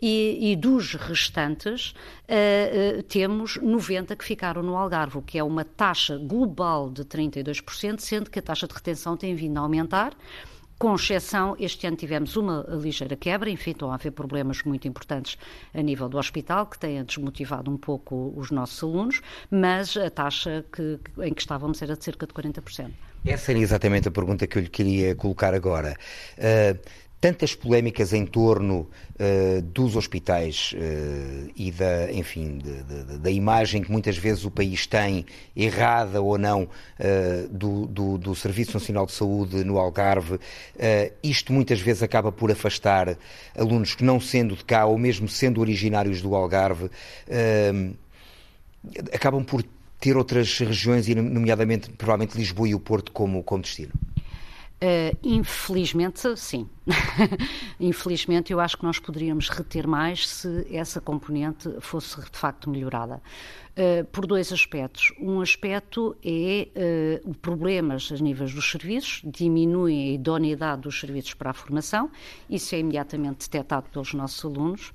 e, 0.00 0.52
e 0.52 0.56
dos 0.56 0.94
restantes 0.94 1.90
uh, 1.90 2.98
uh, 2.98 3.02
temos 3.04 3.56
90 3.56 4.14
que 4.16 4.24
ficaram 4.24 4.62
no 4.62 4.76
Algarve, 4.76 5.22
que 5.22 5.38
é 5.38 5.44
uma 5.44 5.64
taxa 5.64 6.18
global 6.18 6.90
de 6.90 7.04
32%, 7.04 8.00
sendo 8.00 8.30
que 8.30 8.38
a 8.38 8.42
taxa 8.42 8.66
de 8.66 8.74
retenção 8.74 9.16
tem 9.16 9.34
vindo 9.34 9.58
a 9.58 9.60
aumentar. 9.60 10.14
Com 10.78 10.94
exceção, 10.94 11.56
este 11.58 11.86
ano 11.86 11.96
tivemos 11.96 12.36
uma 12.36 12.66
ligeira 12.68 13.16
quebra, 13.16 13.48
enfim, 13.48 13.70
estão 13.70 13.90
a 13.90 13.94
haver 13.94 14.12
problemas 14.12 14.62
muito 14.62 14.86
importantes 14.86 15.38
a 15.72 15.80
nível 15.80 16.06
do 16.06 16.18
hospital, 16.18 16.66
que 16.66 16.78
têm 16.78 17.02
desmotivado 17.02 17.70
um 17.70 17.78
pouco 17.78 18.34
os 18.36 18.50
nossos 18.50 18.82
alunos, 18.82 19.22
mas 19.50 19.96
a 19.96 20.10
taxa 20.10 20.66
que, 20.70 21.00
em 21.22 21.32
que 21.32 21.40
estávamos 21.40 21.80
era 21.80 21.96
de 21.96 22.04
cerca 22.04 22.26
de 22.26 22.34
40%. 22.34 22.90
Essa 23.24 23.52
era 23.52 23.58
exatamente 23.58 24.06
a 24.06 24.10
pergunta 24.10 24.46
que 24.46 24.58
eu 24.58 24.62
lhe 24.62 24.68
queria 24.68 25.14
colocar 25.16 25.54
agora. 25.54 25.96
Uh, 26.36 26.78
tantas 27.20 27.54
polémicas 27.54 28.12
em 28.12 28.26
torno 28.26 28.88
uh, 29.14 29.62
dos 29.62 29.96
hospitais 29.96 30.74
uh, 30.74 31.50
e 31.56 31.70
da, 31.70 32.12
enfim, 32.12 32.58
de, 32.58 32.82
de, 32.82 33.18
da 33.18 33.30
imagem 33.30 33.82
que 33.82 33.90
muitas 33.90 34.18
vezes 34.18 34.44
o 34.44 34.50
país 34.50 34.86
tem, 34.86 35.24
errada 35.56 36.20
ou 36.20 36.36
não, 36.36 36.64
uh, 36.64 37.48
do, 37.48 37.86
do, 37.86 38.18
do, 38.18 38.34
Serviço 38.34 38.74
Nacional 38.74 39.06
de 39.06 39.12
Saúde 39.12 39.64
no 39.64 39.78
Algarve, 39.78 40.38
isto 41.22 41.52
muitas 41.52 41.80
vezes 41.80 42.02
acaba 42.02 42.30
por 42.30 42.50
afastar 42.50 43.16
alunos 43.56 43.94
que 43.94 44.04
não 44.04 44.20
sendo 44.20 44.54
de 44.54 44.64
cá 44.64 44.84
ou 44.84 44.98
mesmo 44.98 45.28
sendo 45.28 45.60
originários 45.60 46.20
do 46.20 46.34
Algarve, 46.34 46.90
acabam 49.12 49.42
por 49.42 49.64
ter 49.98 50.16
outras 50.16 50.58
regiões, 50.58 51.08
nomeadamente 51.08 51.90
provavelmente 51.90 52.36
Lisboa 52.36 52.68
e 52.68 52.74
o 52.74 52.80
Porto, 52.80 53.10
como, 53.10 53.42
como 53.42 53.62
destino. 53.62 53.92
Infelizmente, 55.22 56.20
sim. 56.36 56.68
infelizmente, 57.80 58.52
eu 58.52 58.60
acho 58.60 58.76
que 58.76 58.84
nós 58.84 58.98
poderíamos 58.98 59.48
reter 59.48 59.86
mais 59.86 60.28
se 60.28 60.66
essa 60.74 61.00
componente 61.00 61.68
fosse 61.80 62.20
de 62.20 62.38
facto 62.38 62.70
melhorada. 62.70 63.20
Uh, 63.76 64.06
por 64.06 64.26
dois 64.26 64.50
aspectos. 64.54 65.12
Um 65.20 65.42
aspecto 65.42 66.16
é 66.24 67.20
uh, 67.22 67.30
o 67.30 67.34
problemas 67.34 68.10
a 68.10 68.16
níveis 68.16 68.54
dos 68.54 68.70
serviços, 68.70 69.20
diminuem 69.22 70.08
a 70.08 70.12
idoneidade 70.14 70.80
dos 70.80 70.98
serviços 70.98 71.34
para 71.34 71.50
a 71.50 71.52
formação, 71.52 72.10
isso 72.48 72.74
é 72.74 72.78
imediatamente 72.78 73.46
detectado 73.46 73.90
pelos 73.90 74.14
nossos 74.14 74.42
alunos. 74.42 74.94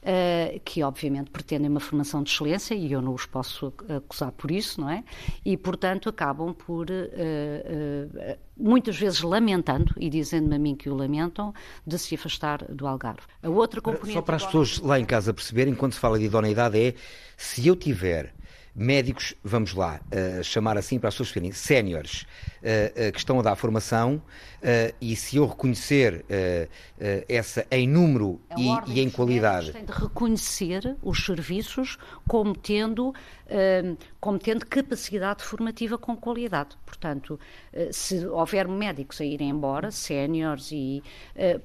Uh, 0.00 0.58
que 0.64 0.82
obviamente 0.82 1.28
pretendem 1.28 1.68
uma 1.68 1.78
formação 1.78 2.22
de 2.22 2.30
excelência 2.30 2.74
e 2.74 2.90
eu 2.90 3.02
não 3.02 3.12
os 3.12 3.26
posso 3.26 3.70
acusar 3.86 4.32
por 4.32 4.50
isso, 4.50 4.80
não 4.80 4.88
é? 4.88 5.04
E, 5.44 5.58
portanto, 5.58 6.08
acabam 6.08 6.54
por, 6.54 6.86
uh, 6.88 8.38
muitas 8.56 8.96
vezes 8.96 9.20
lamentando, 9.20 9.92
e 9.98 10.08
dizendo-me 10.08 10.56
a 10.56 10.58
mim 10.58 10.74
que 10.74 10.88
o 10.88 10.94
lamentam, 11.30 11.54
de 11.86 11.98
se 11.98 12.14
afastar 12.14 12.64
do 12.68 12.86
Algarve. 12.86 13.22
A 13.42 13.48
outra 13.48 13.80
componente... 13.80 14.12
Só 14.12 14.22
para 14.22 14.36
as 14.36 14.44
pessoas 14.44 14.78
lá 14.80 14.98
em 14.98 15.04
casa 15.04 15.32
perceberem, 15.32 15.74
quando 15.74 15.92
se 15.92 16.00
fala 16.00 16.18
de 16.18 16.24
idoneidade, 16.24 16.78
é 16.78 16.94
se 17.36 17.66
eu 17.66 17.76
tiver 17.76 18.34
médicos, 18.74 19.34
vamos 19.42 19.74
lá, 19.74 20.00
uh, 20.06 20.44
chamar 20.44 20.78
assim 20.78 20.98
para 20.98 21.08
as 21.08 21.14
pessoas 21.14 21.30
verem, 21.30 21.52
séniores, 21.52 22.22
uh, 22.22 23.08
uh, 23.08 23.12
que 23.12 23.18
estão 23.18 23.38
a 23.38 23.42
dar 23.42 23.56
formação, 23.56 24.22
e 25.00 25.16
se 25.16 25.38
eu 25.38 25.46
reconhecer 25.46 26.22
essa 27.26 27.66
em 27.70 27.88
número 27.88 28.38
e, 28.58 28.92
e, 28.92 29.00
em 29.00 29.08
qualidade. 29.08 29.72
Tem 29.72 29.86
de 29.86 29.90
reconhecer 29.90 30.98
os 31.02 31.24
serviços 31.24 31.96
como 32.28 32.54
tendo, 32.54 33.14
como 34.20 34.38
tendo 34.38 34.66
capacidade 34.66 35.42
formativa 35.42 35.96
com 35.96 36.14
qualidade. 36.14 36.76
Portanto, 36.84 37.40
se 37.90 38.26
houver 38.26 38.68
médicos 38.68 39.18
a 39.22 39.24
irem 39.24 39.48
embora, 39.48 39.90
séniores, 39.90 40.70
e 40.72 41.02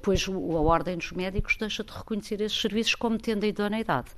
pois 0.00 0.26
a 0.26 0.32
Ordem 0.32 0.96
dos 0.96 1.12
Médicos 1.12 1.58
deixa 1.58 1.84
de 1.84 1.92
reconhecer 1.92 2.40
esses 2.40 2.58
serviços 2.58 2.94
como 2.94 3.18
tendo 3.18 3.44
a 3.44 3.46
idoneidade. 3.46 4.08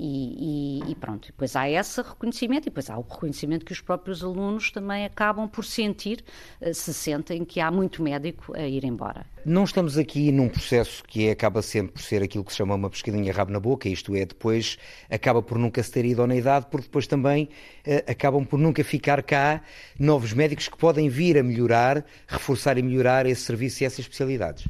E, 0.00 0.80
e, 0.86 0.92
e 0.92 0.94
pronto, 0.94 1.26
depois 1.26 1.56
há 1.56 1.68
esse 1.68 2.00
reconhecimento 2.00 2.66
e 2.66 2.70
depois 2.70 2.88
há 2.88 2.96
o 2.96 3.02
reconhecimento 3.02 3.66
que 3.66 3.72
os 3.72 3.80
próprios 3.80 4.22
alunos 4.22 4.70
também 4.70 5.04
acabam 5.04 5.48
por 5.48 5.64
sentir, 5.64 6.24
eh, 6.60 6.72
se 6.72 6.94
sentem 6.94 7.44
que 7.44 7.58
há 7.58 7.68
muito 7.68 8.00
médico 8.00 8.56
a 8.56 8.62
ir 8.62 8.84
embora. 8.84 9.26
Não 9.44 9.64
estamos 9.64 9.98
aqui 9.98 10.30
num 10.30 10.48
processo 10.48 11.02
que 11.02 11.26
é, 11.26 11.32
acaba 11.32 11.62
sempre 11.62 11.94
por 11.94 12.02
ser 12.02 12.22
aquilo 12.22 12.44
que 12.44 12.52
se 12.52 12.58
chama 12.58 12.76
uma 12.76 12.88
pescadinha 12.88 13.32
rabo 13.32 13.50
na 13.50 13.58
boca, 13.58 13.88
isto 13.88 14.14
é, 14.14 14.24
depois 14.24 14.78
acaba 15.10 15.42
por 15.42 15.58
nunca 15.58 15.82
se 15.82 15.90
ter 15.90 16.04
idoneidade, 16.04 16.66
porque 16.70 16.86
depois 16.86 17.08
também 17.08 17.48
eh, 17.84 18.04
acabam 18.06 18.44
por 18.44 18.60
nunca 18.60 18.84
ficar 18.84 19.20
cá 19.24 19.62
novos 19.98 20.32
médicos 20.32 20.68
que 20.68 20.78
podem 20.78 21.08
vir 21.08 21.36
a 21.36 21.42
melhorar, 21.42 22.04
reforçar 22.28 22.78
e 22.78 22.82
melhorar 22.82 23.26
esse 23.26 23.42
serviço 23.42 23.82
e 23.82 23.86
essas 23.86 23.98
especialidades. 23.98 24.68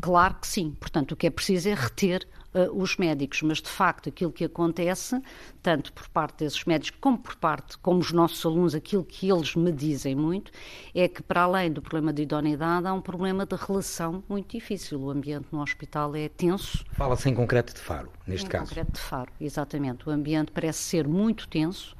Claro 0.00 0.36
que 0.40 0.46
sim. 0.46 0.74
Portanto, 0.80 1.12
o 1.12 1.16
que 1.16 1.26
é 1.26 1.30
preciso 1.30 1.68
é 1.68 1.74
reter 1.74 2.26
os 2.74 2.96
médicos, 2.96 3.42
mas 3.42 3.58
de 3.62 3.68
facto 3.68 4.08
aquilo 4.08 4.32
que 4.32 4.44
acontece, 4.44 5.20
tanto 5.62 5.92
por 5.92 6.08
parte 6.08 6.38
desses 6.38 6.64
médicos 6.64 6.98
como 7.00 7.18
por 7.18 7.36
parte, 7.36 7.78
como 7.78 8.00
os 8.00 8.12
nossos 8.12 8.44
alunos, 8.44 8.74
aquilo 8.74 9.04
que 9.04 9.30
eles 9.30 9.54
me 9.54 9.70
dizem 9.70 10.14
muito, 10.14 10.50
é 10.94 11.08
que 11.08 11.22
para 11.22 11.42
além 11.42 11.70
do 11.70 11.80
problema 11.80 12.12
de 12.12 12.22
idoneidade, 12.22 12.86
há 12.86 12.92
um 12.92 13.00
problema 13.00 13.46
de 13.46 13.54
relação 13.54 14.22
muito 14.28 14.56
difícil. 14.56 15.00
O 15.00 15.10
ambiente 15.10 15.46
no 15.52 15.62
hospital 15.62 16.14
é 16.16 16.28
tenso. 16.28 16.84
Fala-se 16.92 17.28
em 17.28 17.34
concreto 17.34 17.72
de 17.72 17.80
Faro, 17.80 18.10
neste 18.26 18.46
em 18.46 18.50
caso. 18.50 18.64
Em 18.64 18.68
concreto 18.68 18.92
de 18.92 19.00
Faro, 19.00 19.32
exatamente. 19.40 20.08
O 20.08 20.12
ambiente 20.12 20.50
parece 20.50 20.80
ser 20.80 21.06
muito 21.06 21.46
tenso 21.48 21.96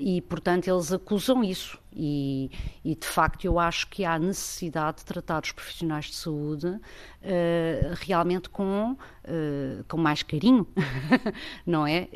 e, 0.00 0.22
portanto, 0.22 0.68
eles 0.68 0.92
acusam 0.92 1.42
isso. 1.42 1.78
E, 1.92 2.50
e, 2.84 2.94
de 2.94 3.06
facto, 3.06 3.44
eu 3.44 3.58
acho 3.58 3.88
que 3.88 4.04
há 4.04 4.16
necessidade 4.18 4.98
de 4.98 5.04
tratar 5.04 5.42
os 5.42 5.50
profissionais 5.50 6.04
de 6.04 6.14
saúde 6.14 6.68
uh, 6.68 6.80
realmente 7.96 8.48
com, 8.50 8.92
uh, 8.92 9.84
com 9.88 9.96
mais 9.96 10.22
carinho, 10.22 10.64
não 11.66 11.84
é? 11.84 12.08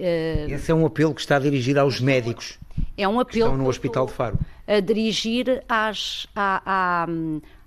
Esse 0.52 0.70
é 0.70 0.74
um 0.74 0.84
apelo 0.84 1.14
que 1.14 1.20
está 1.20 1.38
dirigido 1.38 1.80
aos 1.80 2.00
médicos. 2.00 2.58
É 2.96 3.08
um 3.08 3.18
apelo. 3.18 3.30
Que 3.30 3.38
estão 3.38 3.56
no 3.56 3.68
Hospital 3.68 4.06
de 4.06 4.12
Faro. 4.12 4.38
A 4.66 4.80
dirigir 4.80 5.64
às, 5.68 6.26
à, 6.36 7.06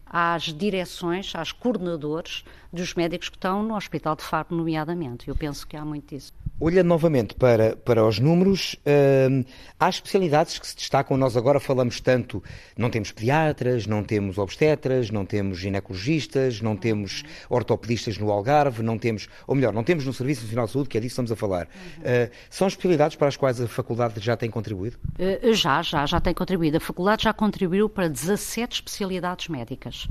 à, 0.08 0.34
às 0.36 0.44
direções, 0.44 1.34
às 1.36 1.52
coordenadores 1.52 2.46
dos 2.72 2.94
médicos 2.94 3.30
que 3.30 3.38
estão 3.38 3.64
no 3.64 3.76
Hospital 3.76 4.16
de 4.16 4.24
Faro, 4.24 4.48
nomeadamente. 4.52 5.28
Eu 5.28 5.36
penso 5.36 5.66
que 5.68 5.76
há 5.76 5.84
muito 5.84 6.16
disso. 6.16 6.32
Olhando 6.58 6.88
novamente 6.88 7.36
para, 7.36 7.76
para 7.76 8.06
os 8.06 8.18
números, 8.18 8.78
uh, 8.86 9.46
há 9.78 9.90
especialidades 9.90 10.58
que 10.58 10.66
se 10.66 10.76
destacam. 10.76 11.18
Nós 11.18 11.36
agora 11.36 11.60
falamos 11.60 12.00
tanto, 12.00 12.42
não 12.78 12.90
temos 12.90 13.12
pediatras, 13.12 13.86
não 13.86 14.02
temos 14.02 14.38
obstetras, 14.38 15.12
não 15.12 15.26
temos 15.26 15.58
ginecologistas, 15.58 16.62
não 16.62 16.78
temos 16.78 17.24
ortopedistas 17.50 18.18
no 18.18 18.32
Algarve, 18.32 18.82
não 18.82 18.98
temos, 18.98 19.28
ou 19.46 19.54
melhor, 19.54 19.74
não 19.74 19.84
temos 19.84 20.06
no 20.06 20.14
Serviço 20.14 20.44
Nacional 20.44 20.66
de 20.66 20.72
Saúde, 20.72 20.90
que 20.90 20.98
é 20.98 21.02
disso 21.02 21.16
que 21.16 21.22
estamos 21.22 21.32
a 21.34 21.36
falar. 21.36 21.66
Uh, 21.66 22.32
são 22.50 22.70
especialidades 22.70 23.18
para 23.18 23.28
as 23.28 23.36
quais 23.36 23.60
a 23.60 23.68
faculdade 23.68 24.20
já 24.22 24.38
tem 24.38 24.50
contribuído? 24.50 24.98
Uh, 25.20 25.54
já, 25.54 25.82
já, 25.82 26.06
já 26.06 26.22
tem 26.22 26.34
contribuído. 26.34 26.78
A 26.78 26.80
faculdade 26.80 27.24
já 27.24 27.34
contribuiu 27.34 27.90
para 27.90 28.08
17 28.08 28.76
especialidades 28.76 29.50
médicas. 29.50 30.08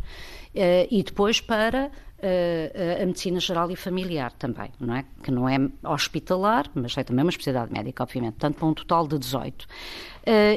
E 0.54 1.02
depois 1.02 1.40
para 1.40 1.90
uh, 2.24 3.02
a 3.02 3.06
medicina 3.06 3.38
geral 3.38 3.70
e 3.70 3.76
familiar 3.76 4.32
também, 4.32 4.70
não 4.80 4.94
é? 4.94 5.04
Que 5.22 5.30
não 5.30 5.48
é 5.48 5.58
hospitalar, 5.82 6.70
mas 6.74 6.96
é 6.96 7.04
também 7.04 7.24
uma 7.24 7.30
especialidade 7.30 7.72
médica, 7.72 8.02
obviamente, 8.02 8.34
portanto, 8.34 8.56
para 8.56 8.66
um 8.66 8.74
total 8.74 9.06
de 9.06 9.18
18. 9.18 9.62
Uh, 9.62 9.66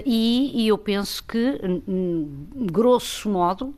e, 0.05 0.63
e, 0.63 0.67
eu 0.67 0.77
penso 0.77 1.23
que, 1.23 1.59
grosso 2.71 3.29
modo, 3.29 3.75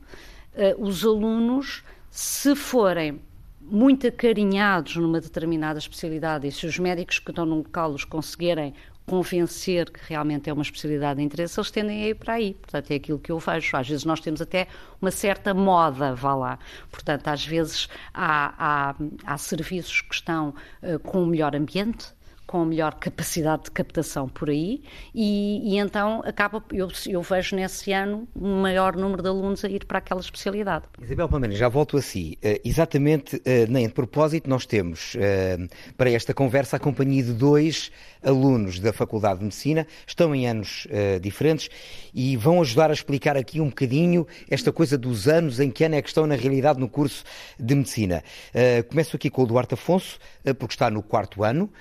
os 0.78 1.04
alunos, 1.04 1.82
se 2.10 2.54
forem 2.54 3.20
muito 3.60 4.06
acarinhados 4.06 4.96
numa 4.96 5.20
determinada 5.20 5.78
especialidade 5.78 6.46
e 6.46 6.52
se 6.52 6.66
os 6.66 6.78
médicos 6.78 7.20
que 7.20 7.30
estão 7.30 7.46
no 7.46 7.58
local 7.58 7.92
os 7.92 8.04
conseguirem 8.04 8.74
convencer 9.10 9.90
que 9.90 9.98
realmente 10.08 10.48
é 10.48 10.52
uma 10.52 10.62
especialidade 10.62 11.18
de 11.18 11.24
interesse, 11.24 11.58
eles 11.58 11.72
tendem 11.72 12.04
a 12.04 12.08
ir 12.10 12.14
para 12.14 12.34
aí. 12.34 12.54
Portanto, 12.54 12.92
é 12.92 12.94
aquilo 12.94 13.18
que 13.18 13.32
eu 13.32 13.40
vejo. 13.40 13.76
Às 13.76 13.88
vezes 13.88 14.04
nós 14.04 14.20
temos 14.20 14.40
até 14.40 14.68
uma 15.02 15.10
certa 15.10 15.52
moda, 15.52 16.14
vá 16.14 16.32
lá. 16.32 16.58
Portanto, 16.92 17.26
às 17.26 17.44
vezes 17.44 17.88
há, 18.14 18.54
há, 18.56 18.94
há 19.26 19.36
serviços 19.36 20.00
que 20.02 20.14
estão 20.14 20.54
uh, 20.80 20.96
com 21.00 21.24
um 21.24 21.26
melhor 21.26 21.56
ambiente, 21.56 22.14
com 22.50 22.64
melhor 22.64 22.96
capacidade 22.96 23.66
de 23.66 23.70
captação 23.70 24.28
por 24.28 24.50
aí 24.50 24.82
e, 25.14 25.72
e 25.72 25.78
então 25.78 26.20
acaba, 26.24 26.60
eu, 26.72 26.88
eu, 27.06 27.22
vejo 27.22 27.54
nesse 27.54 27.92
ano 27.92 28.26
um 28.34 28.60
maior 28.60 28.96
número 28.96 29.22
de 29.22 29.28
alunos 29.28 29.64
a 29.64 29.68
ir 29.68 29.84
para 29.84 29.98
aquela 29.98 30.20
especialidade. 30.20 30.86
Isabel 31.00 31.28
Palmeiras, 31.28 31.56
já 31.56 31.68
volto 31.68 31.96
a 31.96 32.02
si. 32.02 32.36
Uh, 32.42 32.58
exatamente, 32.64 33.36
uh, 33.36 33.40
nem 33.68 33.86
de 33.86 33.94
propósito, 33.94 34.50
nós 34.50 34.66
temos 34.66 35.14
uh, 35.14 35.68
para 35.96 36.10
esta 36.10 36.34
conversa 36.34 36.74
a 36.76 36.80
companhia 36.80 37.22
de 37.22 37.32
dois 37.32 37.92
alunos 38.20 38.80
da 38.80 38.92
Faculdade 38.92 39.38
de 39.38 39.44
Medicina, 39.44 39.86
estão 40.04 40.34
em 40.34 40.46
anos 40.46 40.86
diferentes 41.22 41.70
e 42.12 42.36
vão 42.36 42.60
ajudar 42.60 42.90
a 42.90 42.92
explicar 42.92 43.34
aqui 43.34 43.62
um 43.62 43.68
bocadinho 43.68 44.26
esta 44.50 44.70
coisa 44.70 44.98
dos 44.98 45.26
anos, 45.26 45.58
em 45.58 45.70
que 45.70 45.84
ano 45.84 45.94
é 45.94 46.02
que 46.02 46.08
estão 46.08 46.26
na 46.26 46.34
realidade 46.34 46.78
no 46.78 46.86
curso 46.86 47.24
de 47.58 47.74
Medicina. 47.74 48.22
começo 48.90 49.16
aqui 49.16 49.30
com 49.30 49.42
o 49.42 49.46
Duarte 49.46 49.72
Afonso, 49.72 50.18
porque 50.58 50.74
está 50.74 50.90
no 50.90 51.02
quarto 51.02 51.42
ano. 51.42 51.72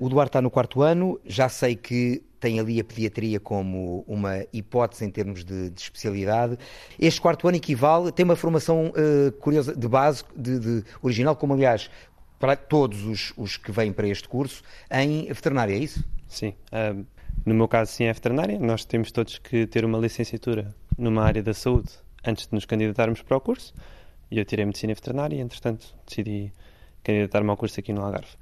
O 0.00 0.08
Duarte 0.08 0.30
está 0.30 0.40
no 0.40 0.50
quarto 0.50 0.80
ano, 0.80 1.20
já 1.26 1.46
sei 1.50 1.76
que 1.76 2.22
tem 2.40 2.58
ali 2.58 2.80
a 2.80 2.84
pediatria 2.84 3.38
como 3.38 4.02
uma 4.08 4.46
hipótese 4.50 5.04
em 5.04 5.10
termos 5.10 5.44
de, 5.44 5.68
de 5.68 5.78
especialidade. 5.78 6.56
Este 6.98 7.20
quarto 7.20 7.46
ano 7.46 7.58
equivale, 7.58 8.10
tem 8.10 8.24
uma 8.24 8.34
formação 8.34 8.86
uh, 8.86 9.30
curiosa 9.32 9.76
de 9.76 9.86
base, 9.86 10.24
de, 10.34 10.58
de, 10.58 10.84
original, 11.02 11.36
como 11.36 11.52
aliás 11.52 11.90
para 12.38 12.56
todos 12.56 13.04
os, 13.04 13.34
os, 13.36 13.58
que 13.58 13.70
vêm 13.70 13.92
para 13.92 14.08
este 14.08 14.26
curso, 14.26 14.62
em 14.90 15.26
veterinária, 15.26 15.74
é 15.74 15.78
isso? 15.78 16.02
Sim. 16.26 16.54
No 17.44 17.54
meu 17.54 17.68
caso, 17.68 17.92
sim, 17.92 18.04
é 18.04 18.12
veterinária. 18.14 18.58
Nós 18.58 18.86
temos 18.86 19.12
todos 19.12 19.36
que 19.36 19.66
ter 19.66 19.84
uma 19.84 19.98
licenciatura 19.98 20.74
numa 20.96 21.22
área 21.22 21.42
da 21.42 21.52
saúde 21.52 21.90
antes 22.24 22.46
de 22.46 22.54
nos 22.54 22.64
candidatarmos 22.64 23.20
para 23.20 23.36
o 23.36 23.40
curso. 23.40 23.74
E 24.30 24.38
eu 24.38 24.46
tirei 24.46 24.64
medicina 24.64 24.94
veterinária 24.94 25.36
e, 25.36 25.40
entretanto, 25.40 25.94
decidi 26.08 26.50
candidatar-me 27.04 27.50
ao 27.50 27.56
curso 27.58 27.78
aqui 27.78 27.92
no 27.92 28.00
Algarve 28.00 28.40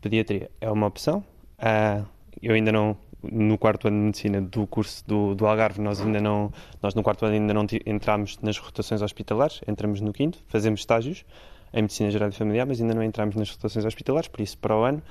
pediatria 0.00 0.50
é 0.60 0.70
uma 0.70 0.86
opção. 0.86 1.24
Uh, 1.58 2.06
eu 2.42 2.54
ainda 2.54 2.70
não, 2.70 2.96
no 3.22 3.58
quarto 3.58 3.88
ano 3.88 3.96
de 3.98 4.04
medicina 4.04 4.40
do 4.40 4.66
curso 4.66 5.06
do, 5.06 5.34
do 5.34 5.46
Algarve, 5.46 5.80
nós 5.80 6.00
ainda 6.00 6.20
não, 6.20 6.52
nós 6.82 6.94
no 6.94 7.02
quarto 7.02 7.24
ano 7.24 7.34
ainda 7.34 7.52
não 7.52 7.66
entramos 7.84 8.38
nas 8.40 8.58
rotações 8.58 9.02
hospitalares, 9.02 9.60
entramos 9.66 10.00
no 10.00 10.12
quinto, 10.12 10.38
fazemos 10.46 10.80
estágios 10.80 11.24
em 11.72 11.82
medicina 11.82 12.10
geral 12.10 12.28
e 12.28 12.32
familiar, 12.32 12.66
mas 12.66 12.80
ainda 12.80 12.94
não 12.94 13.02
entramos 13.02 13.36
nas 13.36 13.50
rotações 13.50 13.84
hospitalares, 13.84 14.28
por 14.28 14.40
isso 14.40 14.56
para 14.58 14.76
o 14.76 14.82
ano 14.82 15.02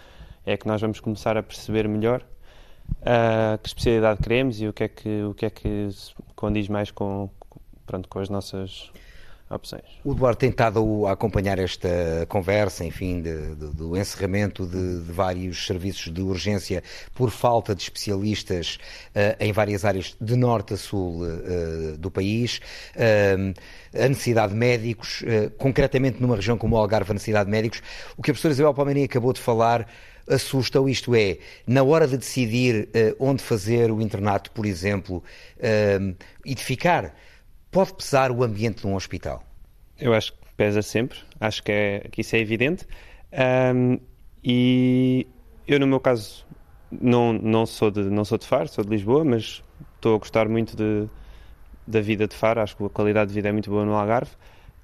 é 0.45 0.55
que 0.55 0.65
nós 0.67 0.79
vamos 0.79 0.99
começar 0.99 1.37
a 1.37 1.43
perceber 1.43 1.87
melhor 1.87 2.23
uh, 3.01 3.57
que 3.61 3.67
especialidade 3.67 4.21
queremos 4.21 4.61
e 4.61 4.67
o 4.67 4.73
que 4.73 4.83
é 4.85 4.87
que, 4.87 5.23
o 5.23 5.33
que, 5.33 5.45
é 5.45 5.49
que 5.49 5.89
condiz 6.35 6.69
mais 6.69 6.89
com, 6.89 7.29
pronto, 7.85 8.07
com 8.07 8.19
as 8.19 8.29
nossas 8.29 8.91
opções. 9.49 9.83
O 10.03 10.11
Eduardo 10.11 10.37
tem 10.37 10.49
estado 10.49 11.05
a 11.07 11.13
acompanhar 11.13 11.57
esta 11.59 12.25
conversa, 12.27 12.83
enfim, 12.83 13.21
de, 13.21 13.55
de, 13.55 13.67
do 13.73 13.97
encerramento 13.97 14.65
de, 14.65 15.01
de, 15.01 15.11
vários 15.11 15.65
serviços 15.65 16.13
de 16.13 16.21
urgência 16.21 16.83
por 17.13 17.31
falta 17.31 17.73
de 17.73 17.81
especialistas 17.81 18.77
uh, 19.15 19.35
em 19.39 19.51
várias 19.51 19.85
áreas 19.85 20.15
de 20.19 20.35
norte 20.35 20.73
a 20.73 20.77
sul 20.77 21.23
uh, 21.23 21.97
do 21.97 22.11
país, 22.11 22.59
uh, 22.95 23.53
a 23.97 24.07
necessidade 24.09 24.51
de 24.51 24.59
médicos, 24.59 25.23
concretamente 25.57 26.21
numa 26.21 26.35
região 26.35 26.57
como 26.57 26.75
o 26.75 26.79
Algarve, 26.79 27.11
a 27.11 27.13
necessidade 27.13 27.45
de 27.45 27.51
médicos. 27.51 27.81
O 28.15 28.21
que 28.21 28.29
a 28.29 28.33
professora 28.33 28.53
Isabel 28.53 28.73
Palmeirinha 28.73 29.05
acabou 29.05 29.33
de 29.33 29.39
falar 29.39 29.87
assusta, 30.29 30.77
isto 30.89 31.15
é, 31.15 31.37
na 31.65 31.81
hora 31.83 32.05
de 32.05 32.17
decidir 32.17 32.89
onde 33.17 33.41
fazer 33.41 33.89
o 33.91 34.01
internato, 34.01 34.51
por 34.51 34.65
exemplo, 34.65 35.23
e 36.45 36.53
de 36.53 36.63
ficar 36.63 37.15
Pode 37.71 37.93
pesar 37.93 38.31
o 38.31 38.43
ambiente 38.43 38.81
de 38.81 38.87
um 38.87 38.95
hospital? 38.95 39.43
Eu 39.99 40.13
acho 40.13 40.33
que 40.33 40.39
pesa 40.55 40.81
sempre, 40.81 41.17
acho 41.39 41.61
que, 41.63 41.71
é, 41.71 41.99
que 42.11 42.21
isso 42.21 42.35
é 42.35 42.39
evidente. 42.39 42.85
Um, 43.75 43.99
e 44.43 45.27
eu, 45.67 45.79
no 45.79 45.87
meu 45.87 45.99
caso, 45.99 46.45
não, 46.91 47.33
não, 47.33 47.65
sou 47.65 47.91
de, 47.91 48.01
não 48.01 48.23
sou 48.23 48.37
de 48.37 48.45
Faro, 48.45 48.67
sou 48.67 48.83
de 48.83 48.89
Lisboa, 48.89 49.23
mas 49.23 49.63
estou 49.95 50.15
a 50.15 50.19
gostar 50.19 50.47
muito 50.47 50.75
de, 50.75 51.07
da 51.85 52.01
vida 52.01 52.27
de 52.27 52.35
Faro, 52.35 52.61
acho 52.61 52.75
que 52.75 52.83
a 52.85 52.89
qualidade 52.89 53.29
de 53.29 53.35
vida 53.35 53.49
é 53.49 53.51
muito 53.51 53.69
boa 53.69 53.85
no 53.85 53.93
Algarve. 53.93 54.31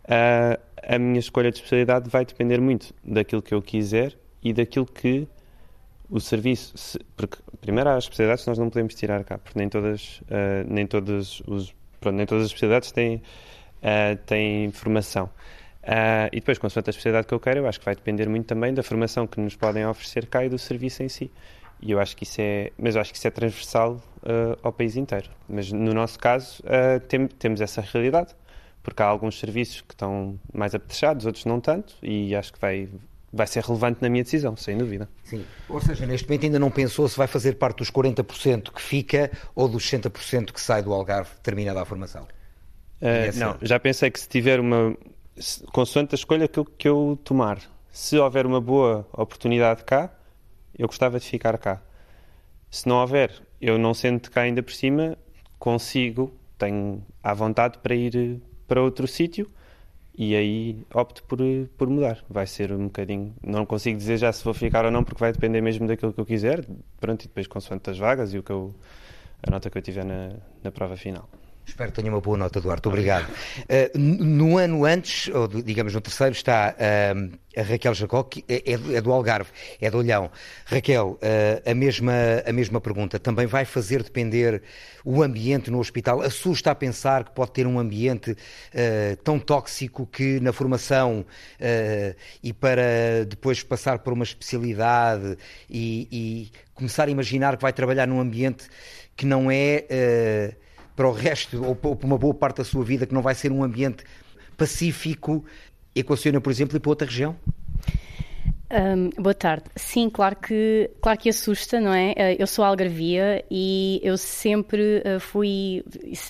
Uh, 0.04 0.60
a 0.86 1.00
minha 1.00 1.20
escolha 1.20 1.50
de 1.50 1.58
especialidade 1.58 2.10
vai 2.10 2.26
depender 2.26 2.60
muito 2.60 2.94
daquilo 3.04 3.42
que 3.42 3.54
eu 3.54 3.62
quiser 3.62 4.18
e 4.44 4.52
daquilo 4.52 4.86
que 4.86 5.28
o 6.10 6.20
serviço, 6.20 6.78
se, 6.78 7.00
porque 7.16 7.38
primeiro 7.62 7.90
há 7.90 7.98
especialidades 7.98 8.44
que 8.44 8.50
nós 8.50 8.60
não 8.60 8.70
podemos 8.70 8.94
tirar 8.94 9.24
cá, 9.24 9.38
porque 9.38 9.58
nem 9.58 9.70
todas, 9.70 10.20
uh, 10.24 10.68
nem 10.68 10.86
todos 10.86 11.42
os 11.48 11.74
pronto, 12.04 12.16
nem 12.16 12.26
todas 12.26 12.44
as 12.44 12.50
especialidades 12.50 12.92
têm, 12.92 13.16
uh, 13.16 14.16
têm 14.26 14.72
formação. 14.72 15.30
Uh, 15.84 16.32
e 16.32 16.40
depois, 16.40 16.58
consoante 16.58 16.90
a 16.90 16.92
especialidade 16.92 17.28
que 17.28 17.34
eu 17.34 17.40
quero, 17.40 17.60
eu 17.60 17.68
acho 17.68 17.80
que 17.80 17.86
vai 17.86 17.96
depender 17.96 18.30
muito 18.30 18.46
também 18.46 18.74
da 18.74 18.82
formação 18.82 19.28
que 19.28 19.40
nos 19.40 19.56
podem 19.56 19.86
oferecer 19.86 20.28
cá 20.28 20.46
e 20.46 20.50
do 20.50 20.58
serviço 20.58 21.04
em 21.04 21.10
si. 21.10 21.32
E 21.82 21.92
eu 21.92 22.00
acho 22.00 22.16
que 22.16 22.24
isso 22.24 22.40
é, 22.40 22.72
mas 22.78 22.96
eu 22.96 23.02
acho 23.02 23.12
que 23.12 23.18
isso 23.18 23.28
é 23.28 23.32
transversal 23.32 24.02
uh, 24.22 24.58
ao 24.64 24.72
país 24.72 24.96
inteiro. 24.96 25.30
Mas 25.50 25.72
no 25.72 25.94
nosso 25.94 26.18
caso, 26.18 26.64
uh, 26.64 27.00
tem, 27.02 27.28
temos 27.28 27.60
essa 27.60 27.82
realidade, 27.82 28.34
porque 28.82 29.04
há 29.04 29.06
alguns 29.06 29.38
serviços 29.38 29.82
que 29.82 29.94
estão 29.94 30.40
mais 30.54 30.74
apetrechados, 30.74 31.26
outros 31.26 31.44
não 31.44 31.60
tanto, 31.60 31.96
e 32.02 32.34
acho 32.34 32.54
que 32.54 32.60
vai, 32.60 32.88
vai 33.34 33.48
ser 33.48 33.64
relevante 33.64 34.00
na 34.00 34.10
minha 34.10 34.24
decisão, 34.24 34.56
sem 34.56 34.78
dúvida. 34.78 35.10
Sim. 35.24 35.44
Ou 35.68 35.82
seja, 35.82 36.06
neste 36.06 36.28
momento 36.28 36.44
ainda 36.46 36.60
não 36.60 36.70
pensou 36.70 37.10
se 37.10 37.18
vai 37.18 37.26
fazer 37.26 37.54
parte 37.54 37.78
dos 37.78 37.90
40% 37.90 38.72
que 38.72 38.82
fica 38.82 39.32
ou 39.56 39.68
dos 39.68 39.84
60% 39.90 40.52
que 40.52 40.62
sai 40.62 40.84
do 40.84 40.94
Algarve 40.94 41.32
terminada 41.42 41.82
a 41.82 41.86
formação? 41.86 42.28
Uh, 43.02 43.38
Não, 43.38 43.58
já 43.62 43.80
pensei 43.80 44.12
que 44.12 44.20
se 44.20 44.30
tiver 44.30 44.60
uma. 44.60 44.96
Consoante 45.72 46.14
a 46.14 46.16
escolha 46.16 46.48
que 46.48 46.60
eu, 46.60 46.66
que 46.66 46.88
eu 46.88 47.20
tomar, 47.24 47.60
se 47.92 48.20
houver 48.20 48.46
uma 48.46 48.62
boa 48.62 49.08
oportunidade 49.12 49.84
cá, 49.84 50.14
eu 50.78 50.86
gostava 50.86 51.20
de 51.20 51.26
ficar 51.26 51.58
cá. 51.58 51.82
Se 52.70 52.88
não 52.88 52.98
houver, 52.98 53.42
eu 53.60 53.80
não 53.80 53.96
sendo 53.96 54.30
cá 54.30 54.42
ainda 54.42 54.62
por 54.62 54.74
cima, 54.74 55.18
consigo, 55.58 56.32
tenho 56.58 57.04
à 57.22 57.34
vontade 57.34 57.80
para 57.80 57.96
ir 57.96 58.40
para 58.68 58.82
outro 58.82 59.08
sítio 59.08 59.50
e 60.16 60.36
aí 60.36 60.86
opto 60.94 61.24
por, 61.24 61.40
por 61.78 61.90
mudar. 61.90 62.24
Vai 62.30 62.46
ser 62.46 62.72
um 62.72 62.86
bocadinho. 62.86 63.34
Não 63.42 63.66
consigo 63.66 63.98
dizer 63.98 64.18
já 64.18 64.32
se 64.32 64.44
vou 64.44 64.54
ficar 64.54 64.86
ou 64.86 64.92
não, 64.92 65.04
porque 65.04 65.20
vai 65.20 65.32
depender 65.32 65.62
mesmo 65.62 65.88
daquilo 65.88 66.14
que 66.14 66.20
eu 66.20 66.26
quiser. 66.26 66.66
Pronto, 67.00 67.24
e 67.24 67.28
depois 67.28 67.48
consoante 67.48 67.90
as 67.90 67.98
vagas 67.98 68.34
e 68.34 68.38
o 68.38 68.44
que 68.44 68.52
eu, 68.52 68.74
a 69.42 69.50
nota 69.50 69.70
que 69.70 69.78
eu 69.78 69.82
tiver 69.82 70.06
na, 70.06 70.34
na 70.64 70.72
prova 70.72 70.96
final. 70.96 71.28
Espero 71.66 71.92
que 71.92 72.02
tenha 72.02 72.12
uma 72.12 72.22
boa 72.22 72.38
nota, 72.38 72.60
Duarte. 72.60 72.88
Obrigado. 72.88 73.26
Uh, 73.62 73.98
no 73.98 74.58
ano 74.58 74.86
antes, 74.86 75.34
ou 75.34 75.48
digamos 75.48 75.94
no 75.94 76.02
terceiro, 76.02 76.34
está 76.34 76.76
uh, 76.76 77.40
a 77.58 77.62
Raquel 77.64 77.94
Jacó, 77.94 78.24
que 78.24 78.44
é, 78.48 78.74
é, 78.74 79.02
do 79.02 79.12
Algarve, 79.12 79.50
é 79.80 79.90
do 79.90 79.98
Olhão. 79.98 80.30
Raquel, 80.66 81.18
uh, 81.22 81.70
a, 81.70 81.74
mesma, 81.74 82.14
a 82.46 82.52
mesma 82.52 82.82
pergunta. 82.82 83.18
Também 83.18 83.48
vai 83.48 83.64
fazer 83.64 84.04
depender 84.04 84.62
o 85.06 85.24
ambiente 85.24 85.72
no 85.72 85.80
hospital? 85.80 86.22
Assusta 86.22 86.72
a 86.72 86.76
pensar 86.76 87.24
que 87.24 87.32
pode 87.32 87.52
ter 87.52 87.66
um 87.66 87.80
ambiente 87.80 88.36
tão 89.24 89.38
tóxico 89.38 90.06
que 90.06 90.40
na 90.40 90.54
formação 90.54 91.26
e 92.42 92.54
para 92.54 93.26
depois 93.28 93.62
passar 93.62 94.00
por 94.00 94.14
uma 94.14 94.24
especialidade 94.24 95.38
e, 95.70 96.08
e, 96.10 96.52
começar 96.74 97.08
a 97.08 97.12
imaginar 97.12 97.58
que 97.58 97.62
vai 97.62 97.74
trabalhar 97.74 98.08
num 98.08 98.20
ambiente 98.20 98.66
que 99.16 99.26
não 99.26 99.52
é 99.52 100.56
para 100.96 101.08
o 101.08 101.12
resto, 101.12 101.64
ou 101.64 101.76
para 101.76 102.06
uma 102.06 102.18
boa 102.18 102.34
parte 102.34 102.58
da 102.58 102.64
sua 102.64 102.84
vida, 102.84 103.06
que 103.06 103.14
não 103.14 103.22
vai 103.22 103.36
ser 103.36 103.52
um 103.52 103.64
ambiente 103.64 104.04
pacífico, 104.56 105.44
equaciona, 105.96 106.40
por 106.40 106.52
exemplo, 106.52 106.78
ir 106.78 106.80
para 106.80 106.90
outra 106.90 107.08
região? 107.08 107.36
Um, 108.74 109.12
boa 109.22 109.36
tarde. 109.36 109.66
Sim, 109.76 110.10
claro 110.10 110.36
que, 110.36 110.90
claro 111.00 111.20
que 111.20 111.30
assusta, 111.30 111.80
não 111.80 111.94
é? 111.94 112.12
Uh, 112.14 112.36
eu 112.40 112.48
sou 112.48 112.66
algarvia 112.66 113.46
e 113.52 114.02
eu 114.02 114.18
sempre 114.18 115.04
uh, 115.06 115.20
fui, 115.20 115.84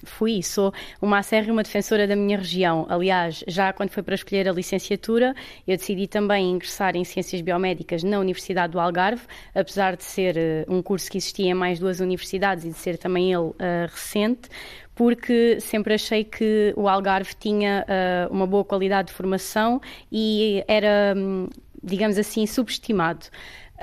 fui, 0.04 0.44
sou 0.44 0.74
uma 1.02 1.20
acérrima 1.20 1.64
defensora 1.64 2.06
da 2.06 2.18
minha 2.18 2.38
região. 2.38 2.86
Aliás, 2.90 3.46
já 3.48 3.72
quando 3.72 3.92
foi 3.92 4.04
para 4.04 4.16
escolher 4.16 4.50
a 4.50 4.52
licenciatura, 4.52 5.34
eu 5.66 5.78
decidi 5.78 6.06
também 6.06 6.52
ingressar 6.52 6.98
em 6.98 7.06
Ciências 7.06 7.40
Biomédicas 7.40 8.04
na 8.04 8.20
Universidade 8.20 8.74
do 8.74 8.80
Algarve, 8.82 9.24
apesar 9.56 9.96
de 9.96 10.04
ser 10.04 10.36
uh, 10.36 10.74
um 10.74 10.82
curso 10.82 11.10
que 11.10 11.20
existia 11.20 11.50
em 11.50 11.54
mais 11.54 11.80
duas 11.80 12.02
universidades 12.02 12.66
e 12.66 12.72
de 12.72 12.78
ser 12.78 12.98
também 12.98 13.32
ele 13.32 13.54
recente, 13.90 14.50
porque 14.96 15.60
sempre 15.60 15.94
achei 15.94 16.24
que 16.24 16.74
o 16.76 16.88
Algarve 16.88 17.34
tinha 17.40 17.86
uh, 17.88 18.34
uma 18.34 18.46
boa 18.46 18.64
qualidade 18.64 19.08
de 19.08 19.14
formação 19.14 19.82
e 20.12 20.64
era 20.68 21.14
um, 21.16 21.48
digamos 21.84 22.18
assim, 22.18 22.46
subestimado. 22.46 23.28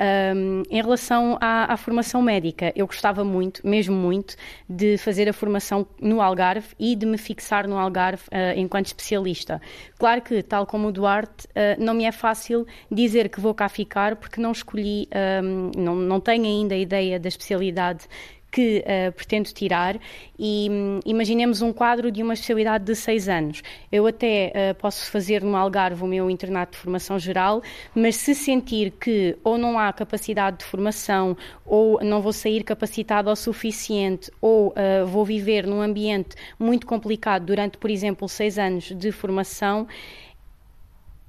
Um, 0.01 0.63
em 0.71 0.81
relação 0.81 1.37
à, 1.41 1.75
à, 1.75 1.77
formação 1.77 2.23
médica, 2.23 2.73
eu 2.75 2.87
gostava 2.87 3.23
muito, 3.23 3.67
mesmo 3.67 3.95
muito, 3.95 4.35
de 4.67 4.97
fazer 4.97 5.29
a 5.29 5.33
formação 5.33 5.87
no 6.01 6.23
Algarve 6.23 6.69
e 6.79 6.97
de 6.97 7.05
me 7.05 7.19
fixar 7.19 7.69
no 7.69 7.77
Algarve 7.77 8.23
uh, 8.29 8.59
enquanto 8.59 8.87
especialista. 8.87 9.61
Claro 9.99 10.23
que, 10.23 10.43
tal 10.43 10.65
como 10.65 10.89
o 10.89 10.93
Duarte, 10.93 11.47
uh, 11.49 11.83
não 11.83 11.93
me 11.93 12.05
é 12.05 12.13
fácil 12.13 12.67
dizer 12.91 13.29
que 13.29 13.41
vou 13.41 13.53
cá 13.53 13.69
ficar 13.69 14.17
porque 14.17 14.41
não 14.41 14.53
escolhi, 14.53 15.07
um, 15.45 15.71
não, 15.77 15.97
não 15.97 16.19
tenho 16.21 16.47
ainda 16.47 16.75
a 16.75 16.79
ideia 16.79 17.21
da 17.21 17.29
especialidade 17.29 18.07
que 18.51 18.85
uh, 18.85 19.13
pretendo 19.13 19.51
tirar 19.53 19.99
e 20.39 20.69
um, 20.71 21.01
imaginemos 21.05 21.63
um 21.63 21.73
quadro 21.73 22.11
de 22.11 22.23
uma 22.23 22.35
especialidade 22.35 22.85
de 22.85 22.95
seis 22.97 23.29
anos. 23.29 23.63
Eu 23.93 24.07
até 24.07 24.53
uh, 24.53 24.75
posso 24.75 25.11
fazer 25.11 25.43
no 25.43 25.57
Algarve 25.57 26.03
o 26.03 26.07
meu 26.07 26.29
internato 26.29 26.73
de 26.73 26.79
formação 26.79 27.19
geral, 27.19 27.63
mas 27.95 28.17
se 28.17 28.35
sentir 28.35 28.93
que 28.93 29.37
ou 29.45 29.57
não 29.57 29.79
há 29.79 29.93
capacidade 29.93 30.59
de 30.59 30.65
formação 30.65 31.37
ou 31.65 32.03
não 32.03 32.21
vou 32.21 32.33
sair 32.33 32.65
capacitado 32.65 33.31
o 33.31 33.37
suficiente 33.37 34.31
ou 34.41 34.69
uh, 34.69 35.07
vou 35.07 35.25
viver 35.25 35.67
num 35.67 35.81
ambiente 35.81 36.35
muito 36.59 36.87
complicado 36.87 37.47
durante, 37.47 37.79
por 37.79 37.91
exemplo, 37.91 38.29
seis 38.29 38.59
anos 38.59 38.93
de 38.97 39.13
formação, 39.13 39.87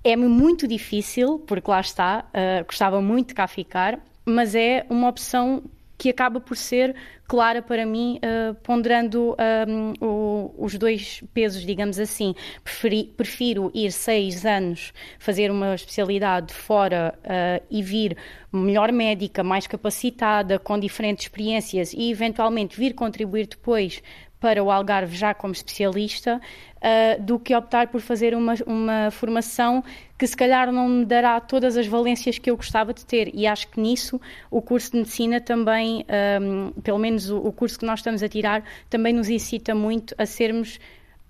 é-me 0.03 0.27
muito 0.27 0.67
difícil, 0.67 1.37
porque 1.45 1.69
lá 1.69 1.79
está, 1.79 2.25
gostava 2.65 2.99
muito 2.99 3.29
de 3.29 3.33
cá 3.35 3.45
ficar, 3.47 3.99
mas 4.25 4.55
é 4.55 4.83
uma 4.89 5.07
opção 5.07 5.61
que 6.01 6.09
acaba 6.09 6.41
por 6.41 6.57
ser 6.57 6.95
clara 7.27 7.61
para 7.61 7.85
mim, 7.85 8.19
uh, 8.25 8.55
ponderando 8.63 9.37
um, 9.67 9.93
o, 10.03 10.55
os 10.57 10.75
dois 10.75 11.23
pesos, 11.31 11.63
digamos 11.63 11.99
assim. 11.99 12.33
Preferi, 12.63 13.03
prefiro 13.15 13.71
ir 13.71 13.91
seis 13.91 14.43
anos 14.43 14.91
fazer 15.19 15.51
uma 15.51 15.75
especialidade 15.75 16.55
fora 16.55 17.13
uh, 17.19 17.63
e 17.69 17.83
vir 17.83 18.17
melhor 18.51 18.91
médica, 18.91 19.43
mais 19.43 19.67
capacitada, 19.67 20.57
com 20.57 20.79
diferentes 20.79 21.25
experiências 21.25 21.93
e 21.93 22.09
eventualmente 22.09 22.79
vir 22.79 22.95
contribuir 22.95 23.45
depois 23.45 24.01
para 24.41 24.61
o 24.63 24.71
Algarve 24.71 25.15
já 25.15 25.35
como 25.35 25.53
especialista, 25.53 26.41
uh, 26.77 27.21
do 27.21 27.37
que 27.37 27.55
optar 27.55 27.87
por 27.89 28.01
fazer 28.01 28.35
uma, 28.35 28.55
uma 28.65 29.11
formação 29.11 29.83
que 30.17 30.25
se 30.25 30.35
calhar 30.35 30.71
não 30.71 30.89
me 30.89 31.05
dará 31.05 31.39
todas 31.39 31.77
as 31.77 31.85
valências 31.85 32.39
que 32.39 32.49
eu 32.49 32.57
gostava 32.57 32.91
de 32.91 33.05
ter. 33.05 33.29
E 33.35 33.45
acho 33.45 33.67
que 33.67 33.79
nisso 33.79 34.19
o 34.49 34.59
curso 34.61 34.91
de 34.91 34.97
medicina 34.97 35.39
também, 35.39 36.03
um, 36.41 36.71
pelo 36.81 36.97
menos 36.97 37.29
o, 37.29 37.37
o 37.37 37.51
curso 37.53 37.77
que 37.77 37.85
nós 37.85 37.99
estamos 37.99 38.23
a 38.23 38.27
tirar, 38.27 38.63
também 38.89 39.13
nos 39.13 39.29
incita 39.29 39.75
muito 39.75 40.15
a 40.17 40.25
sermos 40.25 40.79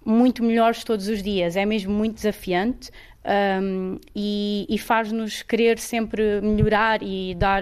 muito 0.03 0.43
melhores 0.43 0.83
todos 0.83 1.07
os 1.07 1.21
dias. 1.21 1.55
É 1.55 1.65
mesmo 1.65 1.93
muito 1.93 2.15
desafiante. 2.15 2.89
Um, 3.23 3.99
e, 4.15 4.65
e 4.67 4.77
faz-nos 4.79 5.43
querer 5.43 5.77
sempre 5.77 6.41
melhorar 6.41 7.03
e 7.03 7.35
dar, 7.35 7.61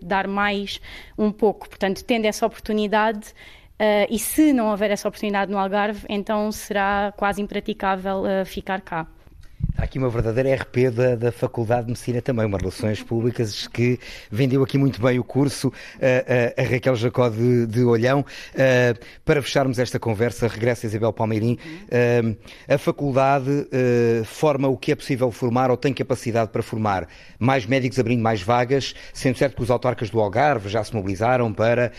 dar 0.00 0.28
mais 0.28 0.80
um 1.18 1.32
pouco. 1.32 1.68
Portanto, 1.68 2.04
tendo 2.04 2.26
essa 2.26 2.46
oportunidade, 2.46 3.34
Uh, 3.82 4.06
e 4.08 4.16
se 4.16 4.52
não 4.52 4.68
houver 4.68 4.92
essa 4.92 5.08
oportunidade 5.08 5.50
no 5.50 5.58
Algarve, 5.58 6.06
então 6.08 6.52
será 6.52 7.12
quase 7.16 7.42
impraticável 7.42 8.22
uh, 8.22 8.46
ficar 8.46 8.80
cá. 8.80 9.08
Há 9.76 9.84
aqui 9.84 9.98
uma 9.98 10.10
verdadeira 10.10 10.54
RP 10.54 10.90
da, 10.94 11.16
da 11.16 11.32
Faculdade 11.32 11.86
de 11.86 11.88
Medicina 11.88 12.20
também, 12.20 12.44
uma 12.44 12.58
Relações 12.58 13.02
Públicas 13.02 13.66
que 13.66 13.98
vendeu 14.30 14.62
aqui 14.62 14.76
muito 14.76 15.00
bem 15.00 15.18
o 15.18 15.24
curso, 15.24 15.68
uh, 15.68 15.72
a 16.60 16.62
Raquel 16.62 16.94
Jacó 16.94 17.28
de, 17.30 17.66
de 17.66 17.82
Olhão. 17.82 18.20
Uh, 18.20 19.04
para 19.24 19.40
fecharmos 19.40 19.78
esta 19.78 19.98
conversa, 19.98 20.46
regressa 20.46 20.86
Isabel 20.86 21.12
Palmeirim. 21.12 21.58
a 22.68 22.78
Faculdade 22.78 23.66
forma 24.24 24.68
o 24.68 24.76
que 24.76 24.92
é 24.92 24.94
possível 24.94 25.30
formar 25.30 25.70
ou 25.70 25.76
tem 25.76 25.92
capacidade 25.92 26.50
para 26.50 26.62
formar 26.62 27.08
mais 27.38 27.64
médicos 27.64 27.98
abrindo 27.98 28.22
mais 28.22 28.42
vagas, 28.42 28.94
sendo 29.12 29.38
certo 29.38 29.56
que 29.56 29.62
os 29.62 29.70
autarcas 29.70 30.10
do 30.10 30.20
Algarve 30.20 30.68
já 30.68 30.84
se 30.84 30.94
mobilizaram 30.94 31.52
para 31.52 31.92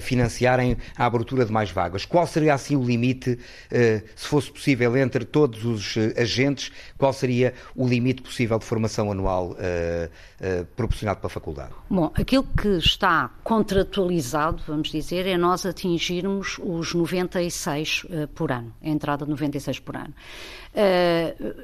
financiarem 0.00 0.76
a 0.96 1.06
abertura 1.06 1.44
de 1.44 1.52
mais 1.52 1.70
vagas. 1.70 2.04
Qual 2.04 2.26
seria 2.26 2.54
assim 2.54 2.76
o 2.76 2.82
limite, 2.82 3.38
se 3.70 4.26
fosse 4.26 4.50
possível, 4.50 4.96
entre 4.96 5.24
todos 5.24 5.64
os 5.64 5.94
agentes? 6.16 6.72
Qual 6.98 7.11
seria 7.12 7.54
o 7.74 7.86
limite 7.86 8.22
possível 8.22 8.58
de 8.58 8.64
formação 8.64 9.10
anual 9.10 9.50
uh, 9.50 9.54
uh, 9.54 10.64
proporcionado 10.76 11.20
pela 11.20 11.30
faculdade? 11.30 11.72
Bom, 11.88 12.10
aquilo 12.14 12.44
que 12.44 12.68
está 12.68 13.30
contratualizado, 13.42 14.62
vamos 14.66 14.90
dizer, 14.90 15.26
é 15.26 15.36
nós 15.36 15.66
atingirmos 15.66 16.58
os 16.62 16.94
96 16.94 18.04
uh, 18.04 18.28
por 18.28 18.52
ano, 18.52 18.72
a 18.82 18.88
entrada 18.88 19.24
de 19.24 19.30
96 19.30 19.78
por 19.80 19.96
ano. 19.96 20.14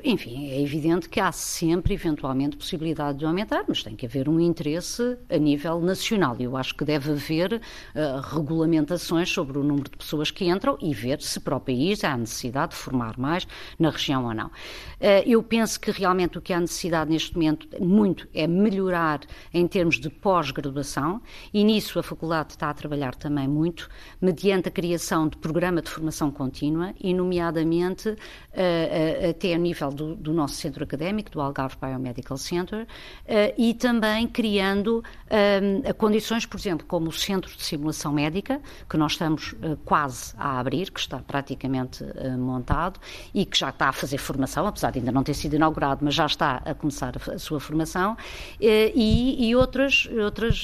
Enfim, 0.05 0.51
é 0.51 0.61
evidente 0.61 1.09
que 1.09 1.19
há 1.19 1.33
sempre, 1.33 1.95
eventualmente, 1.95 2.59
possibilidade 2.59 3.17
de 3.17 3.25
aumentar, 3.25 3.65
mas 3.67 3.83
tem 3.83 3.97
que 3.97 4.05
haver 4.05 4.29
um 4.29 4.39
interesse 4.39 5.17
a 5.31 5.39
nível 5.39 5.81
nacional. 5.81 6.37
Eu 6.39 6.59
acho 6.59 6.75
que 6.75 6.85
deve 6.85 7.13
haver 7.13 7.59
regulamentações 8.31 9.31
sobre 9.31 9.57
o 9.57 9.63
número 9.63 9.91
de 9.91 9.97
pessoas 9.97 10.31
que 10.31 10.45
entram 10.45 10.77
e 10.83 10.93
ver 10.93 11.23
se 11.23 11.41
para 11.41 11.57
o 11.57 11.61
país 11.61 12.05
há 12.05 12.19
necessidade 12.19 12.73
de 12.73 12.77
formar 12.77 13.19
mais 13.19 13.47
na 13.79 13.91
região 13.91 14.27
ou 14.27 14.35
não. 14.35 14.47
Uh, 14.47 15.23
eu 15.39 15.43
penso 15.43 15.79
que 15.79 15.93
realmente 15.93 16.37
o 16.37 16.41
que 16.41 16.53
há 16.53 16.59
necessidade 16.59 17.11
neste 17.11 17.33
momento 17.35 17.69
muito 17.81 18.29
é 18.35 18.45
melhorar 18.47 19.21
em 19.55 19.67
termos 19.69 20.01
de 20.01 20.11
pós-graduação 20.11 21.23
e 21.55 21.63
nisso 21.63 21.99
a 21.99 22.03
faculdade 22.03 22.53
está 22.53 22.69
a 22.69 22.75
trabalhar 22.75 23.15
também 23.15 23.47
muito, 23.47 23.89
mediante 24.21 24.69
a 24.69 24.71
criação 24.73 25.29
de 25.29 25.37
programa 25.37 25.81
de 25.81 25.89
formação 25.89 26.31
contínua 26.31 26.93
e, 27.01 27.15
nomeadamente, 27.15 28.17
até 29.31 29.55
a 29.55 29.59
nível 29.59 29.91
do, 29.91 30.17
do, 30.17 30.33
nosso 30.33 30.55
centro 30.55 30.83
académico, 30.83 31.31
do 31.31 31.41
Algarve 31.41 31.77
Biomedical 31.81 32.37
Center, 32.37 32.87
e 33.57 33.75
também 33.75 34.27
criando 34.27 35.05
condições, 35.97 36.47
por 36.47 36.59
exemplo, 36.59 36.85
como 36.87 37.09
o 37.09 37.13
Centro 37.13 37.57
de 37.57 37.63
Simulação 37.63 38.13
Médica, 38.13 38.61
que 38.91 38.97
nós 38.97 39.13
estamos 39.13 39.55
quase 39.85 40.35
a 40.37 40.59
abrir, 40.59 40.91
que 40.91 40.99
está 40.99 41.19
praticamente 41.19 42.05
montado 42.37 42.99
e 43.33 43.47
que 43.47 43.57
já 43.57 43.69
está 43.69 43.89
a 43.89 43.93
fazer 43.93 44.19
formação, 44.19 44.67
apesar 44.67 44.91
de 44.91 44.99
ainda 44.99 45.13
não 45.13 45.23
ter 45.29 45.35
sido 45.35 45.57
inaugurado, 45.57 46.03
mas 46.03 46.15
já 46.15 46.25
está 46.25 46.63
a 46.65 46.75
começar 46.75 47.13
a, 47.17 47.39
sua 47.39 47.61
formação, 47.61 48.17
e, 48.59 49.37
e 49.39 49.55
outras, 49.55 50.09
outras 50.25 50.63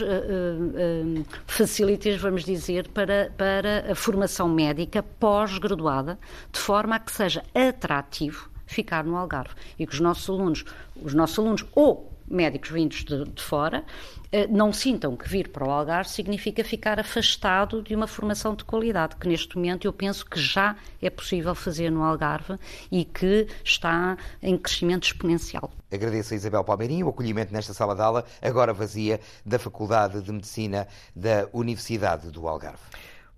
facilities, 1.46 2.20
vamos 2.20 2.44
dizer, 2.44 2.88
para, 2.88 3.30
para 3.36 3.92
a 3.92 3.94
formação 3.94 4.48
médica 4.48 5.02
pós-graduada, 5.02 6.18
de 6.50 6.58
forma 6.58 6.96
a 6.96 6.98
que 6.98 7.12
seja 7.12 7.44
atrativo 7.54 8.48
ficar 8.66 9.04
no 9.04 9.16
Algarve. 9.16 9.54
E 9.78 9.86
que 9.86 9.92
os 9.92 10.00
nossos 10.00 10.28
alunos, 10.30 10.64
os 10.96 11.12
nossos 11.12 11.38
alunos 11.38 11.64
ou 11.74 12.13
médicos 12.28 12.70
vindos 12.70 13.04
de, 13.04 13.24
de, 13.24 13.42
fora 13.42 13.84
eh, 14.32 14.46
não 14.46 14.72
sintam 14.72 15.16
que 15.16 15.28
vir 15.28 15.48
para 15.48 15.66
o 15.66 15.70
Algarve 15.70 16.10
significa 16.10 16.64
ficar 16.64 16.98
afastado 16.98 17.82
de 17.82 17.94
uma 17.94 18.06
formação 18.06 18.54
de 18.54 18.64
qualidade, 18.64 19.16
que 19.16 19.28
neste 19.28 19.56
momento 19.56 19.86
eu 19.86 19.92
penso 19.92 20.24
que 20.26 20.40
já 20.40 20.76
é 21.00 21.10
possível 21.10 21.54
fazer 21.54 21.90
no 21.90 22.02
Algarve 22.02 22.58
e 22.90 23.04
que 23.04 23.46
está 23.62 24.16
em 24.42 24.56
crescimento 24.56 25.04
exponencial. 25.04 25.70
Agradeço 25.92 26.34
a 26.34 26.36
Isabel 26.36 26.64
Palmeirinho 26.64 27.06
o 27.06 27.10
acolhimento 27.10 27.52
nesta 27.52 27.72
sala 27.72 27.94
de 27.94 28.02
aula, 28.02 28.24
agora 28.42 28.72
vazia, 28.72 29.20
da 29.44 29.58
Faculdade 29.58 30.20
de 30.22 30.32
Medicina 30.32 30.88
da 31.14 31.48
Universidade 31.52 32.30
do 32.30 32.48
Algarve. 32.48 32.82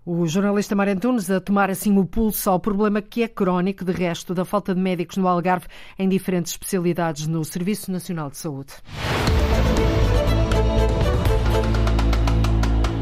O 0.09 0.25
jornalista 0.25 0.73
Mário 0.73 0.93
Antunes 0.93 1.29
a 1.29 1.41
tomar 1.41 1.69
assim 1.69 1.97
o 1.97 2.05
pulso 2.05 2.49
ao 2.49 2.61
problema 2.61 3.01
que 3.01 3.23
é 3.23 3.27
crónico, 3.27 3.83
de 3.83 3.91
resto, 3.91 4.33
da 4.33 4.45
falta 4.45 4.73
de 4.73 4.79
médicos 4.79 5.17
no 5.17 5.27
Algarve 5.27 5.67
em 5.99 6.07
diferentes 6.07 6.53
especialidades 6.53 7.27
no 7.27 7.43
Serviço 7.43 7.91
Nacional 7.91 8.29
de 8.29 8.37
Saúde. 8.37 8.71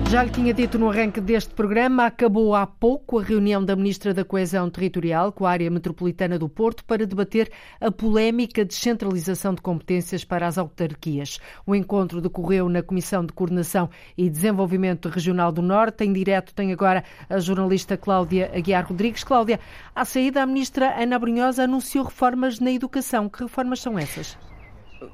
Já 0.08 0.24
lhe 0.24 0.30
tinha 0.30 0.54
dito 0.54 0.78
no 0.78 0.89
arranque 0.89 1.20
deste 1.20 1.54
programa, 1.54 2.06
acabou 2.06 2.56
há 2.56 2.65
pouco 2.65 3.20
a 3.20 3.24
reunião 3.24 3.65
da 3.65 3.76
Ministra 3.76 4.13
da 4.13 4.24
Coesão 4.24 4.70
Territorial 4.70 5.32
com 5.32 5.46
a 5.46 5.52
área 5.52 5.70
metropolitana 5.70 6.38
do 6.38 6.48
Porto 6.48 6.86
para 6.86 7.08
debater 7.08 7.52
a 7.82 7.91
polémica 7.91 8.63
descentralização 8.63 9.56
de 9.56 9.62
competências 9.62 10.24
para 10.24 10.48
as 10.48 10.58
autarquias. 10.60 11.39
O 11.65 11.76
encontro 11.76 12.22
decorreu 12.22 12.70
na 12.70 12.84
Comissão 12.84 13.26
de 13.26 13.34
Coordenação 13.34 13.89
e 14.15 14.30
Desenvolvimento 14.30 15.10
Regional 15.10 15.52
do 15.52 15.63
Norte. 15.63 16.06
Em 16.06 16.13
direto 16.13 16.54
tem 16.54 16.72
agora 16.72 17.04
a 17.28 17.39
jornalista 17.39 17.98
Cláudia 17.98 18.52
Aguiar 18.56 18.88
Rodrigues. 18.88 19.24
Cláudia, 19.24 19.60
à 19.94 20.06
saída, 20.06 20.44
a 20.44 20.46
Ministra 20.46 21.02
Ana 21.02 21.18
Brunhosa 21.18 21.63
anunciou 21.63 22.06
reformas 22.06 22.60
na 22.60 22.72
educação. 22.72 23.28
Que 23.28 23.44
reformas 23.44 23.82
são 23.82 23.98
essas? 23.98 24.38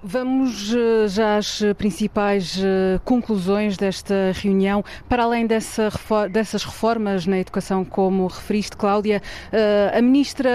Vamos 0.03 0.73
eh, 0.73 1.07
já 1.07 1.37
às 1.37 1.61
principais 1.77 2.61
eh, 2.63 2.99
conclusões 3.03 3.77
desta 3.77 4.31
reunião. 4.33 4.83
Para 5.09 5.23
além 5.23 5.47
dessa, 5.47 5.89
dessas 6.31 6.63
reformas 6.63 7.25
na 7.25 7.39
educação, 7.39 7.83
como 7.83 8.27
referiste, 8.27 8.77
Cláudia, 8.77 9.21
eh, 9.51 9.91
a 9.95 10.01
Ministra 10.01 10.49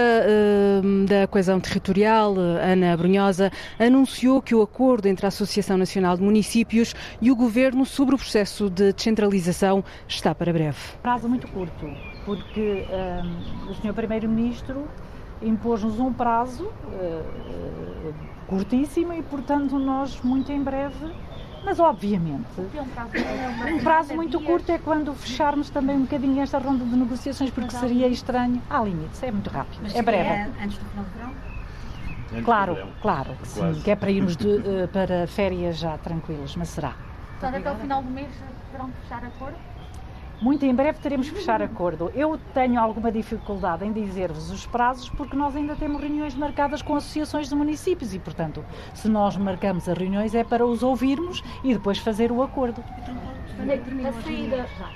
da 1.07 1.27
Coesão 1.27 1.59
Territorial, 1.59 2.35
Ana 2.37 2.95
Brunhosa, 2.95 3.51
anunciou 3.79 4.41
que 4.41 4.55
o 4.55 4.61
acordo 4.61 5.07
entre 5.07 5.25
a 5.25 5.29
Associação 5.29 5.77
Nacional 5.77 6.15
de 6.15 6.23
Municípios 6.23 6.93
e 7.21 7.31
o 7.31 7.35
Governo 7.35 7.85
sobre 7.85 8.15
o 8.15 8.17
processo 8.17 8.69
de 8.69 8.93
descentralização 8.93 9.83
está 10.07 10.33
para 10.33 10.53
breve. 10.53 10.77
Prazo 11.01 11.27
muito 11.27 11.47
curto, 11.47 11.89
porque 12.25 12.85
um, 12.89 13.71
o 13.71 13.73
Sr. 13.75 13.93
Primeiro-Ministro 13.93 14.87
impôs-nos 15.41 15.99
um 15.99 16.13
prazo. 16.13 16.65
Uh, 16.65 18.36
curtíssima 18.47 19.15
e, 19.15 19.21
portanto, 19.21 19.77
nós 19.77 20.19
muito 20.21 20.51
em 20.51 20.63
breve. 20.63 21.13
Mas, 21.63 21.79
obviamente, 21.79 22.47
um 23.67 23.79
prazo 23.83 24.13
muito 24.15 24.39
curto 24.39 24.71
é 24.71 24.77
quando 24.77 25.13
fecharmos 25.13 25.69
também 25.69 25.97
um 25.97 26.03
bocadinho 26.03 26.41
esta 26.41 26.57
ronda 26.57 26.85
de 26.85 26.95
negociações, 26.95 27.49
porque 27.49 27.75
seria 27.75 28.07
estranho. 28.07 28.61
Há 28.69 28.81
limites, 28.83 29.21
é 29.21 29.31
muito 29.31 29.49
rápido, 29.49 29.79
Mas 29.81 29.93
é 29.93 30.01
breve. 30.01 30.29
É 30.29 30.63
antes 30.63 30.77
do 30.77 30.85
final 30.85 31.03
do 31.03 31.11
verão? 31.11 32.43
Claro, 32.43 32.77
claro 33.01 33.35
que 33.41 33.47
sim, 33.47 33.81
que 33.83 33.91
é 33.91 33.95
para 33.95 34.11
irmos 34.11 34.37
de, 34.37 34.47
uh, 34.47 34.87
para 34.93 35.27
férias 35.27 35.77
já 35.77 35.97
tranquilas, 35.97 36.55
mas 36.55 36.69
será. 36.69 36.93
Portanto, 37.39 37.55
até 37.55 37.71
o 37.71 37.75
final 37.75 38.01
do 38.01 38.09
mês 38.11 38.29
terão 38.71 38.89
que 38.89 39.01
fechar 39.01 39.25
acordo? 39.25 39.57
Muito 40.39 40.63
em 40.65 40.73
breve 40.73 40.99
teremos 40.99 41.29
que 41.29 41.35
fechar 41.35 41.61
acordo. 41.61 42.11
Eu 42.13 42.39
tenho 42.53 42.79
alguma 42.79 43.11
dificuldade 43.11 43.83
em 43.83 43.91
dizer-vos 43.91 44.51
os 44.51 44.65
prazos 44.67 45.09
porque 45.09 45.35
nós 45.35 45.55
ainda 45.55 45.75
temos 45.75 45.99
reuniões 45.99 46.35
marcadas 46.35 46.81
com 46.81 46.95
associações 46.95 47.49
de 47.49 47.55
municípios 47.55 48.13
e, 48.13 48.19
portanto, 48.19 48.63
se 48.93 49.07
nós 49.07 49.35
marcamos 49.35 49.89
as 49.89 49.97
reuniões 49.97 50.35
é 50.35 50.43
para 50.43 50.65
os 50.65 50.83
ouvirmos 50.83 51.43
e 51.63 51.73
depois 51.73 51.97
fazer 51.97 52.31
o 52.31 52.43
acordo. 52.43 52.83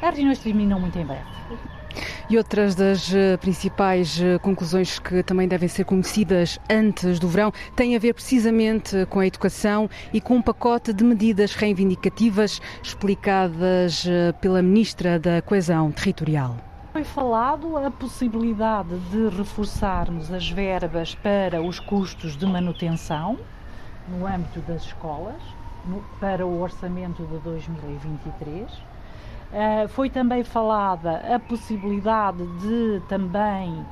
As 0.01 0.15
reuniões 0.15 0.39
terminam 0.39 0.80
muito 0.80 0.99
em 0.99 1.06
breve. 1.06 1.25
E 2.29 2.38
outras 2.38 2.75
das 2.75 3.13
eh, 3.13 3.38
principais 3.38 4.21
eh, 4.21 4.38
conclusões 4.39 4.99
que 4.99 5.23
também 5.23 5.47
devem 5.47 5.67
ser 5.67 5.84
conhecidas 5.84 6.60
antes 6.69 7.19
do 7.19 7.27
verão 7.27 7.51
têm 7.75 7.95
a 7.95 7.99
ver 7.99 8.13
precisamente 8.13 9.05
com 9.07 9.19
a 9.19 9.27
educação 9.27 9.89
e 10.13 10.21
com 10.21 10.36
um 10.36 10.41
pacote 10.41 10.93
de 10.93 11.03
medidas 11.03 11.55
reivindicativas 11.55 12.62
explicadas 12.81 14.05
eh, 14.07 14.31
pela 14.34 14.62
Ministra 14.62 15.19
da 15.19 15.41
Coesão 15.41 15.91
Territorial. 15.91 16.57
Foi 16.93 17.03
falado 17.03 17.77
a 17.77 17.89
possibilidade 17.89 18.97
de 19.12 19.29
reforçarmos 19.29 20.31
as 20.31 20.49
verbas 20.49 21.15
para 21.15 21.62
os 21.62 21.79
custos 21.79 22.38
de 22.38 22.45
manutenção 22.45 23.39
no 24.10 24.27
âmbito 24.27 24.60
das 24.62 24.84
escolas, 24.84 25.41
no, 25.86 26.01
para 26.19 26.45
o 26.45 26.62
orçamento 26.62 27.23
de 27.25 27.38
2023 27.39 28.90
Uh, 29.51 29.85
foi 29.89 30.09
também 30.09 30.45
falada 30.45 31.17
a 31.35 31.37
possibilidade 31.37 32.45
de 32.61 33.01
também 33.09 33.85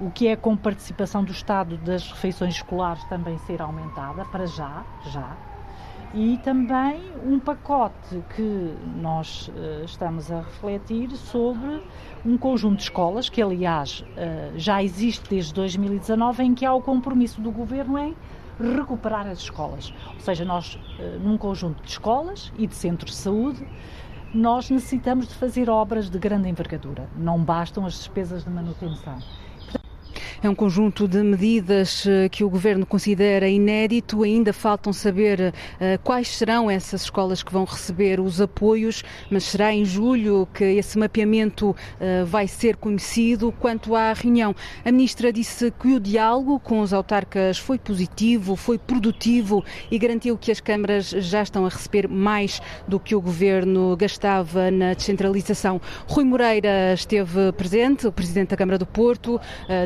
o 0.00 0.10
que 0.10 0.26
é 0.26 0.34
com 0.34 0.56
participação 0.56 1.22
do 1.22 1.30
Estado 1.30 1.76
das 1.76 2.10
refeições 2.10 2.54
escolares 2.54 3.04
também 3.04 3.36
ser 3.40 3.60
aumentada, 3.60 4.24
para 4.24 4.46
já, 4.46 4.82
já. 5.10 5.36
E 6.14 6.38
também 6.38 7.00
um 7.26 7.38
pacote 7.38 8.22
que 8.34 8.74
nós 8.96 9.48
uh, 9.48 9.84
estamos 9.84 10.32
a 10.32 10.40
refletir 10.40 11.10
sobre 11.10 11.82
um 12.24 12.38
conjunto 12.38 12.76
de 12.76 12.84
escolas, 12.84 13.28
que 13.28 13.42
aliás 13.42 14.00
uh, 14.00 14.58
já 14.58 14.82
existe 14.82 15.28
desde 15.28 15.52
2019, 15.52 16.42
em 16.42 16.54
que 16.54 16.64
há 16.64 16.72
o 16.72 16.80
compromisso 16.80 17.38
do 17.42 17.50
Governo 17.50 17.98
em 17.98 18.16
recuperar 18.58 19.26
as 19.26 19.40
escolas. 19.40 19.92
Ou 20.14 20.20
seja, 20.20 20.44
nós, 20.44 20.78
num 21.20 21.36
conjunto 21.38 21.82
de 21.82 21.88
escolas 21.88 22.52
e 22.56 22.66
de 22.66 22.74
centros 22.74 23.12
de 23.12 23.16
saúde, 23.16 23.66
nós 24.34 24.70
necessitamos 24.70 25.28
de 25.28 25.34
fazer 25.34 25.68
obras 25.68 26.08
de 26.08 26.18
grande 26.18 26.48
envergadura. 26.48 27.08
Não 27.16 27.42
bastam 27.42 27.84
as 27.84 27.94
despesas 27.94 28.44
de 28.44 28.50
manutenção. 28.50 29.18
É 30.42 30.50
um 30.50 30.56
conjunto 30.56 31.06
de 31.06 31.22
medidas 31.22 32.04
eh, 32.04 32.28
que 32.28 32.42
o 32.42 32.50
Governo 32.50 32.84
considera 32.84 33.48
inédito. 33.48 34.24
Ainda 34.24 34.52
faltam 34.52 34.92
saber 34.92 35.54
uh, 35.54 36.02
quais 36.02 36.26
serão 36.26 36.68
essas 36.68 37.02
escolas 37.02 37.44
que 37.44 37.52
vão 37.52 37.64
receber 37.64 38.18
os 38.18 38.40
apoios, 38.40 39.04
mas 39.30 39.44
será 39.44 39.72
em 39.72 39.84
julho 39.84 40.48
que 40.52 40.64
esse 40.64 40.98
mapeamento 40.98 41.70
uh, 41.70 42.26
vai 42.26 42.48
ser 42.48 42.74
conhecido. 42.74 43.52
Quanto 43.52 43.94
à 43.94 44.12
reunião, 44.12 44.52
a 44.84 44.90
Ministra 44.90 45.32
disse 45.32 45.70
que 45.70 45.94
o 45.94 46.00
diálogo 46.00 46.58
com 46.58 46.80
os 46.80 46.92
autarcas 46.92 47.56
foi 47.56 47.78
positivo, 47.78 48.56
foi 48.56 48.78
produtivo 48.78 49.64
e 49.92 49.96
garantiu 49.96 50.36
que 50.36 50.50
as 50.50 50.58
câmaras 50.58 51.10
já 51.10 51.44
estão 51.44 51.64
a 51.66 51.68
receber 51.68 52.08
mais 52.08 52.60
do 52.88 52.98
que 52.98 53.14
o 53.14 53.20
Governo 53.20 53.96
gastava 53.96 54.72
na 54.72 54.94
descentralização. 54.94 55.80
Rui 56.08 56.24
Moreira 56.24 56.94
esteve 56.94 57.52
presente, 57.52 58.08
o 58.08 58.12
Presidente 58.12 58.48
da 58.48 58.56
Câmara 58.56 58.76
do 58.76 58.86
Porto, 58.86 59.40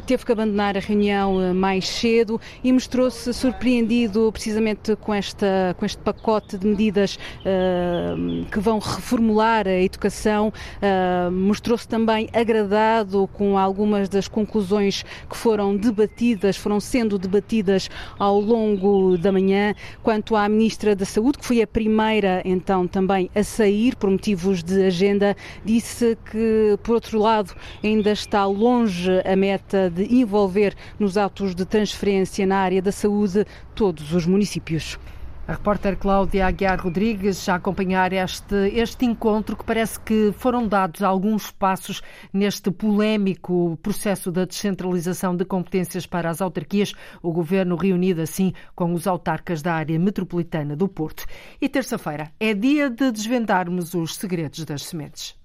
teve 0.07 0.25
que 0.25 0.33
abandonar 0.33 0.46
abandonar 0.47 0.77
a 0.77 0.81
reunião 0.81 1.43
eh, 1.43 1.53
mais 1.53 1.89
cedo 1.89 2.41
e 2.63 2.73
mostrou-se 2.73 3.33
surpreendido 3.35 4.31
precisamente 4.33 4.95
com, 4.97 5.13
esta, 5.13 5.75
com 5.79 5.85
este 5.85 5.99
pacote 5.99 6.57
de 6.57 6.67
medidas 6.67 7.19
uh, 7.41 8.45
que 8.51 8.61
vão 8.61 8.79
reformular 8.79 9.67
a 9.67 9.81
educação. 9.81 10.49
Uh, 10.49 11.31
mostrou-se 11.31 11.87
também 11.89 12.29
agradado 12.33 13.29
com 13.33 13.59
algumas 13.59 14.09
das 14.09 14.29
conclusões 14.29 15.05
que 15.29 15.37
foram 15.37 15.77
debatidas, 15.77 16.57
foram 16.57 16.79
sendo 16.79 17.19
debatidas 17.19 17.91
ao 18.19 18.41
longo 18.41 19.19
da 19.19 19.33
manhã. 19.33 19.75
Quanto 20.03 20.37
à 20.37 20.49
Ministra 20.49 20.95
da 20.95 21.05
Saúde, 21.05 21.39
que 21.39 21.45
foi 21.45 21.61
a 21.63 21.67
primeira 21.67 22.43
então 22.45 22.87
também 22.87 23.31
a 23.35 23.43
sair 23.43 23.97
por 23.97 24.11
motivos 24.11 24.63
de 24.63 24.85
agenda, 24.85 25.37
disse 25.65 26.17
que, 26.31 26.79
por 26.83 26.95
outro 26.95 27.19
lado, 27.19 27.55
ainda 27.83 28.13
está 28.13 28.47
longe 28.47 29.11
a 29.25 29.35
meta 29.35 29.91
de 29.91 30.15
envolvimento 30.15 30.36
envolver 30.37 30.75
nos 30.99 31.17
autos 31.17 31.55
de 31.55 31.65
transferência 31.65 32.47
na 32.47 32.59
área 32.59 32.83
da 32.83 32.93
saúde 32.93 33.47
todos 33.75 34.13
os 34.13 34.27
municípios. 34.27 34.99
A 35.49 35.53
repórter 35.53 35.97
Cláudia 35.97 36.45
Aguiar 36.45 36.81
Rodrigues 36.81 37.49
a 37.49 37.55
acompanhar 37.55 38.13
este, 38.13 38.69
este 38.75 39.07
encontro 39.07 39.57
que 39.57 39.65
parece 39.65 39.99
que 40.01 40.35
foram 40.37 40.67
dados 40.67 41.05
alguns 41.05 41.53
passos 41.53 42.03
neste 42.33 42.71
polémico 42.73 43.79
processo 43.81 44.33
da 44.33 44.45
descentralização 44.45 45.37
de 45.37 45.45
competências 45.45 46.05
para 46.05 46.29
as 46.29 46.43
autarquias, 46.43 46.93
o 47.23 47.33
governo 47.33 47.77
reunido 47.77 48.21
assim 48.21 48.53
com 48.75 48.93
os 48.93 49.07
autarcas 49.07 49.63
da 49.63 49.73
área 49.73 49.99
metropolitana 50.01 50.75
do 50.75 50.89
Porto. 50.89 51.25
E 51.61 51.69
terça-feira 51.69 52.33
é 52.41 52.53
dia 52.53 52.91
de 52.91 53.13
desvendarmos 53.13 53.95
os 53.95 54.17
segredos 54.17 54.65
das 54.65 54.83
sementes. 54.83 55.37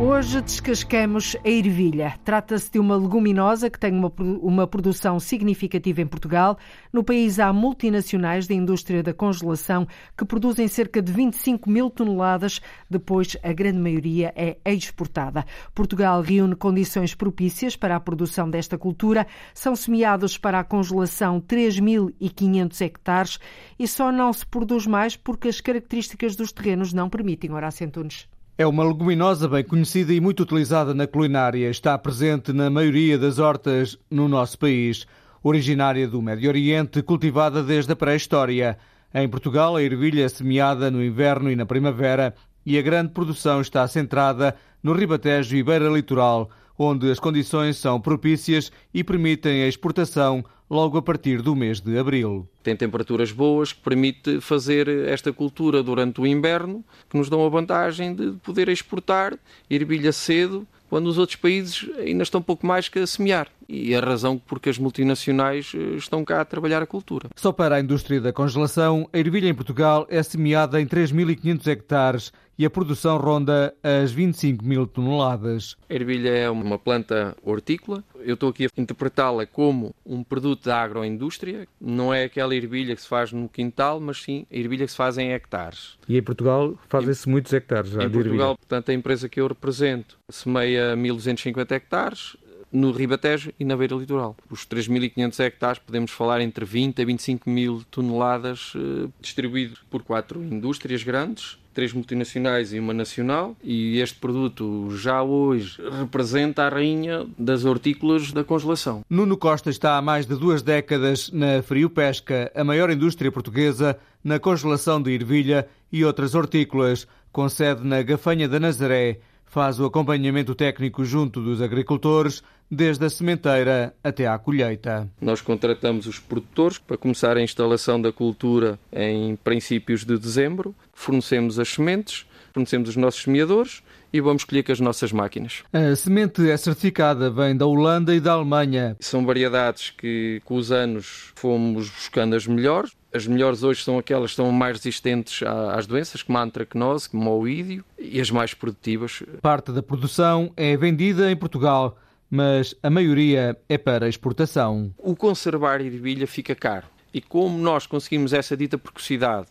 Hoje 0.00 0.40
descascamos 0.40 1.36
a 1.44 1.48
ervilha. 1.48 2.14
Trata-se 2.24 2.70
de 2.70 2.78
uma 2.78 2.96
leguminosa 2.96 3.68
que 3.68 3.80
tem 3.80 3.92
uma, 3.92 4.12
uma 4.40 4.64
produção 4.64 5.18
significativa 5.18 6.00
em 6.00 6.06
Portugal. 6.06 6.56
No 6.92 7.02
país 7.02 7.40
há 7.40 7.52
multinacionais 7.52 8.46
da 8.46 8.54
indústria 8.54 9.02
da 9.02 9.12
congelação 9.12 9.88
que 10.16 10.24
produzem 10.24 10.68
cerca 10.68 11.02
de 11.02 11.10
25 11.10 11.68
mil 11.68 11.90
toneladas, 11.90 12.60
depois 12.88 13.36
a 13.42 13.52
grande 13.52 13.80
maioria 13.80 14.32
é 14.36 14.56
exportada. 14.66 15.44
Portugal 15.74 16.22
reúne 16.22 16.54
condições 16.54 17.12
propícias 17.12 17.74
para 17.74 17.96
a 17.96 18.00
produção 18.00 18.48
desta 18.48 18.78
cultura. 18.78 19.26
São 19.52 19.74
semeados 19.74 20.38
para 20.38 20.60
a 20.60 20.64
congelação 20.64 21.40
3.500 21.40 22.80
hectares 22.82 23.38
e 23.76 23.88
só 23.88 24.12
não 24.12 24.32
se 24.32 24.46
produz 24.46 24.86
mais 24.86 25.16
porque 25.16 25.48
as 25.48 25.60
características 25.60 26.36
dos 26.36 26.52
terrenos 26.52 26.92
não 26.92 27.10
permitem. 27.10 27.52
Horácio 27.52 27.84
Antunes. 27.84 28.28
É 28.60 28.66
uma 28.66 28.82
leguminosa 28.82 29.46
bem 29.46 29.62
conhecida 29.62 30.12
e 30.12 30.20
muito 30.20 30.42
utilizada 30.42 30.92
na 30.92 31.06
culinária. 31.06 31.70
Está 31.70 31.96
presente 31.96 32.52
na 32.52 32.68
maioria 32.68 33.16
das 33.16 33.38
hortas 33.38 33.96
no 34.10 34.26
nosso 34.26 34.58
país. 34.58 35.06
Originária 35.44 36.08
do 36.08 36.20
Médio 36.20 36.48
Oriente, 36.48 37.00
cultivada 37.00 37.62
desde 37.62 37.92
a 37.92 37.94
pré-história. 37.94 38.76
Em 39.14 39.28
Portugal, 39.28 39.76
a 39.76 39.82
ervilha 39.84 40.24
é 40.24 40.28
semeada 40.28 40.90
no 40.90 41.04
inverno 41.04 41.52
e 41.52 41.54
na 41.54 41.64
primavera 41.64 42.34
e 42.66 42.76
a 42.76 42.82
grande 42.82 43.12
produção 43.12 43.60
está 43.60 43.86
centrada 43.86 44.56
no 44.82 44.92
Ribatejo 44.92 45.56
e 45.56 45.62
Beira 45.62 45.88
Litoral, 45.88 46.50
onde 46.76 47.08
as 47.12 47.20
condições 47.20 47.76
são 47.76 48.00
propícias 48.00 48.72
e 48.92 49.04
permitem 49.04 49.62
a 49.62 49.68
exportação 49.68 50.44
logo 50.70 50.98
a 50.98 51.02
partir 51.02 51.42
do 51.42 51.56
mês 51.56 51.80
de 51.80 51.98
abril. 51.98 52.48
Tem 52.62 52.76
temperaturas 52.76 53.32
boas 53.32 53.72
que 53.72 53.80
permite 53.80 54.40
fazer 54.40 54.88
esta 54.88 55.32
cultura 55.32 55.82
durante 55.82 56.20
o 56.20 56.26
inverno, 56.26 56.84
que 57.08 57.16
nos 57.16 57.28
dão 57.28 57.44
a 57.44 57.48
vantagem 57.48 58.14
de 58.14 58.32
poder 58.42 58.68
exportar 58.68 59.38
ervilha 59.70 60.12
cedo, 60.12 60.66
quando 60.88 61.06
os 61.06 61.18
outros 61.18 61.36
países 61.36 61.88
ainda 61.98 62.22
estão 62.22 62.40
pouco 62.40 62.66
mais 62.66 62.88
que 62.88 62.98
a 62.98 63.06
semear. 63.06 63.48
E 63.68 63.94
a 63.94 64.00
razão 64.00 64.38
porque 64.38 64.70
as 64.70 64.78
multinacionais 64.78 65.72
eh, 65.74 65.96
estão 65.96 66.24
cá 66.24 66.40
a 66.40 66.44
trabalhar 66.44 66.82
a 66.82 66.86
cultura. 66.86 67.28
Só 67.36 67.52
para 67.52 67.76
a 67.76 67.80
indústria 67.80 68.20
da 68.20 68.32
congelação, 68.32 69.08
a 69.12 69.18
ervilha 69.18 69.48
em 69.48 69.54
Portugal 69.54 70.06
é 70.08 70.22
semeada 70.22 70.80
em 70.80 70.86
3.500 70.86 71.66
hectares 71.66 72.32
e 72.58 72.66
a 72.66 72.70
produção 72.70 73.16
ronda 73.18 73.72
as 73.82 74.10
25 74.10 74.64
mil 74.64 74.86
toneladas. 74.86 75.76
A 75.88 75.94
ervilha 75.94 76.30
é 76.30 76.50
uma 76.50 76.78
planta 76.78 77.36
hortícola. 77.42 78.02
Eu 78.18 78.34
estou 78.34 78.48
aqui 78.48 78.66
a 78.66 78.68
interpretá-la 78.76 79.46
como 79.46 79.94
um 80.04 80.24
produto 80.24 80.64
da 80.64 80.82
agroindústria. 80.82 81.68
Não 81.80 82.12
é 82.12 82.24
aquela 82.24 82.54
ervilha 82.54 82.96
que 82.96 83.02
se 83.02 83.08
faz 83.08 83.32
no 83.32 83.48
quintal, 83.48 84.00
mas 84.00 84.22
sim 84.22 84.44
a 84.50 84.56
ervilha 84.56 84.84
que 84.84 84.90
se 84.90 84.96
faz 84.96 85.16
em 85.18 85.32
hectares. 85.32 85.96
E 86.08 86.18
em 86.18 86.22
Portugal 86.22 86.76
fazem-se 86.88 87.28
muitos 87.28 87.52
hectares 87.52 87.90
já 87.90 88.02
Em 88.02 88.08
de 88.08 88.12
Portugal, 88.12 88.50
ervilha. 88.50 88.56
portanto, 88.56 88.90
a 88.90 88.94
empresa 88.94 89.28
que 89.28 89.40
eu 89.40 89.46
represento 89.46 90.18
semeia 90.28 90.96
1.250 90.96 91.70
hectares 91.70 92.36
no 92.72 92.92
Ribatejo 92.92 93.52
e 93.58 93.64
na 93.64 93.76
beira 93.76 93.96
litoral. 93.96 94.36
Os 94.50 94.66
3.500 94.66 95.40
hectares 95.40 95.78
podemos 95.78 96.10
falar 96.10 96.40
entre 96.40 96.64
20 96.64 97.00
a 97.00 97.04
25 97.04 97.48
mil 97.50 97.82
toneladas 97.90 98.72
eh, 98.76 99.08
distribuídos 99.20 99.80
por 99.90 100.02
quatro 100.02 100.42
indústrias 100.42 101.02
grandes, 101.02 101.58
três 101.78 101.92
multinacionais 101.92 102.72
e 102.72 102.78
uma 102.80 102.92
nacional, 102.92 103.56
e 103.62 104.00
este 104.00 104.18
produto 104.18 104.90
já 104.96 105.22
hoje 105.22 105.80
representa 106.00 106.64
a 106.64 106.68
rainha 106.68 107.24
das 107.38 107.64
hortícolas 107.64 108.32
da 108.32 108.42
congelação. 108.42 109.02
Nuno 109.08 109.36
Costa 109.36 109.70
está 109.70 109.96
há 109.96 110.02
mais 110.02 110.26
de 110.26 110.34
duas 110.34 110.60
décadas 110.60 111.30
na 111.30 111.62
Frio 111.62 111.88
Pesca, 111.88 112.50
a 112.52 112.64
maior 112.64 112.90
indústria 112.90 113.30
portuguesa 113.30 113.96
na 114.24 114.40
congelação 114.40 115.00
de 115.00 115.12
ervilha 115.12 115.68
e 115.92 116.04
outras 116.04 116.34
hortícolas, 116.34 117.06
com 117.30 117.48
sede 117.48 117.86
na 117.86 118.02
Gafanha 118.02 118.48
da 118.48 118.58
Nazaré. 118.58 119.20
Faz 119.46 119.78
o 119.78 119.84
acompanhamento 119.84 120.56
técnico 120.56 121.04
junto 121.04 121.40
dos 121.40 121.62
agricultores, 121.62 122.42
desde 122.70 123.04
a 123.04 123.10
sementeira 123.10 123.94
até 124.02 124.26
à 124.26 124.38
colheita. 124.38 125.08
Nós 125.20 125.40
contratamos 125.40 126.06
os 126.06 126.18
produtores 126.18 126.78
para 126.78 126.96
começar 126.96 127.36
a 127.36 127.42
instalação 127.42 128.00
da 128.00 128.12
cultura 128.12 128.78
em 128.92 129.36
princípios 129.36 130.04
de 130.04 130.18
dezembro, 130.18 130.74
fornecemos 130.92 131.58
as 131.58 131.68
sementes, 131.68 132.26
fornecemos 132.52 132.90
os 132.90 132.96
nossos 132.96 133.22
semeadores 133.22 133.82
e 134.12 134.20
vamos 134.20 134.44
colher 134.44 134.64
com 134.64 134.72
as 134.72 134.80
nossas 134.80 135.12
máquinas. 135.12 135.62
A 135.72 135.94
semente 135.94 136.48
é 136.48 136.56
certificada, 136.56 137.30
vem 137.30 137.56
da 137.56 137.66
Holanda 137.66 138.14
e 138.14 138.20
da 138.20 138.32
Alemanha. 138.32 138.96
São 139.00 139.24
variedades 139.24 139.90
que, 139.90 140.40
com 140.44 140.56
os 140.56 140.72
anos, 140.72 141.32
fomos 141.34 141.90
buscando 141.90 142.34
as 142.34 142.46
melhores. 142.46 142.92
As 143.12 143.26
melhores 143.26 143.62
hoje 143.62 143.82
são 143.82 143.98
aquelas 143.98 144.30
que 144.30 144.36
são 144.36 144.50
mais 144.52 144.76
resistentes 144.78 145.42
às 145.72 145.86
doenças, 145.86 146.22
como 146.22 146.38
a 146.38 146.42
antracnose, 146.42 147.08
como 147.08 147.30
o 147.30 147.40
oídio, 147.40 147.84
e 147.98 148.20
as 148.20 148.30
mais 148.30 148.54
produtivas. 148.54 149.22
Parte 149.40 149.72
da 149.72 149.82
produção 149.82 150.52
é 150.56 150.76
vendida 150.76 151.30
em 151.30 151.36
Portugal, 151.36 151.96
mas 152.30 152.74
a 152.82 152.90
maioria 152.90 153.56
é 153.68 153.78
para 153.78 154.08
exportação. 154.08 154.92
O 154.98 155.16
conservar 155.16 155.80
ervilha 155.80 156.26
fica 156.26 156.54
caro. 156.54 156.86
E 157.12 157.20
como 157.20 157.58
nós 157.58 157.86
conseguimos 157.86 158.32
essa 158.32 158.56
dita 158.56 158.76
precocidade, 158.76 159.46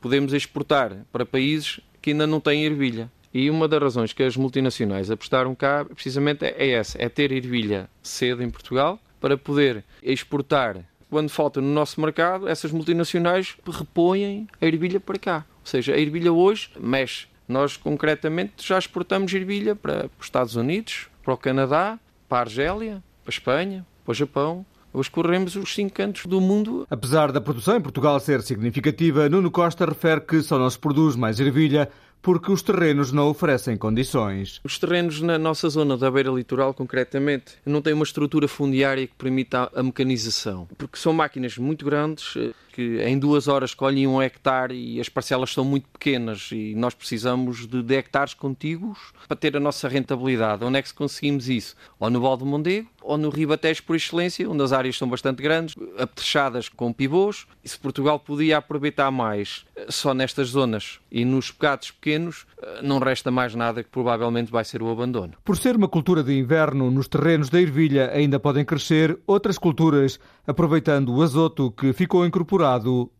podemos 0.00 0.32
exportar 0.32 0.96
para 1.12 1.26
países 1.26 1.80
que 2.00 2.10
ainda 2.10 2.26
não 2.26 2.40
têm 2.40 2.64
ervilha. 2.64 3.10
E 3.34 3.48
uma 3.48 3.66
das 3.66 3.80
razões 3.80 4.12
que 4.12 4.22
as 4.22 4.36
multinacionais 4.36 5.10
apostaram 5.10 5.54
cá, 5.54 5.84
precisamente, 5.84 6.44
é 6.44 6.70
essa: 6.70 7.00
é 7.00 7.08
ter 7.08 7.32
ervilha 7.32 7.88
cedo 8.02 8.42
em 8.42 8.50
Portugal 8.50 8.98
para 9.20 9.38
poder 9.38 9.84
exportar. 10.02 10.84
Quando 11.08 11.30
falta 11.30 11.60
no 11.60 11.68
nosso 11.68 12.00
mercado, 12.00 12.48
essas 12.48 12.72
multinacionais 12.72 13.56
repõem 13.66 14.48
a 14.60 14.66
ervilha 14.66 14.98
para 14.98 15.18
cá. 15.18 15.46
Ou 15.60 15.66
seja, 15.66 15.94
a 15.94 15.98
ervilha 15.98 16.32
hoje 16.32 16.70
mexe. 16.80 17.26
Nós, 17.46 17.76
concretamente, 17.76 18.66
já 18.66 18.78
exportamos 18.78 19.32
ervilha 19.32 19.76
para 19.76 20.10
os 20.18 20.26
Estados 20.26 20.56
Unidos, 20.56 21.08
para 21.22 21.34
o 21.34 21.36
Canadá, 21.36 21.98
para 22.32 22.38
a 22.38 22.40
Argélia, 22.44 23.04
para 23.22 23.30
a 23.30 23.34
Espanha, 23.34 23.86
para 24.06 24.12
o 24.12 24.14
Japão. 24.14 24.64
Hoje 24.90 25.10
corremos 25.10 25.54
os 25.54 25.74
cinco 25.74 25.92
cantos 25.92 26.24
do 26.24 26.40
mundo. 26.40 26.86
Apesar 26.88 27.30
da 27.30 27.42
produção 27.42 27.76
em 27.76 27.80
Portugal 27.82 28.18
ser 28.20 28.40
significativa, 28.40 29.28
Nuno 29.28 29.50
Costa 29.50 29.84
refere 29.84 30.22
que 30.22 30.40
só 30.40 30.58
não 30.58 30.70
se 30.70 30.78
produz 30.78 31.14
mais 31.14 31.38
ervilha 31.38 31.90
porque 32.22 32.50
os 32.50 32.62
terrenos 32.62 33.12
não 33.12 33.28
oferecem 33.28 33.76
condições. 33.76 34.60
Os 34.64 34.78
terrenos 34.78 35.20
na 35.20 35.36
nossa 35.38 35.68
zona 35.68 35.94
da 35.94 36.10
beira 36.10 36.30
litoral, 36.30 36.72
concretamente, 36.72 37.56
não 37.66 37.82
têm 37.82 37.92
uma 37.92 38.04
estrutura 38.04 38.48
fundiária 38.48 39.06
que 39.06 39.14
permita 39.14 39.70
a 39.74 39.82
mecanização, 39.82 40.66
porque 40.78 40.96
são 40.96 41.12
máquinas 41.12 41.58
muito 41.58 41.84
grandes 41.84 42.34
que 42.72 43.02
em 43.02 43.18
duas 43.18 43.46
horas 43.48 43.74
colhem 43.74 44.06
um 44.06 44.20
hectare 44.20 44.74
e 44.74 45.00
as 45.00 45.08
parcelas 45.08 45.52
são 45.52 45.64
muito 45.64 45.88
pequenas 45.88 46.48
e 46.50 46.74
nós 46.74 46.94
precisamos 46.94 47.66
de, 47.66 47.82
de 47.82 47.94
hectares 47.94 48.34
contíguos 48.34 48.98
para 49.28 49.36
ter 49.36 49.56
a 49.56 49.60
nossa 49.60 49.88
rentabilidade. 49.88 50.64
Onde 50.64 50.78
é 50.78 50.82
que 50.82 50.88
se 50.88 50.94
conseguimos 50.94 51.48
isso? 51.48 51.76
Ou 52.00 52.08
no 52.08 52.20
Val 52.20 52.36
do 52.36 52.46
Mondego, 52.46 52.88
ou 53.02 53.18
no 53.18 53.28
Ribatejo 53.28 53.82
por 53.82 53.94
excelência, 53.94 54.48
onde 54.48 54.62
as 54.62 54.72
áreas 54.72 54.96
são 54.96 55.08
bastante 55.08 55.42
grandes, 55.42 55.74
apetrechadas 55.98 56.68
com 56.68 56.92
pivôs. 56.92 57.46
E 57.62 57.68
se 57.68 57.78
Portugal 57.78 58.18
podia 58.18 58.56
aproveitar 58.56 59.10
mais 59.10 59.64
eh, 59.76 59.86
só 59.88 60.14
nestas 60.14 60.48
zonas 60.48 60.98
e 61.10 61.24
nos 61.24 61.50
pecados 61.50 61.90
pequenos, 61.90 62.46
eh, 62.60 62.80
não 62.82 62.98
resta 62.98 63.30
mais 63.30 63.54
nada 63.54 63.82
que 63.82 63.90
provavelmente 63.90 64.50
vai 64.50 64.64
ser 64.64 64.82
o 64.82 64.90
abandono. 64.90 65.34
Por 65.44 65.56
ser 65.56 65.76
uma 65.76 65.88
cultura 65.88 66.22
de 66.22 66.32
inverno, 66.32 66.90
nos 66.90 67.06
terrenos 67.06 67.50
da 67.50 67.60
ervilha 67.60 68.10
ainda 68.12 68.40
podem 68.40 68.64
crescer 68.64 69.18
outras 69.26 69.58
culturas, 69.58 70.18
aproveitando 70.46 71.14
o 71.14 71.22
azoto 71.22 71.70
que 71.70 71.92
ficou 71.92 72.24
incorporado 72.24 72.61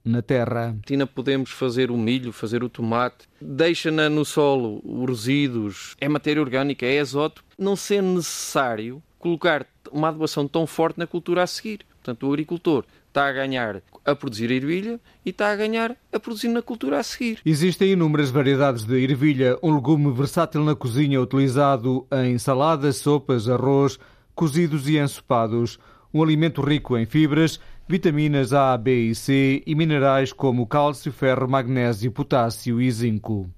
na 0.04 0.22
terra. 0.22 0.76
Ainda 0.90 1.06
podemos 1.06 1.50
fazer 1.50 1.90
o 1.90 1.96
milho, 1.96 2.32
fazer 2.32 2.62
o 2.62 2.68
tomate, 2.68 3.28
deixa-na 3.40 4.08
no 4.08 4.24
solo 4.24 4.80
os 4.84 5.08
resíduos, 5.08 5.96
é 6.00 6.08
matéria 6.08 6.42
orgânica, 6.42 6.86
é 6.86 7.00
azoto, 7.00 7.44
não 7.58 7.76
sendo 7.76 8.16
necessário 8.16 9.02
colocar 9.18 9.66
uma 9.90 10.08
adubação 10.08 10.48
tão 10.48 10.66
forte 10.66 10.98
na 10.98 11.06
cultura 11.06 11.42
a 11.42 11.46
seguir. 11.46 11.80
Portanto, 12.02 12.26
o 12.26 12.32
agricultor 12.32 12.84
está 13.08 13.28
a 13.28 13.32
ganhar 13.32 13.82
a 14.04 14.14
produzir 14.16 14.50
a 14.50 14.54
ervilha 14.54 15.00
e 15.24 15.30
está 15.30 15.52
a 15.52 15.56
ganhar 15.56 15.96
a 16.12 16.18
produzir 16.18 16.48
na 16.48 16.62
cultura 16.62 16.98
a 16.98 17.02
seguir. 17.02 17.38
Existem 17.44 17.92
inúmeras 17.92 18.30
variedades 18.30 18.84
de 18.84 18.98
ervilha, 19.00 19.56
um 19.62 19.74
legume 19.74 20.10
versátil 20.12 20.64
na 20.64 20.74
cozinha 20.74 21.20
utilizado 21.20 22.06
em 22.10 22.36
saladas, 22.38 22.96
sopas, 22.96 23.48
arroz, 23.48 23.98
cozidos 24.34 24.88
e 24.88 24.98
ensopados. 24.98 25.78
Um 26.12 26.22
alimento 26.22 26.60
rico 26.60 26.98
em 26.98 27.06
fibras, 27.06 27.60
vitaminas 27.88 28.52
A, 28.52 28.76
B 28.76 29.10
e 29.10 29.14
C 29.14 29.62
e 29.66 29.74
minerais 29.74 30.32
como 30.32 30.66
cálcio, 30.66 31.12
ferro, 31.12 31.48
magnésio, 31.48 32.10
potássio 32.12 32.80
e 32.80 32.90
zinco. 32.90 33.50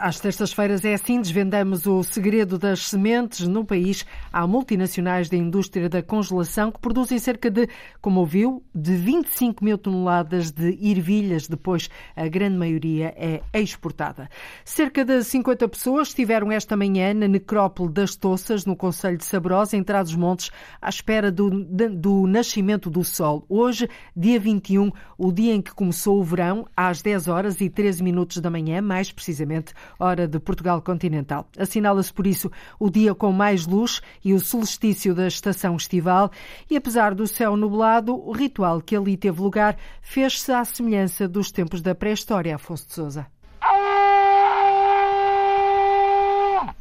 Às 0.00 0.18
terças-feiras 0.18 0.86
é 0.86 0.94
assim, 0.94 1.20
desvendamos 1.20 1.86
o 1.86 2.02
segredo 2.02 2.58
das 2.58 2.88
sementes. 2.88 3.46
No 3.46 3.62
país 3.62 4.06
há 4.32 4.46
multinacionais 4.46 5.28
da 5.28 5.36
indústria 5.36 5.86
da 5.86 6.02
congelação 6.02 6.72
que 6.72 6.80
produzem 6.80 7.18
cerca 7.18 7.50
de, 7.50 7.68
como 8.00 8.20
ouviu, 8.20 8.64
de 8.74 8.96
25 8.96 9.62
mil 9.62 9.76
toneladas 9.76 10.50
de 10.50 10.78
ervilhas. 10.80 11.46
Depois, 11.46 11.90
a 12.16 12.26
grande 12.26 12.56
maioria 12.56 13.14
é 13.18 13.42
exportada. 13.52 14.30
Cerca 14.64 15.04
de 15.04 15.22
50 15.22 15.68
pessoas 15.68 16.08
estiveram 16.08 16.50
esta 16.50 16.74
manhã 16.74 17.12
na 17.12 17.28
necrópole 17.28 17.92
das 17.92 18.16
Toças, 18.16 18.64
no 18.64 18.74
Conselho 18.74 19.18
de 19.18 19.26
Sabrosa, 19.26 19.76
em 19.76 19.84
Trás-os-Montes, 19.84 20.50
à 20.80 20.88
espera 20.88 21.30
do, 21.30 21.50
do 21.50 22.26
nascimento 22.26 22.88
do 22.88 23.04
sol. 23.04 23.44
Hoje, 23.46 23.90
dia 24.16 24.40
21, 24.40 24.90
o 25.18 25.30
dia 25.30 25.54
em 25.54 25.60
que 25.60 25.74
começou 25.74 26.18
o 26.18 26.24
verão, 26.24 26.66
às 26.74 27.02
10 27.02 27.28
horas 27.28 27.60
e 27.60 27.68
13 27.68 28.02
minutos 28.02 28.38
da 28.38 28.48
manhã, 28.48 28.80
mais 28.80 29.12
precisamente 29.12 29.49
hora 29.98 30.26
de 30.26 30.38
Portugal 30.38 30.80
continental. 30.82 31.48
Assinala-se 31.58 32.12
por 32.12 32.26
isso 32.26 32.50
o 32.78 32.90
dia 32.90 33.14
com 33.14 33.32
mais 33.32 33.66
luz 33.66 34.00
e 34.24 34.32
o 34.32 34.40
solstício 34.40 35.14
da 35.14 35.26
estação 35.26 35.76
estival, 35.76 36.30
e 36.70 36.76
apesar 36.76 37.14
do 37.14 37.26
céu 37.26 37.56
nublado, 37.56 38.14
o 38.14 38.32
ritual 38.32 38.80
que 38.80 38.96
ali 38.96 39.16
teve 39.16 39.40
lugar 39.40 39.76
fez-se 40.00 40.52
à 40.52 40.64
semelhança 40.64 41.28
dos 41.28 41.50
tempos 41.50 41.80
da 41.82 41.94
pré-história, 41.94 42.54
Afonso 42.54 42.86
de 42.86 42.94
Sousa. 42.94 43.26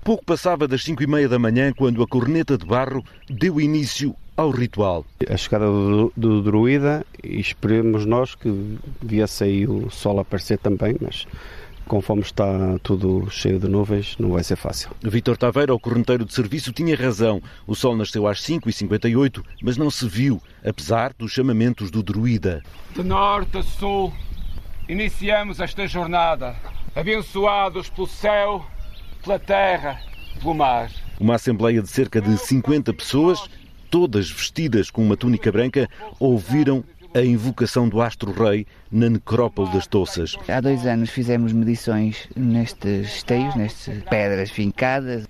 Pouco 0.03 0.25
passava 0.25 0.67
das 0.67 0.83
cinco 0.83 1.03
e 1.03 1.07
meia 1.07 1.29
da 1.29 1.37
manhã 1.37 1.71
quando 1.71 2.01
a 2.01 2.07
corneta 2.07 2.57
de 2.57 2.65
barro 2.65 3.03
deu 3.29 3.59
início 3.61 4.15
ao 4.35 4.49
ritual. 4.49 5.05
A 5.29 5.35
chegada 5.35 5.65
do, 5.65 6.13
do 6.15 6.41
druida 6.41 7.05
e 7.21 7.39
esperemos 7.39 8.05
nós 8.05 8.33
que 8.33 8.79
viesse 9.01 9.43
aí 9.43 9.67
o 9.67 9.89
sol 9.89 10.19
aparecer 10.19 10.57
também, 10.57 10.95
mas 11.01 11.27
conforme 11.89 12.21
está 12.21 12.45
tudo 12.83 13.27
cheio 13.31 13.59
de 13.59 13.67
nuvens, 13.67 14.15
não 14.19 14.29
vai 14.29 14.43
ser 14.43 14.55
fácil. 14.55 14.91
Vítor 15.01 15.35
Taveira, 15.35 15.73
o 15.73 15.79
correnteiro 15.79 16.23
de 16.23 16.33
serviço, 16.33 16.71
tinha 16.71 16.95
razão. 16.95 17.41
O 17.65 17.75
sol 17.75 17.97
nasceu 17.97 18.27
às 18.27 18.39
5h58, 18.41 19.43
mas 19.61 19.75
não 19.75 19.89
se 19.89 20.07
viu, 20.07 20.39
apesar 20.63 21.11
dos 21.17 21.31
chamamentos 21.31 21.89
do 21.89 22.03
druida. 22.03 22.61
De 22.95 23.03
norte 23.03 23.57
a 23.57 23.63
sul, 23.63 24.13
iniciamos 24.87 25.59
esta 25.59 25.87
jornada 25.87 26.55
abençoados 26.95 27.89
pelo 27.89 28.07
céu, 28.07 28.65
pela 29.23 29.39
terra, 29.39 29.99
pelo 30.39 30.53
mar. 30.53 30.91
Uma 31.19 31.35
assembleia 31.35 31.81
de 31.81 31.89
cerca 31.89 32.21
de 32.21 32.37
50 32.37 32.93
pessoas, 32.93 33.49
todas 33.89 34.29
vestidas 34.29 34.91
com 34.91 35.01
uma 35.03 35.17
túnica 35.17 35.51
branca, 35.51 35.89
ouviram 36.19 36.83
a 37.13 37.21
invocação 37.21 37.89
do 37.89 38.01
astro-rei 38.01 38.65
na 38.91 39.09
necrópole 39.09 39.71
das 39.71 39.87
Toças. 39.87 40.35
Há 40.47 40.61
dois 40.61 40.85
anos 40.85 41.09
fizemos 41.09 41.51
medições 41.53 42.27
nestes 42.35 43.15
esteios, 43.15 43.55
nestas 43.55 44.03
pedras 44.03 44.51
fincadas, 44.51 45.27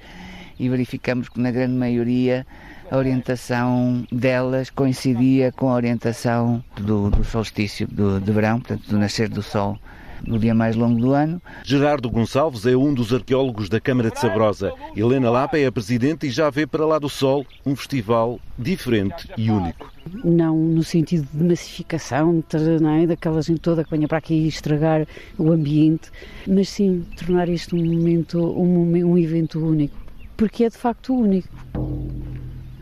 e 0.59 0.67
verificamos 0.67 1.29
que 1.29 1.39
na 1.39 1.51
grande 1.51 1.73
maioria 1.73 2.45
a 2.91 2.97
orientação 2.97 4.05
delas 4.11 4.69
coincidia 4.69 5.51
com 5.51 5.69
a 5.69 5.75
orientação 5.75 6.63
do, 6.75 7.09
do 7.09 7.23
solstício 7.23 7.87
do, 7.87 8.19
de 8.19 8.31
verão, 8.31 8.59
portanto 8.59 8.89
do 8.89 8.97
nascer 8.97 9.29
do 9.29 9.41
sol 9.41 9.79
no 10.25 10.39
dia 10.39 10.53
mais 10.53 10.75
longo 10.75 10.99
do 10.99 11.13
ano. 11.13 11.41
Gerardo 11.63 12.09
Gonçalves 12.09 12.65
é 12.65 12.75
um 12.75 12.93
dos 12.93 13.13
arqueólogos 13.13 13.69
da 13.69 13.79
Câmara 13.79 14.09
de 14.09 14.19
Sabrosa. 14.19 14.73
Helena 14.95 15.29
Lapa 15.29 15.57
é 15.57 15.65
a 15.65 15.71
presidente 15.71 16.27
e 16.27 16.29
já 16.29 16.49
vê 16.49 16.65
para 16.65 16.85
lá 16.85 16.99
do 16.99 17.09
sol 17.09 17.45
um 17.65 17.75
festival 17.75 18.39
diferente 18.57 19.29
e 19.37 19.49
único. 19.49 19.91
Não 20.23 20.57
no 20.57 20.83
sentido 20.83 21.27
de 21.33 21.43
massificação, 21.43 22.43
não 22.81 22.89
é? 22.89 23.07
daquela 23.07 23.41
gente 23.41 23.59
toda 23.59 23.83
que 23.83 23.91
venha 23.91 24.07
para 24.07 24.17
aqui 24.17 24.47
estragar 24.47 25.07
o 25.37 25.51
ambiente, 25.51 26.11
mas 26.47 26.69
sim 26.69 27.05
tornar 27.17 27.47
isto 27.49 27.75
um 27.75 27.85
momento, 27.85 28.39
um, 28.39 29.11
um 29.11 29.17
evento 29.17 29.59
único, 29.59 29.95
porque 30.35 30.63
é 30.63 30.69
de 30.69 30.77
facto 30.77 31.13
único. 31.13 31.49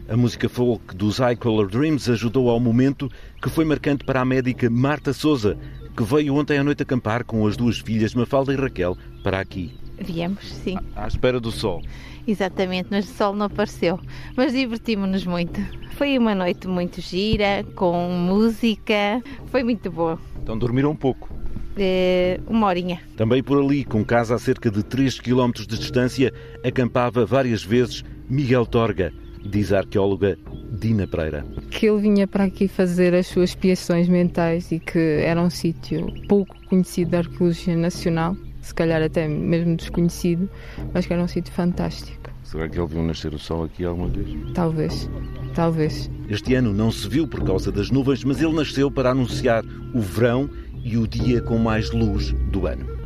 A 0.09 0.15
música 0.15 0.47
folk 0.47 0.95
dos 0.95 1.17
High 1.17 1.35
Color 1.35 1.67
Dreams 1.67 2.09
ajudou 2.09 2.49
ao 2.49 2.61
momento 2.61 3.11
que 3.41 3.49
foi 3.49 3.65
marcante 3.65 4.05
para 4.05 4.21
a 4.21 4.25
médica 4.25 4.69
Marta 4.69 5.11
Souza, 5.11 5.57
que 5.97 6.03
veio 6.03 6.35
ontem 6.35 6.59
à 6.59 6.63
noite 6.63 6.83
acampar 6.83 7.25
com 7.25 7.47
as 7.47 7.57
duas 7.57 7.79
filhas 7.79 8.13
Mafalda 8.13 8.53
e 8.53 8.55
Raquel 8.55 8.95
para 9.23 9.39
aqui. 9.39 9.73
Viemos, 9.99 10.45
sim. 10.45 10.77
À 10.95 11.07
espera 11.07 11.39
do 11.39 11.51
sol. 11.51 11.81
Exatamente, 12.27 12.89
mas 12.91 13.09
o 13.09 13.13
sol 13.15 13.33
não 13.33 13.47
apareceu. 13.47 13.99
Mas 14.35 14.53
divertimos-nos 14.53 15.25
muito. 15.25 15.59
Foi 15.93 16.15
uma 16.15 16.35
noite 16.35 16.67
muito 16.67 17.01
gira, 17.01 17.65
com 17.75 18.11
música. 18.11 19.23
Foi 19.47 19.63
muito 19.63 19.89
boa. 19.89 20.19
Então 20.43 20.55
dormiram 20.55 20.91
um 20.91 20.95
pouco? 20.95 21.35
É, 21.75 22.39
uma 22.45 22.67
horinha. 22.67 23.01
Também 23.15 23.41
por 23.41 23.57
ali, 23.57 23.83
com 23.83 24.05
casa 24.05 24.35
a 24.35 24.39
cerca 24.39 24.69
de 24.69 24.83
3 24.83 25.19
km 25.19 25.51
de 25.51 25.79
distância, 25.79 26.31
acampava 26.63 27.25
várias 27.25 27.63
vezes 27.63 28.05
Miguel 28.29 28.67
Torga 28.67 29.11
diz 29.47 29.71
a 29.71 29.79
arqueóloga 29.79 30.37
Dina 30.71 31.07
Pereira. 31.07 31.45
Que 31.71 31.87
ele 31.87 32.01
vinha 32.01 32.27
para 32.27 32.43
aqui 32.43 32.67
fazer 32.67 33.13
as 33.15 33.27
suas 33.27 33.51
expiações 33.51 34.07
mentais 34.07 34.71
e 34.71 34.79
que 34.79 34.99
era 34.99 35.41
um 35.41 35.49
sítio 35.49 36.07
pouco 36.27 36.55
conhecido 36.67 37.11
da 37.11 37.19
arqueologia 37.19 37.75
nacional, 37.75 38.35
se 38.61 38.73
calhar 38.73 39.01
até 39.01 39.27
mesmo 39.27 39.75
desconhecido, 39.75 40.49
mas 40.93 41.05
que 41.05 41.13
era 41.13 41.23
um 41.23 41.27
sítio 41.27 41.53
fantástico. 41.53 42.29
Será 42.43 42.69
que 42.69 42.79
ele 42.79 42.87
viu 42.87 43.03
nascer 43.03 43.33
o 43.33 43.39
sol 43.39 43.65
aqui 43.65 43.83
alguma 43.83 44.07
vez? 44.07 44.27
Talvez, 44.53 45.09
talvez. 45.53 46.09
Este 46.29 46.55
ano 46.55 46.73
não 46.73 46.91
se 46.91 47.07
viu 47.07 47.27
por 47.27 47.43
causa 47.43 47.71
das 47.71 47.91
nuvens, 47.91 48.23
mas 48.23 48.41
ele 48.41 48.53
nasceu 48.53 48.89
para 48.89 49.11
anunciar 49.11 49.65
o 49.93 49.99
verão 49.99 50.49
e 50.81 50.97
o 50.97 51.05
dia 51.05 51.41
com 51.41 51.57
mais 51.57 51.91
luz 51.91 52.31
do 52.49 52.65
ano. 52.65 52.96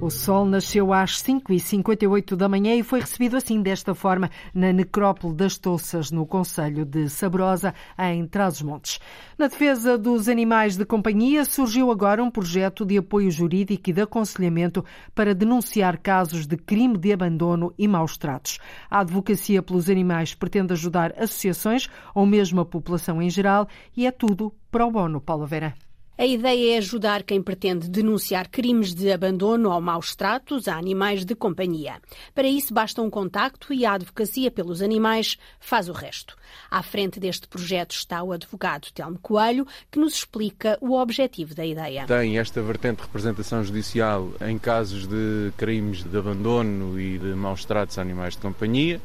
O 0.00 0.10
sol 0.10 0.44
nasceu 0.46 0.92
às 0.92 1.22
5h58 1.22 2.36
da 2.36 2.48
manhã 2.48 2.74
e 2.74 2.82
foi 2.82 3.00
recebido 3.00 3.36
assim, 3.36 3.60
desta 3.60 3.94
forma, 3.94 4.30
na 4.54 4.72
necrópole 4.72 5.34
das 5.34 5.58
Toças, 5.58 6.10
no 6.10 6.24
Conselho 6.24 6.84
de 6.84 7.08
Sabrosa, 7.08 7.74
em 7.98 8.26
Trás-os-Montes. 8.26 9.00
Na 9.36 9.48
defesa 9.48 9.98
dos 9.98 10.28
animais 10.28 10.76
de 10.76 10.84
companhia, 10.84 11.44
surgiu 11.44 11.90
agora 11.90 12.22
um 12.22 12.30
projeto 12.30 12.86
de 12.86 12.96
apoio 12.96 13.30
jurídico 13.30 13.90
e 13.90 13.92
de 13.92 14.00
aconselhamento 14.00 14.84
para 15.14 15.34
denunciar 15.34 15.98
casos 15.98 16.46
de 16.46 16.56
crime 16.56 16.96
de 16.96 17.12
abandono 17.12 17.74
e 17.76 17.88
maus 17.88 18.16
tratos. 18.16 18.58
A 18.88 19.00
advocacia 19.00 19.62
pelos 19.62 19.90
animais 19.90 20.34
pretende 20.34 20.72
ajudar 20.72 21.12
associações 21.18 21.88
ou 22.14 22.24
mesmo 22.24 22.60
a 22.60 22.64
população 22.64 23.20
em 23.20 23.28
geral 23.28 23.68
e 23.96 24.06
é 24.06 24.10
tudo 24.10 24.54
para 24.70 24.86
o 24.86 24.90
bono, 24.90 25.20
Paula 25.20 25.46
Vera. 25.46 25.87
A 26.18 26.26
ideia 26.26 26.74
é 26.74 26.78
ajudar 26.78 27.22
quem 27.22 27.40
pretende 27.40 27.88
denunciar 27.88 28.48
crimes 28.48 28.92
de 28.92 29.12
abandono 29.12 29.70
ou 29.70 29.80
maus 29.80 30.16
tratos 30.16 30.66
a 30.66 30.76
animais 30.76 31.24
de 31.24 31.32
companhia. 31.32 32.02
Para 32.34 32.48
isso 32.48 32.74
basta 32.74 33.00
um 33.00 33.08
contacto 33.08 33.72
e 33.72 33.86
a 33.86 33.92
advocacia 33.92 34.50
pelos 34.50 34.82
animais 34.82 35.38
faz 35.60 35.88
o 35.88 35.92
resto. 35.92 36.36
À 36.68 36.82
frente 36.82 37.20
deste 37.20 37.46
projeto 37.46 37.92
está 37.92 38.20
o 38.20 38.32
advogado 38.32 38.88
Telmo 38.92 39.16
Coelho, 39.22 39.64
que 39.92 40.00
nos 40.00 40.14
explica 40.14 40.76
o 40.80 40.98
objetivo 40.98 41.54
da 41.54 41.64
ideia. 41.64 42.04
Tem 42.08 42.36
esta 42.36 42.60
vertente 42.60 42.96
de 42.96 43.02
representação 43.02 43.62
judicial 43.62 44.32
em 44.40 44.58
casos 44.58 45.06
de 45.06 45.52
crimes 45.56 46.02
de 46.02 46.18
abandono 46.18 47.00
e 47.00 47.16
de 47.16 47.28
maus 47.28 47.64
tratos 47.64 47.96
a 47.96 48.02
animais 48.02 48.34
de 48.34 48.40
companhia, 48.40 49.00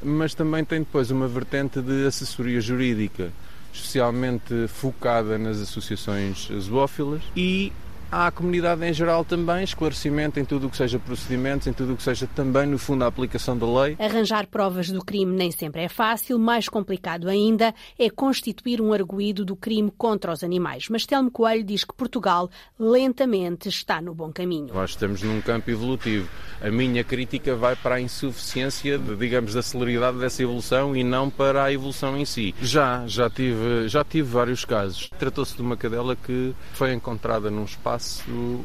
mas 0.00 0.32
também 0.32 0.64
tem 0.64 0.78
depois 0.78 1.10
uma 1.10 1.26
vertente 1.26 1.82
de 1.82 2.06
assessoria 2.06 2.60
jurídica 2.60 3.32
especialmente 3.76 4.66
focada 4.68 5.38
nas 5.38 5.60
associações 5.60 6.48
zoófilas 6.60 7.22
e 7.36 7.72
à 8.10 8.30
comunidade 8.30 8.84
em 8.84 8.92
geral 8.92 9.24
também, 9.24 9.64
esclarecimento 9.64 10.38
em 10.38 10.44
tudo 10.44 10.66
o 10.66 10.70
que 10.70 10.76
seja 10.76 10.98
procedimentos, 10.98 11.66
em 11.66 11.72
tudo 11.72 11.94
o 11.94 11.96
que 11.96 12.02
seja 12.02 12.26
também, 12.34 12.66
no 12.66 12.78
fundo, 12.78 13.04
a 13.04 13.06
aplicação 13.06 13.56
da 13.56 13.66
lei. 13.66 13.96
Arranjar 13.98 14.46
provas 14.46 14.90
do 14.90 15.04
crime 15.04 15.34
nem 15.34 15.50
sempre 15.50 15.82
é 15.82 15.88
fácil, 15.88 16.38
mais 16.38 16.68
complicado 16.68 17.28
ainda 17.28 17.74
é 17.98 18.08
constituir 18.08 18.80
um 18.80 18.92
arguído 18.92 19.44
do 19.44 19.56
crime 19.56 19.92
contra 19.96 20.32
os 20.32 20.42
animais. 20.44 20.88
Mas 20.88 21.06
Telmo 21.06 21.30
Coelho 21.30 21.64
diz 21.64 21.84
que 21.84 21.94
Portugal 21.94 22.48
lentamente 22.78 23.68
está 23.68 24.00
no 24.00 24.14
bom 24.14 24.32
caminho. 24.32 24.72
Nós 24.72 24.90
estamos 24.90 25.22
num 25.22 25.40
campo 25.40 25.70
evolutivo. 25.70 26.28
A 26.60 26.70
minha 26.70 27.04
crítica 27.04 27.54
vai 27.54 27.76
para 27.76 27.96
a 27.96 28.00
insuficiência, 28.00 28.98
de, 28.98 29.16
digamos, 29.16 29.54
da 29.54 29.62
celeridade 29.62 30.18
dessa 30.18 30.42
evolução 30.42 30.96
e 30.96 31.02
não 31.02 31.28
para 31.28 31.64
a 31.64 31.72
evolução 31.72 32.16
em 32.16 32.24
si. 32.24 32.54
Já, 32.62 33.06
já 33.06 33.28
tive, 33.28 33.88
já 33.88 34.04
tive 34.04 34.28
vários 34.28 34.64
casos. 34.64 35.10
Tratou-se 35.18 35.54
de 35.54 35.62
uma 35.62 35.76
cadela 35.76 36.16
que 36.16 36.54
foi 36.72 36.92
encontrada 36.92 37.50
num 37.50 37.64
espaço 37.64 37.95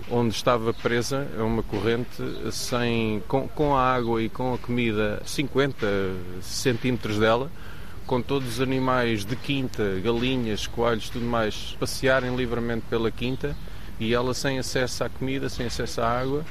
onde 0.09 0.35
estava 0.35 0.73
presa 0.73 1.27
a 1.39 1.43
uma 1.43 1.63
corrente 1.63 2.23
sem, 2.51 3.21
com, 3.27 3.47
com 3.47 3.75
a 3.75 3.81
água 3.81 4.21
e 4.21 4.29
com 4.29 4.53
a 4.53 4.57
comida 4.57 5.21
50 5.25 5.85
centímetros 6.41 7.19
dela, 7.19 7.51
com 8.05 8.21
todos 8.21 8.55
os 8.55 8.61
animais 8.61 9.23
de 9.23 9.35
quinta, 9.35 9.99
galinhas, 10.03 10.67
coelhos, 10.67 11.09
tudo 11.09 11.25
mais, 11.25 11.75
passearem 11.79 12.35
livremente 12.35 12.85
pela 12.89 13.09
quinta 13.09 13.55
e 13.99 14.13
ela 14.13 14.33
sem 14.33 14.59
acesso 14.59 15.03
à 15.03 15.09
comida, 15.09 15.47
sem 15.49 15.65
acesso 15.65 16.01
à 16.01 16.07
água, 16.07 16.45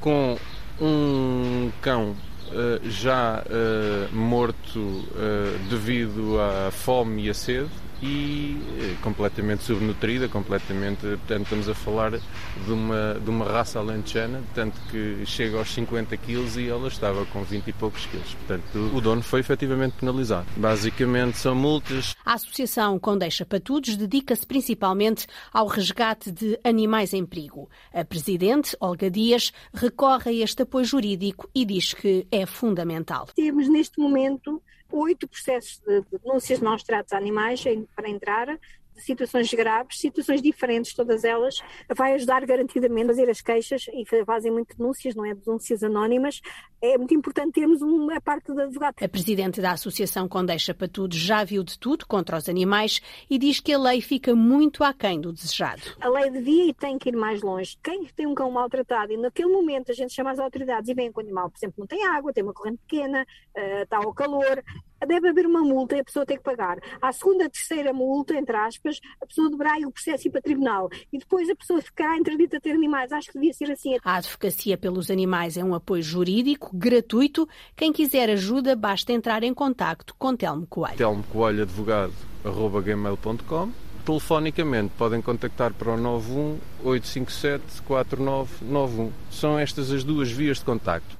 com 0.00 0.38
um 0.80 1.70
cão 1.80 2.14
uh, 2.48 2.90
já 2.90 3.42
uh, 3.42 4.14
morto 4.14 4.78
uh, 4.78 5.68
devido 5.68 6.40
à 6.40 6.70
fome 6.70 7.26
e 7.26 7.30
à 7.30 7.34
sede 7.34 7.70
e 8.02 8.56
eh, 8.78 8.96
completamente 9.02 9.64
subnutrida, 9.64 10.28
completamente, 10.28 11.00
portanto 11.00 11.42
estamos 11.42 11.68
a 11.68 11.74
falar 11.74 12.12
de 12.12 12.72
uma, 12.72 13.14
de 13.14 13.30
uma 13.30 13.44
raça 13.44 13.78
alentejana, 13.78 14.42
tanto 14.54 14.80
que 14.90 15.24
chega 15.26 15.58
aos 15.58 15.72
50 15.72 16.16
quilos 16.16 16.56
e 16.56 16.68
ela 16.68 16.88
estava 16.88 17.24
com 17.26 17.42
20 17.42 17.68
e 17.68 17.72
poucos 17.72 18.06
quilos, 18.06 18.34
portanto 18.34 18.78
o 18.94 19.00
dono 19.00 19.22
foi 19.22 19.40
efetivamente 19.40 19.96
penalizado. 19.98 20.46
Basicamente 20.56 21.38
são 21.38 21.54
multas. 21.54 22.14
A 22.24 22.34
Associação 22.34 22.98
Condeixa 22.98 23.44
Patudos 23.44 23.96
dedica-se 23.96 24.46
principalmente 24.46 25.26
ao 25.52 25.66
resgate 25.66 26.30
de 26.30 26.58
animais 26.62 27.12
em 27.12 27.24
perigo. 27.24 27.68
A 27.92 28.04
Presidente, 28.04 28.76
Olga 28.80 29.10
Dias, 29.10 29.52
recorre 29.72 30.30
a 30.30 30.44
este 30.44 30.62
apoio 30.62 30.84
jurídico 30.84 31.48
e 31.54 31.64
diz 31.64 31.92
que 31.92 32.26
é 32.30 32.46
fundamental. 32.46 33.28
Temos 33.34 33.68
neste 33.68 33.98
momento 34.00 34.62
oito 34.90 35.28
processos 35.28 35.80
de, 35.80 36.00
de 36.02 36.18
denúncias 36.18 36.58
de 36.58 36.64
maus 36.64 36.82
tratos 36.82 37.12
a 37.12 37.16
animais 37.16 37.62
para 37.94 38.08
entrar, 38.08 38.58
situações 38.98 39.52
graves, 39.52 39.98
situações 39.98 40.42
diferentes, 40.42 40.94
todas 40.94 41.24
elas, 41.24 41.60
vai 41.94 42.14
ajudar 42.14 42.44
garantidamente 42.44 43.06
a 43.06 43.08
fazer 43.08 43.30
as 43.30 43.40
queixas 43.40 43.86
e 43.92 44.04
fazem 44.24 44.50
muito 44.50 44.76
denúncias, 44.76 45.14
não 45.14 45.24
é? 45.24 45.34
Denúncias 45.34 45.82
anónimas. 45.82 46.40
É 46.80 46.96
muito 46.96 47.14
importante 47.14 47.52
termos 47.52 47.82
uma 47.82 48.20
parte 48.20 48.52
do 48.52 48.60
advogado. 48.60 48.94
A 49.02 49.08
Presidente 49.08 49.60
da 49.60 49.72
Associação 49.72 50.28
Condeixa 50.28 50.72
Patudo 50.72 51.16
já 51.16 51.42
viu 51.42 51.64
de 51.64 51.78
tudo 51.78 52.06
contra 52.06 52.36
os 52.36 52.48
animais 52.48 53.00
e 53.28 53.38
diz 53.38 53.60
que 53.60 53.72
a 53.72 53.78
lei 53.78 54.00
fica 54.00 54.34
muito 54.34 54.84
aquém 54.84 55.20
do 55.20 55.32
desejado. 55.32 55.82
A 56.00 56.08
lei 56.08 56.30
devia 56.30 56.66
e 56.66 56.74
tem 56.74 56.98
que 56.98 57.08
ir 57.08 57.16
mais 57.16 57.42
longe. 57.42 57.76
Quem 57.82 58.06
tem 58.06 58.26
um 58.26 58.34
cão 58.34 58.50
maltratado 58.50 59.12
e 59.12 59.16
naquele 59.16 59.48
momento 59.48 59.90
a 59.90 59.94
gente 59.94 60.12
chama 60.12 60.30
as 60.30 60.38
autoridades 60.38 60.88
e 60.88 60.94
vem 60.94 61.10
com 61.10 61.20
o 61.20 61.24
animal, 61.24 61.50
por 61.50 61.58
exemplo, 61.58 61.74
não 61.78 61.86
tem 61.86 62.04
água, 62.06 62.32
tem 62.32 62.44
uma 62.44 62.54
corrente 62.54 62.78
pequena, 62.86 63.26
uh, 63.56 63.82
está 63.82 63.98
ao 63.98 64.12
calor, 64.14 64.62
deve 65.06 65.28
haver 65.28 65.46
uma 65.46 65.60
multa 65.60 65.96
e 65.96 66.00
a 66.00 66.04
pessoa 66.04 66.26
tem 66.26 66.36
que 66.36 66.42
pagar. 66.42 66.78
À 67.00 67.12
segunda, 67.12 67.48
terceira 67.48 67.92
multa, 67.92 68.34
entre 68.36 68.56
aspas, 68.56 69.00
a 69.20 69.26
pessoa 69.26 69.50
deverá 69.50 69.78
ir 69.78 69.86
o 69.86 69.92
processo 69.92 70.28
ir 70.28 70.30
para 70.30 70.40
tribunal 70.40 70.88
e 71.12 71.18
depois 71.18 71.48
a 71.48 71.54
pessoa 71.54 71.80
ficará 71.80 72.16
interdita 72.16 72.56
a 72.56 72.60
ter 72.60 72.72
animais. 72.72 73.12
Acho 73.12 73.28
que 73.28 73.34
devia 73.34 73.52
ser 73.52 73.70
assim. 73.70 73.96
A 74.04 74.16
advocacia 74.16 74.76
pelos 74.76 75.10
animais 75.10 75.56
é 75.56 75.64
um 75.64 75.74
apoio 75.74 76.02
jurídico 76.02 76.70
gratuito. 76.74 77.48
Quem 77.76 77.92
quiser 77.92 78.30
ajuda, 78.30 78.74
basta 78.74 79.12
entrar 79.12 79.42
em 79.42 79.54
contacto 79.54 80.14
com 80.18 80.36
Telmo 80.36 80.66
Coelho. 80.66 80.96
Telmo 80.96 81.24
Coelho, 81.24 81.62
advogado, 81.62 82.12
arroba 82.44 82.80
gmail.com 82.80 83.88
telefonicamente 84.08 84.94
podem 84.96 85.20
contactar 85.20 85.74
para 85.74 85.92
o 85.92 85.96
91 85.98 86.58
857 86.82 87.82
4991. 87.82 89.12
São 89.30 89.58
estas 89.58 89.92
as 89.92 90.02
duas 90.02 90.30
vias 90.30 90.58
de 90.58 90.64
contacto. 90.64 91.17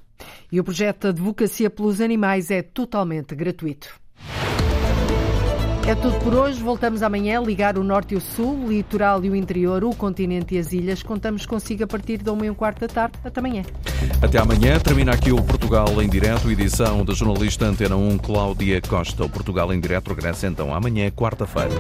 E 0.51 0.59
o 0.59 0.65
projeto 0.65 1.03
de 1.03 1.09
Advocacia 1.09 1.71
pelos 1.71 2.01
Animais 2.01 2.51
é 2.51 2.63
totalmente 2.63 3.35
gratuito. 3.35 3.89
É 5.89 5.95
tudo 5.95 6.19
por 6.19 6.35
hoje. 6.35 6.63
Voltamos 6.63 7.03
amanhã 7.03 7.41
a 7.41 7.43
ligar 7.43 7.79
o 7.79 7.83
norte 7.83 8.13
e 8.13 8.17
o 8.19 8.21
sul, 8.21 8.67
o 8.67 8.69
litoral 8.69 9.25
e 9.25 9.31
o 9.31 9.35
interior, 9.35 9.83
o 9.85 9.95
continente 9.95 10.55
e 10.55 10.59
as 10.59 10.71
ilhas. 10.71 11.03
Contamos 11.03 11.47
consigo 11.47 11.83
a 11.83 11.87
partir 11.87 12.19
da 12.19 12.31
1 12.31 12.45
e 12.45 12.51
um 12.51 12.55
quarto 12.55 12.81
da 12.81 12.89
tarde. 12.89 13.19
Até 13.25 13.41
amanhã. 13.41 13.63
Até 14.21 14.39
amanhã. 14.39 14.79
Termina 14.81 15.15
aqui 15.15 15.33
o 15.33 15.43
Portugal 15.43 16.03
em 16.03 16.09
Direto, 16.11 16.51
edição 16.51 17.07
da 17.07 17.15
jornalista 17.15 17.65
Antena 17.65 17.97
1, 17.97 18.19
Cláudia 18.19 18.83
Costa. 18.83 19.25
O 19.25 19.31
Portugal 19.31 19.73
em 19.73 19.81
Direto 19.81 20.09
regressa 20.09 20.47
então 20.47 20.75
amanhã, 20.75 21.11
quarta-feira. 21.11 21.71